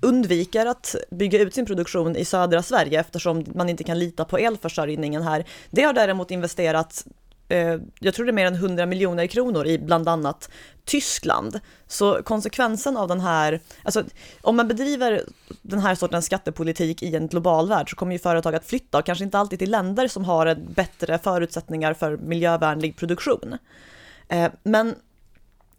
undviker 0.01 0.65
att 0.65 0.95
bygga 1.11 1.39
ut 1.39 1.53
sin 1.53 1.65
produktion 1.65 2.15
i 2.15 2.25
södra 2.25 2.63
Sverige 2.63 2.99
eftersom 2.99 3.45
man 3.55 3.69
inte 3.69 3.83
kan 3.83 3.99
lita 3.99 4.25
på 4.25 4.37
elförsörjningen 4.37 5.21
här. 5.21 5.45
Det 5.69 5.81
har 5.81 5.93
däremot 5.93 6.31
investerat 6.31 7.05
Eh, 7.49 7.77
jag 7.99 8.13
tror 8.13 8.25
det 8.25 8.31
är 8.31 8.33
mer 8.33 8.45
än 8.45 8.55
100 8.55 8.85
miljoner 8.85 9.27
kronor 9.27 9.67
i 9.67 9.79
bland 9.79 10.09
annat 10.09 10.49
Tyskland. 10.85 11.59
Så 11.87 12.23
konsekvensen 12.23 12.97
av 12.97 13.07
den 13.07 13.19
här, 13.19 13.59
alltså 13.83 14.03
om 14.41 14.55
man 14.55 14.67
bedriver 14.67 15.23
den 15.61 15.79
här 15.79 15.95
sortens 15.95 16.25
skattepolitik 16.25 17.03
i 17.03 17.15
en 17.15 17.27
global 17.27 17.69
värld 17.69 17.89
så 17.89 17.95
kommer 17.95 18.13
ju 18.13 18.19
företag 18.19 18.55
att 18.55 18.65
flytta 18.65 18.97
och 18.97 19.05
kanske 19.05 19.23
inte 19.23 19.39
alltid 19.39 19.59
till 19.59 19.71
länder 19.71 20.07
som 20.07 20.25
har 20.25 20.55
bättre 20.55 21.17
förutsättningar 21.17 21.93
för 21.93 22.17
miljövänlig 22.17 22.97
produktion. 22.97 23.57
Eh, 24.27 24.51
men 24.63 24.95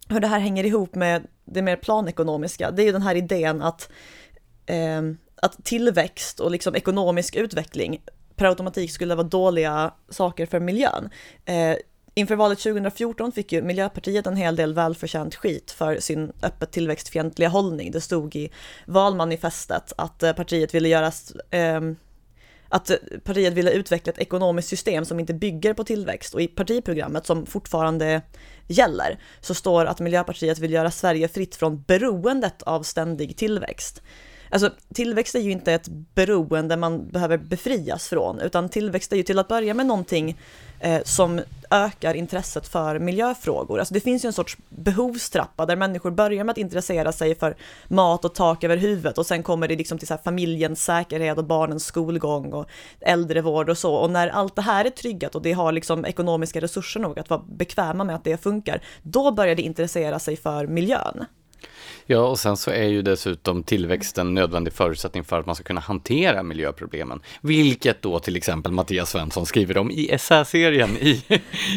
hur 0.08 0.20
det 0.20 0.26
här 0.26 0.40
hänger 0.40 0.64
ihop 0.64 0.94
med 0.94 1.26
det 1.44 1.62
mer 1.62 1.76
planekonomiska, 1.76 2.70
det 2.70 2.82
är 2.82 2.86
ju 2.86 2.92
den 2.92 3.02
här 3.02 3.14
idén 3.14 3.62
att, 3.62 3.90
eh, 4.66 5.02
att 5.42 5.64
tillväxt 5.64 6.40
och 6.40 6.50
liksom 6.50 6.74
ekonomisk 6.74 7.36
utveckling 7.36 8.00
per 8.40 8.46
automatik 8.46 8.90
skulle 8.90 9.14
vara 9.14 9.26
dåliga 9.26 9.94
saker 10.08 10.46
för 10.46 10.60
miljön. 10.60 11.10
Eh, 11.44 11.76
inför 12.14 12.36
valet 12.36 12.58
2014 12.58 13.32
fick 13.32 13.52
ju 13.52 13.62
Miljöpartiet 13.62 14.26
en 14.26 14.36
hel 14.36 14.56
del 14.56 14.74
välförtjänt 14.74 15.34
skit 15.34 15.70
för 15.70 16.00
sin 16.00 16.32
öppet 16.42 16.72
tillväxtfientliga 16.72 17.48
hållning. 17.48 17.90
Det 17.90 18.00
stod 18.00 18.36
i 18.36 18.50
valmanifestet 18.86 19.92
att 19.96 20.22
eh, 20.22 20.32
partiet 20.32 20.74
ville 20.74 20.88
göra 20.88 21.12
eh, 21.50 21.80
att 22.68 22.90
partiet 23.24 23.52
ville 23.54 23.70
utveckla 23.72 24.12
ett 24.12 24.18
ekonomiskt 24.18 24.68
system 24.68 25.04
som 25.04 25.20
inte 25.20 25.34
bygger 25.34 25.74
på 25.74 25.84
tillväxt 25.84 26.34
och 26.34 26.42
i 26.42 26.48
partiprogrammet 26.48 27.26
som 27.26 27.46
fortfarande 27.46 28.22
gäller 28.66 29.18
så 29.40 29.54
står 29.54 29.84
att 29.84 30.00
Miljöpartiet 30.00 30.58
vill 30.58 30.72
göra 30.72 30.90
Sverige 30.90 31.28
fritt 31.28 31.56
från 31.56 31.82
beroendet 31.82 32.62
av 32.62 32.82
ständig 32.82 33.36
tillväxt 33.36 34.02
alltså 34.50 34.70
tillväxt 34.94 35.34
är 35.34 35.40
ju 35.40 35.50
inte 35.50 35.72
ett 35.72 35.88
beroende 35.88 36.76
man 36.76 37.08
behöver 37.08 37.38
befrias 37.38 38.08
från, 38.08 38.40
utan 38.40 38.68
tillväxt 38.68 39.12
är 39.12 39.16
ju 39.16 39.22
till 39.22 39.38
att 39.38 39.48
börja 39.48 39.74
med 39.74 39.86
någonting 39.86 40.38
eh, 40.80 41.00
som 41.04 41.40
ökar 41.70 42.14
intresset 42.14 42.68
för 42.68 42.98
miljöfrågor. 42.98 43.78
Alltså 43.78 43.94
det 43.94 44.00
finns 44.00 44.24
ju 44.24 44.26
en 44.26 44.32
sorts 44.32 44.56
behovstrappa 44.68 45.66
där 45.66 45.76
människor 45.76 46.10
börjar 46.10 46.44
med 46.44 46.52
att 46.52 46.58
intressera 46.58 47.12
sig 47.12 47.34
för 47.34 47.56
mat 47.88 48.24
och 48.24 48.34
tak 48.34 48.64
över 48.64 48.76
huvudet 48.76 49.18
och 49.18 49.26
sen 49.26 49.42
kommer 49.42 49.68
det 49.68 49.76
liksom 49.76 49.98
till 49.98 50.08
så 50.08 50.16
familjens 50.24 50.84
säkerhet 50.84 51.38
och 51.38 51.44
barnens 51.44 51.84
skolgång 51.84 52.52
och 52.52 52.66
äldrevård 53.00 53.70
och 53.70 53.78
så. 53.78 53.94
Och 53.94 54.10
när 54.10 54.28
allt 54.28 54.56
det 54.56 54.62
här 54.62 54.84
är 54.84 54.90
tryggat 54.90 55.34
och 55.34 55.42
det 55.42 55.52
har 55.52 55.72
liksom 55.72 56.04
ekonomiska 56.04 56.60
resurser 56.60 57.00
nog 57.00 57.18
att 57.18 57.30
vara 57.30 57.42
bekväma 57.48 58.04
med 58.04 58.16
att 58.16 58.24
det 58.24 58.42
funkar, 58.42 58.82
då 59.02 59.32
börjar 59.32 59.54
det 59.54 59.62
intressera 59.62 60.18
sig 60.18 60.36
för 60.36 60.66
miljön. 60.66 61.24
Ja, 62.06 62.20
och 62.20 62.38
sen 62.38 62.56
så 62.56 62.70
är 62.70 62.84
ju 62.88 63.02
dessutom 63.02 63.62
tillväxten 63.62 64.26
en 64.26 64.34
nödvändig 64.34 64.72
förutsättning 64.72 65.24
för 65.24 65.40
att 65.40 65.46
man 65.46 65.54
ska 65.54 65.64
kunna 65.64 65.80
hantera 65.80 66.42
miljöproblemen. 66.42 67.20
Vilket 67.40 68.02
då 68.02 68.18
till 68.18 68.36
exempel 68.36 68.72
Mattias 68.72 69.10
Svensson 69.10 69.46
skriver 69.46 69.78
om 69.78 69.90
i 69.90 70.10
essäserien 70.10 70.96
i, 71.00 71.22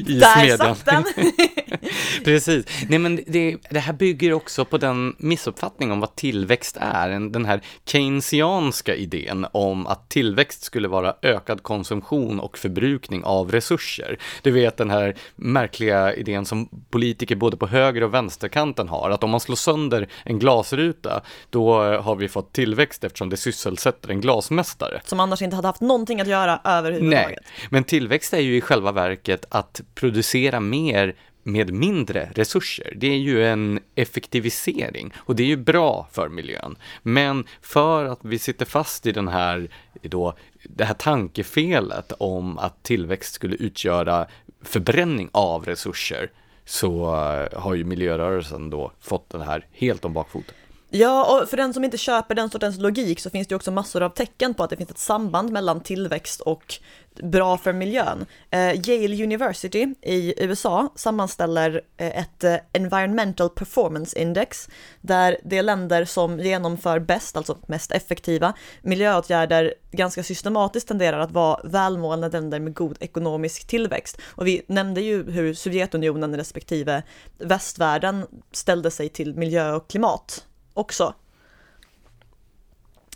i 0.08 0.14
Där 0.20 0.34
Smedjan. 0.34 0.76
satt 0.76 0.86
den! 0.86 1.04
Precis. 2.24 2.66
Nej, 2.90 3.00
men 3.00 3.20
det, 3.28 3.58
det 3.70 3.80
här 3.80 3.94
bygger 3.94 4.34
också 4.34 4.66
på 4.66 4.78
den 4.78 5.16
missuppfattning 5.18 5.92
om 5.92 6.00
vad 6.00 6.16
tillväxt 6.16 6.78
är. 6.80 7.10
Den 7.30 7.46
här 7.46 7.62
keynesianska 7.86 8.96
idén 8.96 9.46
om 9.52 9.88
att 9.88 10.10
tillväxt 10.10 10.64
skulle 10.64 10.88
vara 10.88 11.16
ökad 11.22 11.64
konsumtion 11.64 12.40
och 12.40 12.58
förbrukning 12.58 13.24
av 13.24 13.52
resurser. 13.52 14.18
Du 14.42 14.52
vet 14.52 14.78
den 14.78 14.90
här 14.90 15.16
märkliga 15.36 16.14
idén 16.14 16.46
som 16.46 16.70
politiker 16.90 17.36
både 17.36 17.58
på 17.58 17.68
höger 17.68 18.04
och 18.04 18.14
vänsterkanten 18.14 18.88
har, 18.88 19.10
att 19.10 19.24
om 19.24 19.30
man 19.30 19.40
slår 19.40 19.56
sönder 19.56 20.08
en 20.26 20.40
glasruta, 20.40 21.22
då 21.50 21.82
har 21.82 22.16
vi 22.16 22.30
fått 22.30 22.54
tillväxt 22.54 23.04
eftersom 23.04 23.30
det 23.30 23.38
sysselsätter 23.38 24.10
en 24.10 24.22
glasmästare. 24.22 25.02
Som 25.06 25.20
annars 25.20 25.42
inte 25.42 25.56
hade 25.56 25.68
haft 25.68 25.82
någonting 25.82 26.22
att 26.22 26.28
göra 26.28 26.62
överhuvudtaget. 26.64 27.28
Nej, 27.28 27.70
men 27.70 27.84
tillväxt 27.84 28.34
är 28.34 28.40
ju 28.40 28.58
i 28.58 28.62
själva 28.62 28.92
verket 28.92 29.46
att 29.50 29.82
producera 29.96 30.60
mer 30.60 31.16
med 31.44 31.74
mindre 31.74 32.30
resurser. 32.36 32.94
Det 32.96 33.08
är 33.08 33.18
ju 33.18 33.46
en 33.46 33.80
effektivisering 33.96 35.14
och 35.18 35.36
det 35.36 35.44
är 35.44 35.48
ju 35.48 35.58
bra 35.58 36.08
för 36.12 36.30
miljön. 36.30 36.76
Men 37.02 37.46
för 37.62 38.06
att 38.06 38.20
vi 38.22 38.40
sitter 38.40 38.66
fast 38.66 39.06
i 39.06 39.12
den 39.12 39.28
här, 39.28 39.70
då, 40.02 40.34
det 40.64 40.86
här 40.86 40.94
tankefelet 40.94 42.12
om 42.18 42.58
att 42.58 42.84
tillväxt 42.84 43.34
skulle 43.34 43.56
utgöra 43.56 44.28
förbränning 44.62 45.30
av 45.32 45.66
resurser 45.66 46.32
så 46.66 47.16
eh, 47.16 47.60
har 47.60 47.76
ju 47.76 47.84
miljörörelsen 47.84 48.70
då 48.70 48.92
fått 49.00 49.30
den 49.30 49.42
här 49.42 49.68
helt 49.72 50.06
om 50.06 50.14
bakfoten. 50.14 50.56
Ja, 50.96 51.42
och 51.42 51.50
för 51.50 51.58
den 51.58 51.74
som 51.74 51.84
inte 51.84 51.98
köper 51.98 52.36
den 52.36 52.50
sortens 52.50 52.78
logik 52.78 53.20
så 53.20 53.30
finns 53.30 53.48
det 53.48 53.56
också 53.56 53.72
massor 53.72 54.04
av 54.04 54.10
tecken 54.10 54.54
på 54.54 54.64
att 54.64 54.70
det 54.70 54.78
finns 54.78 54.90
ett 54.90 54.98
samband 54.98 55.52
mellan 55.52 55.82
tillväxt 55.82 56.42
och 56.42 56.76
bra 57.24 57.58
för 57.58 57.74
miljön. 57.74 58.26
Eh, 58.50 58.90
Yale 58.90 59.24
University 59.24 59.96
i 60.02 60.44
USA 60.44 60.90
sammanställer 60.96 61.82
eh, 61.98 62.20
ett 62.20 62.44
eh, 62.44 62.56
Environmental 62.74 63.50
Performance 63.50 64.20
Index 64.20 64.70
där 65.02 65.38
det 65.44 65.58
är 65.58 65.64
länder 65.64 66.06
som 66.06 66.40
genomför 66.40 67.00
bäst, 67.00 67.38
alltså 67.38 67.58
mest 67.68 67.92
effektiva, 67.92 68.54
miljöåtgärder 68.82 69.74
ganska 69.92 70.24
systematiskt 70.24 70.88
tenderar 70.88 71.20
att 71.20 71.32
vara 71.32 71.60
välmående 71.64 72.30
länder 72.30 72.60
med 72.60 72.74
god 72.74 72.98
ekonomisk 73.00 73.68
tillväxt. 73.68 74.18
Och 74.24 74.48
vi 74.48 74.62
nämnde 74.68 75.02
ju 75.02 75.32
hur 75.32 75.54
Sovjetunionen 75.54 76.38
respektive 76.38 77.04
västvärlden 77.38 78.26
ställde 78.52 78.92
sig 78.92 79.10
till 79.10 79.36
miljö 79.36 79.74
och 79.74 79.90
klimat 79.90 80.46
också. 80.74 81.14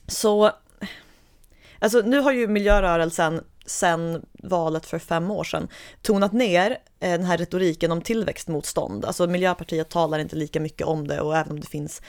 Så, 0.07 0.51
alltså 1.79 1.99
nu 1.99 2.19
har 2.19 2.31
ju 2.31 2.47
miljörörelsen 2.47 3.43
sen 3.67 4.25
valet 4.43 4.85
för 4.85 4.99
fem 4.99 5.31
år 5.31 5.43
sedan 5.43 5.67
tonat 6.01 6.33
ner 6.33 6.71
eh, 6.99 7.11
den 7.11 7.23
här 7.23 7.37
retoriken 7.37 7.91
om 7.91 8.01
tillväxtmotstånd. 8.01 9.05
Alltså 9.05 9.27
Miljöpartiet 9.27 9.89
talar 9.89 10.19
inte 10.19 10.35
lika 10.35 10.59
mycket 10.59 10.87
om 10.87 11.07
det 11.07 11.21
och 11.21 11.37
även 11.37 11.51
om 11.51 11.59
det 11.59 11.67
finns 11.67 12.01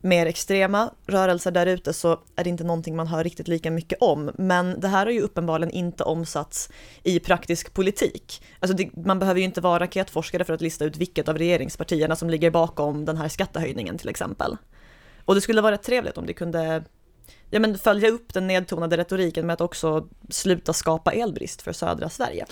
mer 0.00 0.26
extrema 0.26 0.90
rörelser 1.06 1.50
där 1.50 1.66
ute 1.66 1.92
så 1.92 2.20
är 2.36 2.44
det 2.44 2.50
inte 2.50 2.64
någonting 2.64 2.96
man 2.96 3.06
hör 3.06 3.24
riktigt 3.24 3.48
lika 3.48 3.70
mycket 3.70 3.98
om. 4.00 4.30
Men 4.38 4.80
det 4.80 4.88
här 4.88 5.06
har 5.06 5.12
ju 5.12 5.20
uppenbarligen 5.20 5.70
inte 5.70 6.04
omsatts 6.04 6.70
i 7.02 7.20
praktisk 7.20 7.74
politik. 7.74 8.42
Alltså 8.60 8.76
det, 8.76 8.96
man 8.96 9.18
behöver 9.18 9.40
ju 9.40 9.46
inte 9.46 9.60
vara 9.60 9.82
raketforskare 9.82 10.44
för 10.44 10.52
att 10.52 10.60
lista 10.60 10.84
ut 10.84 10.96
vilket 10.96 11.28
av 11.28 11.38
regeringspartierna 11.38 12.16
som 12.16 12.30
ligger 12.30 12.50
bakom 12.50 13.04
den 13.04 13.16
här 13.16 13.28
skattehöjningen 13.28 13.98
till 13.98 14.08
exempel. 14.08 14.56
Och 15.24 15.34
det 15.34 15.40
skulle 15.40 15.60
vara 15.60 15.76
trevligt 15.76 16.18
om 16.18 16.26
det 16.26 16.32
kunde 16.32 16.84
ja, 17.50 17.60
men 17.60 17.78
följa 17.78 18.08
upp 18.08 18.34
den 18.34 18.46
nedtonade 18.46 18.96
retoriken 18.96 19.46
med 19.46 19.54
att 19.54 19.60
också 19.60 20.08
sluta 20.28 20.72
skapa 20.72 21.12
elbrist 21.12 21.62
för 21.62 21.72
södra 21.72 22.08
Sverige. 22.08 22.46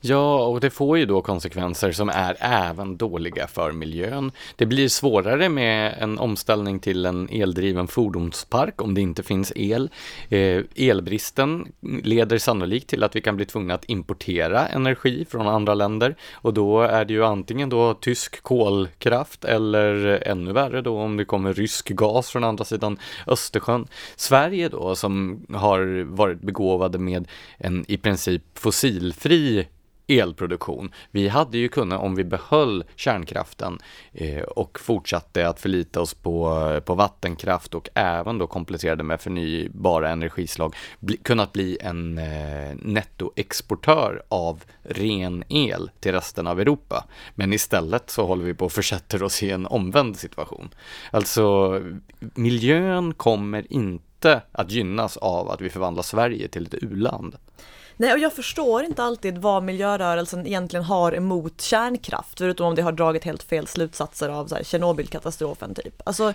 Ja, 0.00 0.46
och 0.46 0.60
det 0.60 0.70
får 0.70 0.98
ju 0.98 1.06
då 1.06 1.22
konsekvenser 1.22 1.92
som 1.92 2.08
är 2.08 2.36
även 2.40 2.96
dåliga 2.96 3.46
för 3.46 3.72
miljön. 3.72 4.32
Det 4.56 4.66
blir 4.66 4.88
svårare 4.88 5.48
med 5.48 5.94
en 5.98 6.18
omställning 6.18 6.78
till 6.78 7.06
en 7.06 7.28
eldriven 7.28 7.88
fordonspark 7.88 8.82
om 8.82 8.94
det 8.94 9.00
inte 9.00 9.22
finns 9.22 9.52
el. 9.56 9.90
Eh, 10.28 10.62
elbristen 10.76 11.72
leder 12.02 12.38
sannolikt 12.38 12.88
till 12.88 13.02
att 13.02 13.16
vi 13.16 13.20
kan 13.20 13.36
bli 13.36 13.46
tvungna 13.46 13.74
att 13.74 13.84
importera 13.88 14.66
energi 14.66 15.26
från 15.30 15.48
andra 15.48 15.74
länder 15.74 16.16
och 16.32 16.54
då 16.54 16.80
är 16.82 17.04
det 17.04 17.12
ju 17.12 17.24
antingen 17.24 17.68
då 17.68 17.94
tysk 17.94 18.42
kolkraft 18.42 19.44
eller 19.44 20.22
ännu 20.28 20.52
värre 20.52 20.82
då 20.82 20.98
om 21.00 21.16
det 21.16 21.24
kommer 21.24 21.52
rysk 21.52 21.88
gas 21.88 22.30
från 22.30 22.44
andra 22.44 22.64
sidan 22.64 22.98
Östersjön. 23.26 23.86
Sverige 24.16 24.68
då 24.68 24.94
som 24.94 25.46
har 25.54 26.04
varit 26.04 26.40
begåvade 26.40 26.98
med 26.98 27.28
en 27.58 27.84
i 27.88 27.96
princip 27.96 28.42
fossilfri 28.54 29.66
elproduktion. 30.08 30.92
Vi 31.10 31.28
hade 31.28 31.58
ju 31.58 31.68
kunnat, 31.68 32.00
om 32.00 32.14
vi 32.14 32.24
behöll 32.24 32.84
kärnkraften 32.96 33.78
eh, 34.12 34.42
och 34.42 34.80
fortsatte 34.80 35.48
att 35.48 35.60
förlita 35.60 36.00
oss 36.00 36.14
på, 36.14 36.80
på 36.84 36.94
vattenkraft 36.94 37.74
och 37.74 37.88
även 37.94 38.38
då 38.38 38.46
kompletterade 38.46 39.02
med 39.02 39.20
förnybara 39.20 40.10
energislag, 40.10 40.74
bli, 41.00 41.16
kunnat 41.16 41.52
bli 41.52 41.78
en 41.80 42.18
eh, 42.18 42.76
nettoexportör 42.76 44.22
av 44.28 44.64
ren 44.82 45.44
el 45.48 45.90
till 46.00 46.12
resten 46.12 46.46
av 46.46 46.60
Europa. 46.60 47.04
Men 47.34 47.52
istället 47.52 48.10
så 48.10 48.26
håller 48.26 48.44
vi 48.44 48.54
på 48.54 48.66
att 48.66 48.72
försätter 48.72 49.22
oss 49.22 49.42
i 49.42 49.50
en 49.50 49.66
omvänd 49.66 50.16
situation. 50.16 50.68
Alltså, 51.10 51.80
miljön 52.34 53.14
kommer 53.14 53.72
inte 53.72 54.07
att 54.52 54.70
gynnas 54.70 55.16
av 55.16 55.50
att 55.50 55.60
vi 55.60 55.70
förvandlar 55.70 56.02
Sverige 56.02 56.48
till 56.48 56.66
ett 56.66 56.74
u-land. 56.74 57.36
Nej, 57.96 58.12
och 58.12 58.18
jag 58.18 58.32
förstår 58.32 58.84
inte 58.84 59.02
alltid 59.02 59.38
vad 59.38 59.62
miljörörelsen 59.62 60.46
egentligen 60.46 60.84
har 60.84 61.12
emot 61.12 61.60
kärnkraft, 61.60 62.38
förutom 62.38 62.66
om 62.66 62.74
det 62.74 62.82
har 62.82 62.92
dragit 62.92 63.24
helt 63.24 63.42
fel 63.42 63.66
slutsatser 63.66 64.28
av 64.28 64.62
Tjernobylkatastrofen 64.62 65.74
typ. 65.74 66.02
Alltså, 66.04 66.32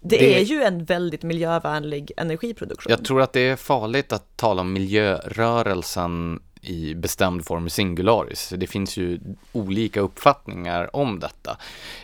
det, 0.00 0.16
det, 0.16 0.38
är 0.38 0.42
ju 0.42 0.62
en 0.62 0.84
väldigt 0.84 1.22
miljövänlig 1.22 2.12
energiproduktion. 2.16 2.90
Jag 2.90 3.04
tror 3.04 3.22
att 3.22 3.32
det 3.32 3.40
är 3.40 3.56
farligt 3.56 4.12
att 4.12 4.36
tala 4.36 4.60
om 4.60 4.72
miljörörelsen 4.72 6.40
i 6.62 6.94
bestämd 6.94 7.46
form 7.46 7.70
singularis. 7.70 8.52
Det 8.56 8.66
finns 8.66 8.96
ju 8.96 9.20
olika 9.52 10.00
uppfattningar 10.00 10.96
om 10.96 11.20
detta. 11.20 11.56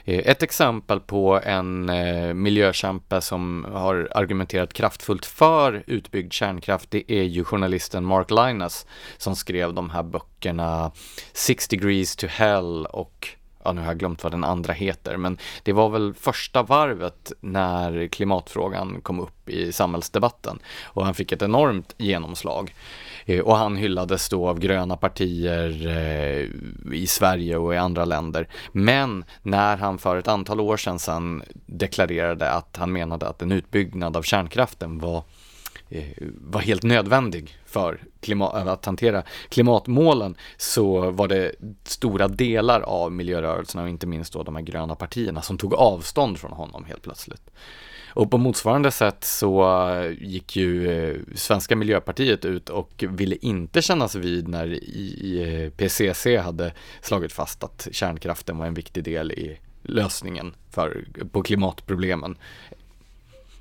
Eh, 0.04 0.18
ett 0.18 0.42
exempel 0.42 1.00
på 1.00 1.40
en 1.44 1.88
eh, 1.88 2.34
miljökämpe 2.34 3.20
som 3.20 3.66
har 3.72 4.09
argumenterat 4.14 4.72
kraftfullt 4.72 5.26
för 5.26 5.82
utbyggd 5.86 6.32
kärnkraft, 6.32 6.90
det 6.90 7.12
är 7.12 7.22
ju 7.22 7.44
journalisten 7.44 8.04
Mark 8.04 8.30
Linus 8.30 8.86
som 9.16 9.36
skrev 9.36 9.74
de 9.74 9.90
här 9.90 10.02
böckerna 10.02 10.90
Six 11.32 11.68
degrees 11.68 12.16
to 12.16 12.26
hell 12.26 12.86
och 12.86 13.28
ja 13.64 13.72
nu 13.72 13.80
har 13.80 13.88
jag 13.88 13.98
glömt 13.98 14.22
vad 14.22 14.32
den 14.32 14.44
andra 14.44 14.72
heter, 14.72 15.16
men 15.16 15.38
det 15.62 15.72
var 15.72 15.88
väl 15.88 16.14
första 16.14 16.62
varvet 16.62 17.32
när 17.40 18.09
klimatfrågan 18.09 19.00
kom 19.00 19.20
upp 19.20 19.48
i 19.48 19.72
samhällsdebatten 19.72 20.59
och 20.84 21.04
han 21.04 21.14
fick 21.14 21.32
ett 21.32 21.42
enormt 21.42 21.94
genomslag. 21.98 22.74
Eh, 23.28 23.40
och 23.40 23.56
han 23.56 23.76
hyllades 23.76 24.28
då 24.28 24.48
av 24.48 24.58
gröna 24.58 24.96
partier 24.96 25.86
eh, 25.86 26.46
i 26.94 27.06
Sverige 27.06 27.56
och 27.56 27.74
i 27.74 27.76
andra 27.76 28.04
länder. 28.04 28.48
Men 28.72 29.24
när 29.42 29.76
han 29.76 29.98
för 29.98 30.16
ett 30.16 30.28
antal 30.28 30.60
år 30.60 30.76
sedan, 30.76 30.98
sedan 30.98 31.42
deklarerade 31.66 32.50
att 32.50 32.76
han 32.76 32.92
menade 32.92 33.28
att 33.28 33.42
en 33.42 33.52
utbyggnad 33.52 34.16
av 34.16 34.22
kärnkraften 34.22 34.98
var 34.98 35.22
eh, 35.88 36.04
var 36.40 36.60
helt 36.60 36.82
nödvändig 36.82 37.56
för 37.66 38.00
klimat, 38.20 38.68
att 38.68 38.84
hantera 38.84 39.22
klimatmålen 39.48 40.34
så 40.56 41.10
var 41.10 41.28
det 41.28 41.52
stora 41.84 42.28
delar 42.28 42.80
av 42.80 43.12
miljörörelserna 43.12 43.82
och 43.82 43.88
inte 43.88 44.06
minst 44.06 44.32
då 44.32 44.42
de 44.42 44.56
här 44.56 44.62
gröna 44.62 44.94
partierna 44.94 45.42
som 45.42 45.58
tog 45.58 45.74
avstånd 45.74 46.38
från 46.38 46.52
honom 46.52 46.84
helt 46.84 47.02
plötsligt. 47.02 47.50
Och 48.18 48.30
på 48.30 48.38
motsvarande 48.38 48.90
sätt 48.90 49.24
så 49.24 49.66
gick 50.20 50.56
ju 50.56 50.90
eh, 50.90 51.16
svenska 51.34 51.76
miljöpartiet 51.76 52.44
ut 52.44 52.68
och 52.68 53.04
ville 53.08 53.36
inte 53.40 53.82
kännas 53.82 54.14
vid 54.14 54.48
när 54.48 54.78
IPCC 54.82 56.26
eh, 56.26 56.42
hade 56.42 56.72
slagit 57.02 57.32
fast 57.32 57.64
att 57.64 57.88
kärnkraften 57.92 58.58
var 58.58 58.66
en 58.66 58.74
viktig 58.74 59.04
del 59.04 59.32
i 59.32 59.58
lösningen 59.82 60.54
för, 60.70 61.04
på 61.32 61.42
klimatproblemen. 61.42 62.38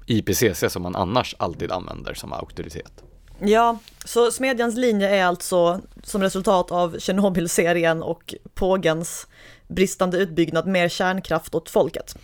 IPCC 0.06 0.64
som 0.70 0.84
man 0.84 0.96
annars 0.96 1.36
alltid 1.40 1.72
använder 1.72 2.14
som 2.14 2.34
auktoritet. 2.34 3.04
Ja, 3.40 3.80
så 4.06 4.32
Smedjans 4.32 4.76
linje 4.76 5.10
är 5.10 5.26
alltså 5.26 5.82
som 6.04 6.22
resultat 6.22 6.72
av 6.72 7.00
Tjernobylserien 7.00 8.04
och 8.04 8.36
pågens 8.54 9.28
bristande 9.68 10.18
utbyggnad 10.18 10.68
mer 10.68 10.90
kärnkraft 10.90 11.56
åt 11.56 11.70
folket. 11.70 12.16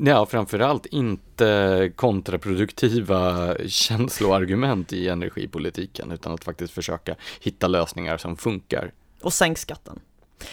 Ja, 0.00 0.26
framförallt 0.26 0.86
inte 0.86 1.92
kontraproduktiva 1.96 3.54
känsloargument 3.68 4.92
i 4.92 5.08
energipolitiken 5.08 6.12
utan 6.12 6.32
att 6.34 6.44
faktiskt 6.44 6.74
försöka 6.74 7.14
hitta 7.40 7.66
lösningar 7.68 8.16
som 8.16 8.36
funkar. 8.36 8.92
Och 9.22 9.32
sänk 9.32 9.58
skatten. 9.58 10.00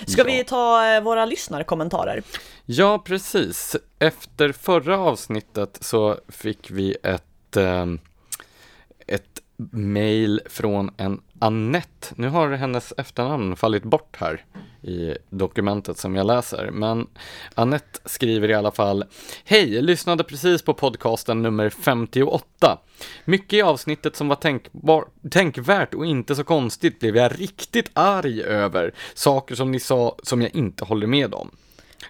Ska 0.05 0.21
ja. 0.21 0.25
vi 0.25 0.43
ta 0.43 0.95
eh, 0.95 1.01
våra 1.01 1.25
lyssnarkommentarer? 1.25 2.23
Ja, 2.65 2.99
precis. 2.99 3.75
Efter 3.99 4.51
förra 4.51 4.99
avsnittet 4.99 5.77
så 5.81 6.19
fick 6.27 6.71
vi 6.71 6.97
ett, 7.03 7.57
eh, 7.57 7.81
ett 7.83 7.99
mail 9.71 10.41
från 10.45 10.91
en 10.97 11.21
Annette. 11.39 12.13
Nu 12.15 12.29
har 12.29 12.51
hennes 12.51 12.93
efternamn 12.97 13.55
fallit 13.55 13.83
bort 13.83 14.15
här 14.19 14.45
i 14.81 15.17
dokumentet 15.29 15.97
som 15.97 16.15
jag 16.15 16.27
läser. 16.27 16.71
Men 16.71 17.07
Annette 17.55 17.99
skriver 18.05 18.49
i 18.49 18.53
alla 18.53 18.71
fall 18.71 19.05
Hej, 19.43 19.81
lyssnade 19.81 20.23
precis 20.23 20.61
på 20.61 20.73
podcasten 20.73 21.41
nummer 21.41 21.69
58. 21.69 22.77
Mycket 23.25 23.53
i 23.53 23.61
avsnittet 23.61 24.15
som 24.15 24.27
var 24.27 24.35
tänkbar, 24.35 25.05
tänkvärt 25.31 25.93
och 25.93 26.05
inte 26.05 26.35
så 26.35 26.43
konstigt 26.43 26.99
blev 26.99 27.15
jag 27.15 27.41
riktigt 27.41 27.89
arg 27.93 28.43
över. 28.43 28.93
Saker 29.13 29.55
som 29.55 29.71
ni 29.71 29.79
sa 29.79 30.15
som 30.23 30.41
jag 30.41 30.55
inte 30.55 30.85
håller 30.85 31.07
med 31.07 31.33
om. 31.33 31.51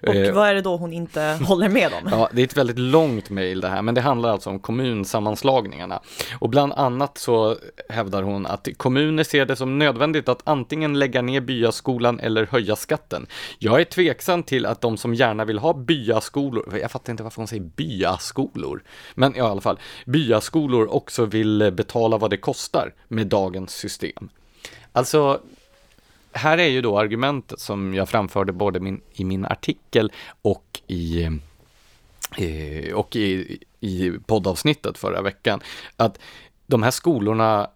Och 0.02 0.16
eh, 0.16 0.34
vad 0.34 0.50
är 0.50 0.54
det 0.54 0.62
då 0.62 0.78
hon 0.78 0.94
inte 0.94 1.22
håller 1.42 1.70
med 1.70 1.94
om? 1.94 2.10
Ja, 2.12 2.30
det 2.32 2.42
är 2.42 2.46
ett 2.46 2.58
väldigt 2.58 2.80
långt 2.80 3.30
mejl 3.30 3.62
det 3.62 3.68
här, 3.68 3.82
men 3.82 3.96
det 3.96 4.02
handlar 4.02 4.30
alltså 4.30 4.50
om 4.50 4.60
kommunsammanslagningarna. 4.60 6.00
Och 6.40 6.50
bland 6.50 6.74
annat 6.74 7.18
så 7.18 7.56
hävdar 7.90 8.24
hon 8.24 8.46
att 8.46 8.68
kommuner 8.78 9.24
ser 9.24 9.46
det 9.46 9.56
som 9.56 9.80
nödvändigt 9.80 10.30
att 10.30 10.42
antingen 10.44 11.00
lägga 11.00 11.22
ner 11.22 11.42
byaskolan 11.42 12.20
eller 12.20 12.46
höja 12.46 12.76
skatten. 12.76 13.28
Jag 13.60 13.82
är 13.82 13.86
tveksam 13.86 14.44
till 14.44 14.66
att 14.66 14.82
de 14.82 14.98
som 14.98 15.14
gärna 15.14 15.46
vill 15.46 15.60
ha 15.60 15.74
byaskolor, 15.74 16.78
jag 16.82 16.92
fattar 16.92 17.12
inte 17.12 17.24
varför 17.24 17.38
hon 17.38 17.48
säger 17.48 17.64
byaskolor, 17.64 18.84
men 19.16 19.36
i 19.36 19.40
alla 19.40 19.62
fall, 19.62 19.80
byaskolor 20.06 20.94
också 20.94 21.26
vill 21.26 21.72
betala 21.74 22.18
vad 22.18 22.30
det 22.30 22.38
kostar 22.38 22.94
med 23.08 23.28
dagens 23.28 23.72
system. 23.72 24.30
Alltså, 24.92 25.42
här 26.36 26.58
är 26.58 26.68
ju 26.68 26.82
då 26.82 27.00
argumentet 27.00 27.60
som 27.60 27.94
jag 27.94 28.10
framförde 28.10 28.52
både 28.54 28.80
min, 28.80 29.02
i 29.14 29.24
min 29.24 29.46
artikel 29.46 30.12
och 30.42 30.82
i, 30.88 31.24
eh, 32.38 32.94
och 32.94 33.16
i, 33.16 33.60
i 33.80 34.12
poddavsnittet 34.26 34.98
förra 34.98 35.22
veckan, 35.22 35.62
att 35.96 36.20
de 36.66 36.84
här 36.84 36.92
skolorna, 36.92 37.70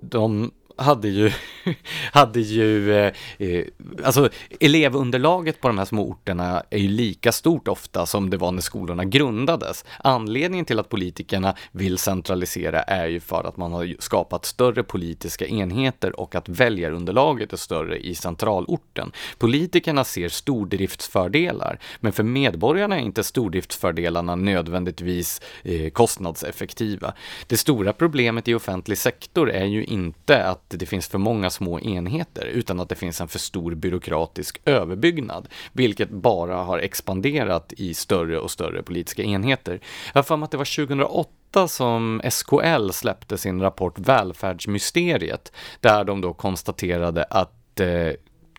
de 0.00 0.50
hade 0.76 1.08
ju, 1.08 1.32
hade 2.12 2.40
ju, 2.40 2.94
eh, 2.94 3.12
eh, 3.38 3.64
alltså 4.04 4.28
elevunderlaget 4.60 5.60
på 5.60 5.68
de 5.68 5.78
här 5.78 5.84
små 5.84 6.08
orterna 6.08 6.62
är 6.70 6.78
ju 6.78 6.88
lika 6.88 7.32
stort 7.32 7.68
ofta 7.68 8.06
som 8.06 8.30
det 8.30 8.36
var 8.36 8.52
när 8.52 8.60
skolorna 8.60 9.04
grundades. 9.04 9.84
Anledningen 9.98 10.64
till 10.64 10.78
att 10.78 10.88
politikerna 10.88 11.54
vill 11.72 11.98
centralisera 11.98 12.82
är 12.82 13.06
ju 13.06 13.20
för 13.20 13.44
att 13.44 13.56
man 13.56 13.72
har 13.72 13.96
skapat 13.98 14.44
större 14.44 14.82
politiska 14.82 15.46
enheter 15.46 16.20
och 16.20 16.34
att 16.34 16.48
väljarunderlaget 16.48 17.52
är 17.52 17.56
större 17.56 17.98
i 17.98 18.14
centralorten. 18.14 19.12
Politikerna 19.38 20.04
ser 20.04 20.28
stordriftsfördelar, 20.28 21.78
men 22.00 22.12
för 22.12 22.22
medborgarna 22.22 22.96
är 22.96 23.00
inte 23.00 23.24
stordriftsfördelarna 23.24 24.34
nödvändigtvis 24.34 25.40
eh, 25.62 25.90
kostnadseffektiva. 25.90 27.14
Det 27.46 27.56
stora 27.56 27.92
problemet 27.92 28.48
i 28.48 28.54
offentlig 28.54 28.98
sektor 28.98 29.50
är 29.50 29.64
ju 29.64 29.84
inte 29.84 30.44
att 30.44 30.71
det 30.78 30.86
finns 30.86 31.08
för 31.08 31.18
många 31.18 31.50
små 31.50 31.80
enheter 31.80 32.44
utan 32.44 32.80
att 32.80 32.88
det 32.88 32.94
finns 32.94 33.20
en 33.20 33.28
för 33.28 33.38
stor 33.38 33.74
byråkratisk 33.74 34.60
överbyggnad, 34.64 35.48
vilket 35.72 36.10
bara 36.10 36.56
har 36.56 36.78
expanderat 36.78 37.72
i 37.76 37.94
större 37.94 38.38
och 38.38 38.50
större 38.50 38.82
politiska 38.82 39.22
enheter. 39.22 39.80
Jag 40.12 40.18
har 40.18 40.22
för 40.22 40.36
mig 40.36 40.44
att 40.44 40.50
det 40.50 40.56
var 40.56 40.86
2008 40.86 41.68
som 41.68 42.22
SKL 42.30 42.90
släppte 42.90 43.38
sin 43.38 43.60
rapport 43.60 43.98
Välfärdsmysteriet, 43.98 45.52
där 45.80 46.04
de 46.04 46.20
då 46.20 46.34
konstaterade 46.34 47.24
att 47.24 47.80
eh, 47.80 48.12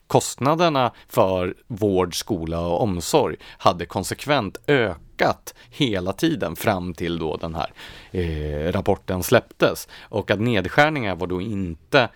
kostnaderna 0.08 0.92
för 1.08 1.56
vård, 1.68 2.20
skola 2.20 2.60
och 2.60 2.82
omsorg 2.82 3.36
hade 3.58 3.86
konsekvent 3.86 4.58
ökat 4.68 5.03
hela 5.70 6.14
tiden 6.14 6.56
fram 6.56 6.94
till 6.94 7.20
då 7.20 7.38
den 7.38 7.56
här 7.56 7.74
eh, 8.12 8.72
rapporten 8.72 9.24
släpptes. 9.24 9.88
Och 10.02 10.32
att 10.32 10.40
nedskärningar 10.40 11.16
var 11.16 11.28
då 11.28 11.42
inte 11.42 12.10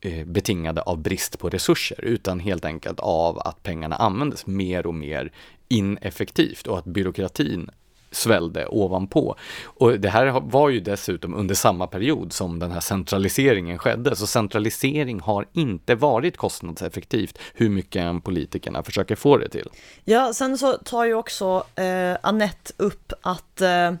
eh, 0.00 0.24
betingade 0.26 0.82
av 0.82 0.98
brist 0.98 1.38
på 1.38 1.48
resurser 1.48 2.04
utan 2.04 2.40
helt 2.40 2.64
enkelt 2.64 3.00
av 3.00 3.38
att 3.38 3.62
pengarna 3.62 3.96
användes 3.96 4.46
mer 4.46 4.86
och 4.86 4.94
mer 4.94 5.32
ineffektivt 5.68 6.66
och 6.66 6.78
att 6.78 6.84
byråkratin 6.84 7.70
svällde 8.16 8.66
ovanpå. 8.66 9.36
Och 9.64 10.00
det 10.00 10.08
här 10.08 10.40
var 10.40 10.68
ju 10.68 10.80
dessutom 10.80 11.34
under 11.34 11.54
samma 11.54 11.86
period 11.86 12.32
som 12.32 12.58
den 12.58 12.70
här 12.70 12.80
centraliseringen 12.80 13.78
skedde, 13.78 14.16
så 14.16 14.26
centralisering 14.26 15.20
har 15.20 15.46
inte 15.52 15.94
varit 15.94 16.36
kostnadseffektivt 16.36 17.38
hur 17.54 17.68
mycket 17.68 18.02
än 18.02 18.20
politikerna 18.20 18.82
försöker 18.82 19.16
få 19.16 19.36
det 19.36 19.48
till. 19.48 19.68
Ja, 20.04 20.32
sen 20.32 20.58
så 20.58 20.72
tar 20.72 21.04
ju 21.04 21.14
också 21.14 21.64
eh, 21.74 22.16
Annette 22.22 22.72
upp 22.76 23.12
att 23.22 23.60
eh, 23.60 23.92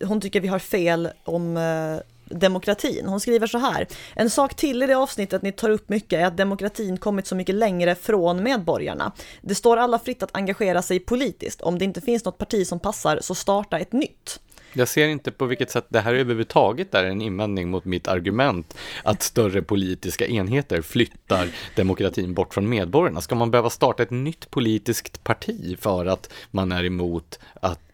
hon 0.00 0.20
tycker 0.20 0.40
vi 0.40 0.48
har 0.48 0.58
fel 0.58 1.08
om 1.24 1.56
eh, 1.56 1.98
demokratin. 2.30 3.06
Hon 3.06 3.20
skriver 3.20 3.46
så 3.46 3.58
här. 3.58 3.86
En 4.14 4.30
sak 4.30 4.54
till 4.54 4.82
i 4.82 4.86
det 4.86 4.94
avsnittet 4.94 5.42
ni 5.42 5.52
tar 5.52 5.70
upp 5.70 5.88
mycket 5.88 6.20
är 6.20 6.24
att 6.26 6.36
demokratin 6.36 6.96
kommit 6.96 7.26
så 7.26 7.36
mycket 7.36 7.54
längre 7.54 7.94
från 7.94 8.42
medborgarna. 8.42 9.12
Det 9.40 9.54
står 9.54 9.76
alla 9.76 9.98
fritt 9.98 10.22
att 10.22 10.36
engagera 10.36 10.82
sig 10.82 11.00
politiskt. 11.00 11.60
Om 11.60 11.78
det 11.78 11.84
inte 11.84 12.00
finns 12.00 12.24
något 12.24 12.38
parti 12.38 12.66
som 12.66 12.80
passar 12.80 13.18
så 13.22 13.34
starta 13.34 13.78
ett 13.78 13.92
nytt. 13.92 14.40
Jag 14.72 14.88
ser 14.88 15.08
inte 15.08 15.30
på 15.30 15.46
vilket 15.46 15.70
sätt 15.70 15.86
det 15.88 16.00
här 16.00 16.14
överhuvudtaget 16.14 16.94
är 16.94 17.04
en 17.04 17.22
invändning 17.22 17.70
mot 17.70 17.84
mitt 17.84 18.08
argument 18.08 18.76
att 19.02 19.22
större 19.22 19.62
politiska 19.62 20.26
enheter 20.26 20.82
flyttar 20.82 21.48
demokratin 21.76 22.34
bort 22.34 22.54
från 22.54 22.68
medborgarna. 22.68 23.20
Ska 23.20 23.34
man 23.34 23.50
behöva 23.50 23.70
starta 23.70 24.02
ett 24.02 24.10
nytt 24.10 24.50
politiskt 24.50 25.24
parti 25.24 25.78
för 25.80 26.06
att 26.06 26.32
man 26.50 26.72
är 26.72 26.84
emot 26.84 27.38
att 27.54 27.87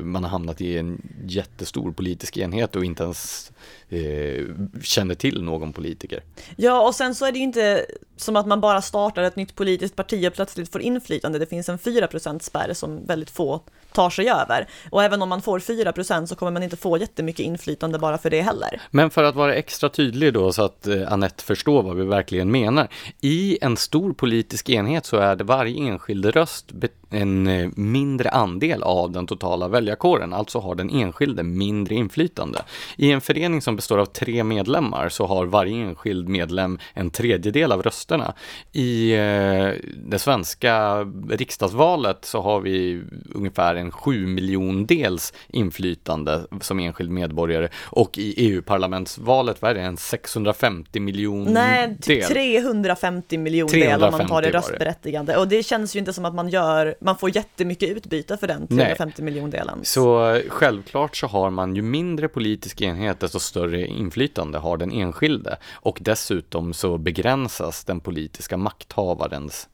man 0.00 0.24
har 0.24 0.30
hamnat 0.30 0.60
i 0.60 0.78
en 0.78 1.02
jättestor 1.26 1.92
politisk 1.92 2.36
enhet 2.36 2.76
och 2.76 2.84
inte 2.84 3.02
ens 3.02 3.52
eh, 3.88 4.44
känner 4.82 5.14
till 5.14 5.42
någon 5.42 5.72
politiker. 5.72 6.22
Ja, 6.56 6.86
och 6.86 6.94
sen 6.94 7.14
så 7.14 7.26
är 7.26 7.32
det 7.32 7.38
ju 7.38 7.44
inte 7.44 7.86
som 8.16 8.36
att 8.36 8.46
man 8.46 8.60
bara 8.60 8.82
startar 8.82 9.22
ett 9.22 9.36
nytt 9.36 9.54
politiskt 9.54 9.96
parti 9.96 10.28
och 10.28 10.34
plötsligt 10.34 10.72
får 10.72 10.80
inflytande. 10.80 11.38
Det 11.38 11.46
finns 11.46 11.68
en 11.68 11.78
4% 11.78 12.38
spärr 12.38 12.74
som 12.74 13.06
väldigt 13.06 13.30
få 13.30 13.60
tar 13.92 14.10
sig 14.10 14.30
över. 14.30 14.68
Och 14.90 15.02
även 15.02 15.22
om 15.22 15.28
man 15.28 15.42
får 15.42 15.58
4% 15.58 16.26
så 16.26 16.34
kommer 16.34 16.52
man 16.52 16.62
inte 16.62 16.76
få 16.76 16.98
jättemycket 16.98 17.46
inflytande 17.46 17.98
bara 17.98 18.18
för 18.18 18.30
det 18.30 18.42
heller. 18.42 18.80
Men 18.90 19.10
för 19.10 19.24
att 19.24 19.34
vara 19.34 19.54
extra 19.54 19.88
tydlig 19.88 20.34
då 20.34 20.52
så 20.52 20.62
att 20.62 20.86
eh, 20.86 21.12
Annette 21.12 21.44
förstår 21.44 21.82
vad 21.82 21.96
vi 21.96 22.04
verkligen 22.04 22.50
menar. 22.50 22.88
I 23.20 23.58
en 23.60 23.76
stor 23.76 24.12
politisk 24.12 24.68
enhet 24.68 25.06
så 25.06 25.16
är 25.16 25.36
det 25.36 25.44
varje 25.44 25.76
enskild 25.76 26.26
röst 26.26 26.72
en 27.10 27.46
eh, 27.46 27.70
mindre 27.76 28.30
andel 28.30 28.82
av 28.82 29.10
den 29.10 29.26
totala 29.30 29.68
väljarkåren, 29.68 30.32
alltså 30.32 30.58
har 30.58 30.74
den 30.74 30.90
enskilde 30.90 31.42
mindre 31.42 31.94
inflytande. 31.94 32.62
I 32.96 33.10
en 33.10 33.20
förening 33.20 33.62
som 33.62 33.76
består 33.76 33.98
av 33.98 34.06
tre 34.06 34.44
medlemmar 34.44 35.08
så 35.08 35.26
har 35.26 35.46
varje 35.46 35.74
enskild 35.74 36.28
medlem 36.28 36.78
en 36.94 37.10
tredjedel 37.10 37.72
av 37.72 37.82
rösterna. 37.82 38.34
I 38.72 39.12
eh, 39.12 39.68
det 39.96 40.18
svenska 40.18 41.04
riksdagsvalet 41.30 42.24
så 42.24 42.40
har 42.40 42.60
vi 42.60 43.02
ungefär 43.34 43.74
en 43.74 43.90
sju 43.90 44.26
miljondels 44.26 45.32
inflytande 45.48 46.40
som 46.60 46.80
enskild 46.80 47.10
medborgare 47.10 47.68
och 47.82 48.18
i 48.18 48.34
EU-parlamentsvalet, 48.36 49.62
vad 49.62 49.70
är 49.70 49.74
det, 49.74 49.80
en 49.80 49.96
650 49.96 51.00
miljon 51.00 51.52
Nej, 51.52 51.96
typ 52.02 52.28
350 52.28 53.38
miljoner 53.38 53.72
del 53.72 54.02
om 54.02 54.10
man 54.10 54.28
tar 54.28 54.42
det 54.42 54.50
röstberättigande. 54.50 55.36
Och 55.36 55.48
det 55.48 55.62
känns 55.62 55.96
ju 55.96 55.98
inte 55.98 56.12
som 56.12 56.24
att 56.24 56.34
man 56.34 56.48
gör, 56.48 56.94
man 57.00 57.18
får 57.18 57.36
jättemycket 57.36 57.90
utbyte 57.90 58.36
för 58.36 58.46
den 58.46 58.66
350 58.66 59.19
miljondelen. 59.20 59.80
Så 59.82 60.40
självklart 60.48 61.16
så 61.16 61.26
har 61.26 61.50
man 61.50 61.76
ju 61.76 61.82
mindre 61.82 62.28
politisk 62.28 62.80
enhet, 62.80 63.20
desto 63.20 63.38
större 63.38 63.86
inflytande 63.86 64.58
har 64.58 64.76
den 64.76 64.92
enskilde. 64.92 65.56
Och 65.72 65.98
dessutom 66.00 66.72
så 66.72 66.98
begränsas 66.98 67.84
den 67.84 68.00
politiska 68.00 68.56
makthavarens 68.56 69.68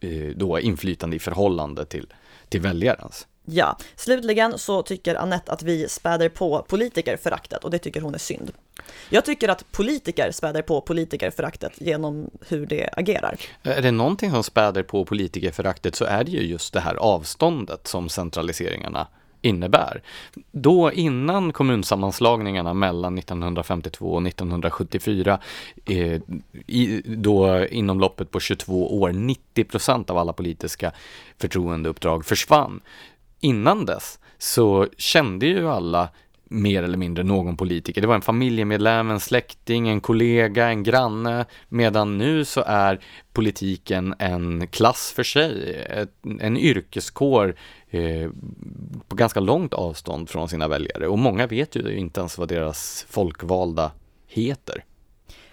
eh, 0.00 0.36
då 0.36 0.60
inflytande 0.60 1.16
i 1.16 1.18
förhållande 1.18 1.84
till, 1.84 2.12
till 2.48 2.60
väljarens. 2.60 3.26
Ja, 3.48 3.78
slutligen 3.96 4.58
så 4.58 4.82
tycker 4.82 5.14
Annette 5.14 5.52
att 5.52 5.62
vi 5.62 5.88
späder 5.88 6.28
på 6.28 6.64
politikerföraktet 6.68 7.64
och 7.64 7.70
det 7.70 7.78
tycker 7.78 8.00
hon 8.00 8.14
är 8.14 8.18
synd. 8.18 8.52
Jag 9.10 9.24
tycker 9.24 9.48
att 9.48 9.72
politiker 9.72 10.30
späder 10.32 10.62
på 10.62 10.80
politikerföraktet 10.80 11.72
genom 11.80 12.30
hur 12.48 12.66
det 12.66 12.88
agerar. 12.92 13.36
Är 13.62 13.82
det 13.82 13.90
någonting 13.90 14.30
som 14.30 14.44
späder 14.44 14.82
på 14.82 15.04
politikerföraktet 15.04 15.94
så 15.94 16.04
är 16.04 16.24
det 16.24 16.30
ju 16.30 16.40
just 16.40 16.72
det 16.72 16.80
här 16.80 16.94
avståndet 16.94 17.86
som 17.86 18.08
centraliseringarna 18.08 19.06
innebär. 19.46 20.02
Då 20.52 20.92
innan 20.92 21.52
kommunsammanslagningarna 21.52 22.74
mellan 22.74 23.18
1952 23.18 24.06
och 24.06 24.26
1974, 24.26 25.38
eh, 25.84 26.20
i, 26.66 27.02
då 27.04 27.66
inom 27.66 28.00
loppet 28.00 28.30
på 28.30 28.40
22 28.40 29.00
år, 29.00 29.12
90 29.12 29.64
procent 29.64 30.10
av 30.10 30.18
alla 30.18 30.32
politiska 30.32 30.92
förtroendeuppdrag 31.38 32.24
försvann. 32.24 32.80
Innan 33.40 33.86
dess 33.86 34.18
så 34.38 34.86
kände 34.96 35.46
ju 35.46 35.68
alla 35.68 36.08
mer 36.48 36.82
eller 36.82 36.98
mindre 36.98 37.24
någon 37.24 37.56
politiker. 37.56 38.00
Det 38.00 38.06
var 38.06 38.14
en 38.14 38.22
familjemedlem, 38.22 39.10
en 39.10 39.20
släkting, 39.20 39.88
en 39.88 40.00
kollega, 40.00 40.68
en 40.68 40.82
granne. 40.82 41.44
Medan 41.68 42.18
nu 42.18 42.44
så 42.44 42.62
är 42.66 43.00
politiken 43.32 44.14
en 44.18 44.66
klass 44.66 45.12
för 45.16 45.22
sig, 45.22 45.74
ett, 45.90 46.12
en 46.40 46.56
yrkeskår 46.56 47.56
eh, 47.90 48.30
på 49.08 49.16
ganska 49.16 49.40
långt 49.40 49.74
avstånd 49.74 50.30
från 50.30 50.48
sina 50.48 50.68
väljare. 50.68 51.08
Och 51.08 51.18
många 51.18 51.46
vet 51.46 51.76
ju 51.76 51.96
inte 51.96 52.20
ens 52.20 52.38
vad 52.38 52.48
deras 52.48 53.06
folkvalda 53.08 53.92
heter. 54.26 54.84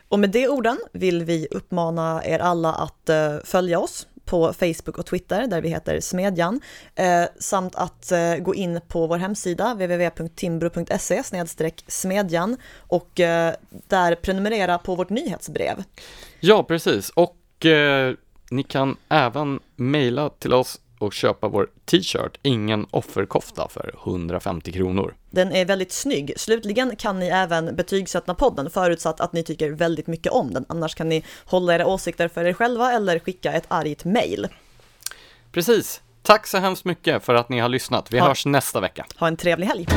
Och 0.08 0.20
med 0.20 0.30
de 0.30 0.48
orden 0.48 0.78
vill 0.92 1.24
vi 1.24 1.48
uppmana 1.52 2.26
er 2.26 2.40
alla 2.40 2.74
att 2.74 3.10
eh, 3.10 3.38
följa 3.44 3.80
oss 3.80 4.08
på 4.26 4.54
Facebook 4.54 4.98
och 4.98 5.06
Twitter 5.06 5.48
där 5.48 5.62
vi 5.62 5.70
heter 5.70 6.00
Smedjan 6.00 6.62
eh, 6.96 7.24
samt 7.40 7.76
att 7.76 8.12
eh, 8.12 8.36
gå 8.36 8.56
in 8.56 8.82
på 8.88 9.08
vår 9.08 9.18
hemsida 9.18 9.74
www.timbro.se 9.74 11.24
smedjan 11.88 12.58
och 12.78 13.20
eh, 13.20 13.54
där 13.88 14.16
prenumerera 14.16 14.78
på 14.78 14.96
vårt 14.96 15.10
nyhetsbrev. 15.10 15.84
Ja, 16.40 16.64
precis 16.64 17.10
och 17.10 17.66
eh, 17.66 18.14
ni 18.52 18.64
kan 18.64 18.98
även 19.10 19.60
mejla 19.76 20.30
till 20.30 20.54
oss 20.54 20.80
och 21.04 21.14
köpa 21.14 21.48
vår 21.48 21.70
t-shirt, 21.86 22.38
ingen 22.42 22.86
offerkofta, 22.92 23.68
för 23.70 23.96
150 24.04 24.72
kronor. 24.72 25.16
Den 25.30 25.52
är 25.52 25.66
väldigt 25.66 25.92
snygg. 25.92 26.34
Slutligen 26.38 26.96
kan 26.96 27.20
ni 27.20 27.28
även 27.28 27.76
betygsätta 27.76 28.34
podden 28.34 28.70
förutsatt 28.70 29.22
att 29.22 29.34
ni 29.34 29.44
tycker 29.44 29.70
väldigt 29.72 30.08
mycket 30.08 30.32
om 30.32 30.54
den. 30.54 30.66
Annars 30.70 30.96
kan 30.96 31.10
ni 31.10 31.24
hålla 31.46 31.76
era 31.76 31.86
åsikter 31.86 32.28
för 32.28 32.46
er 32.46 32.54
själva 32.54 32.92
eller 32.92 33.20
skicka 33.20 33.54
ett 33.54 33.66
argt 33.68 34.06
mejl. 34.06 34.48
Precis. 35.52 36.02
Tack 36.22 36.48
så 36.48 36.58
hemskt 36.58 36.86
mycket 36.86 37.24
för 37.24 37.34
att 37.36 37.50
ni 37.50 37.60
har 37.60 37.70
lyssnat. 37.70 38.12
Vi 38.12 38.20
ha. 38.20 38.28
hörs 38.28 38.46
nästa 38.46 38.80
vecka. 38.80 39.06
Ha 39.20 39.28
en 39.28 39.38
trevlig 39.38 39.68
helg. 39.68 39.88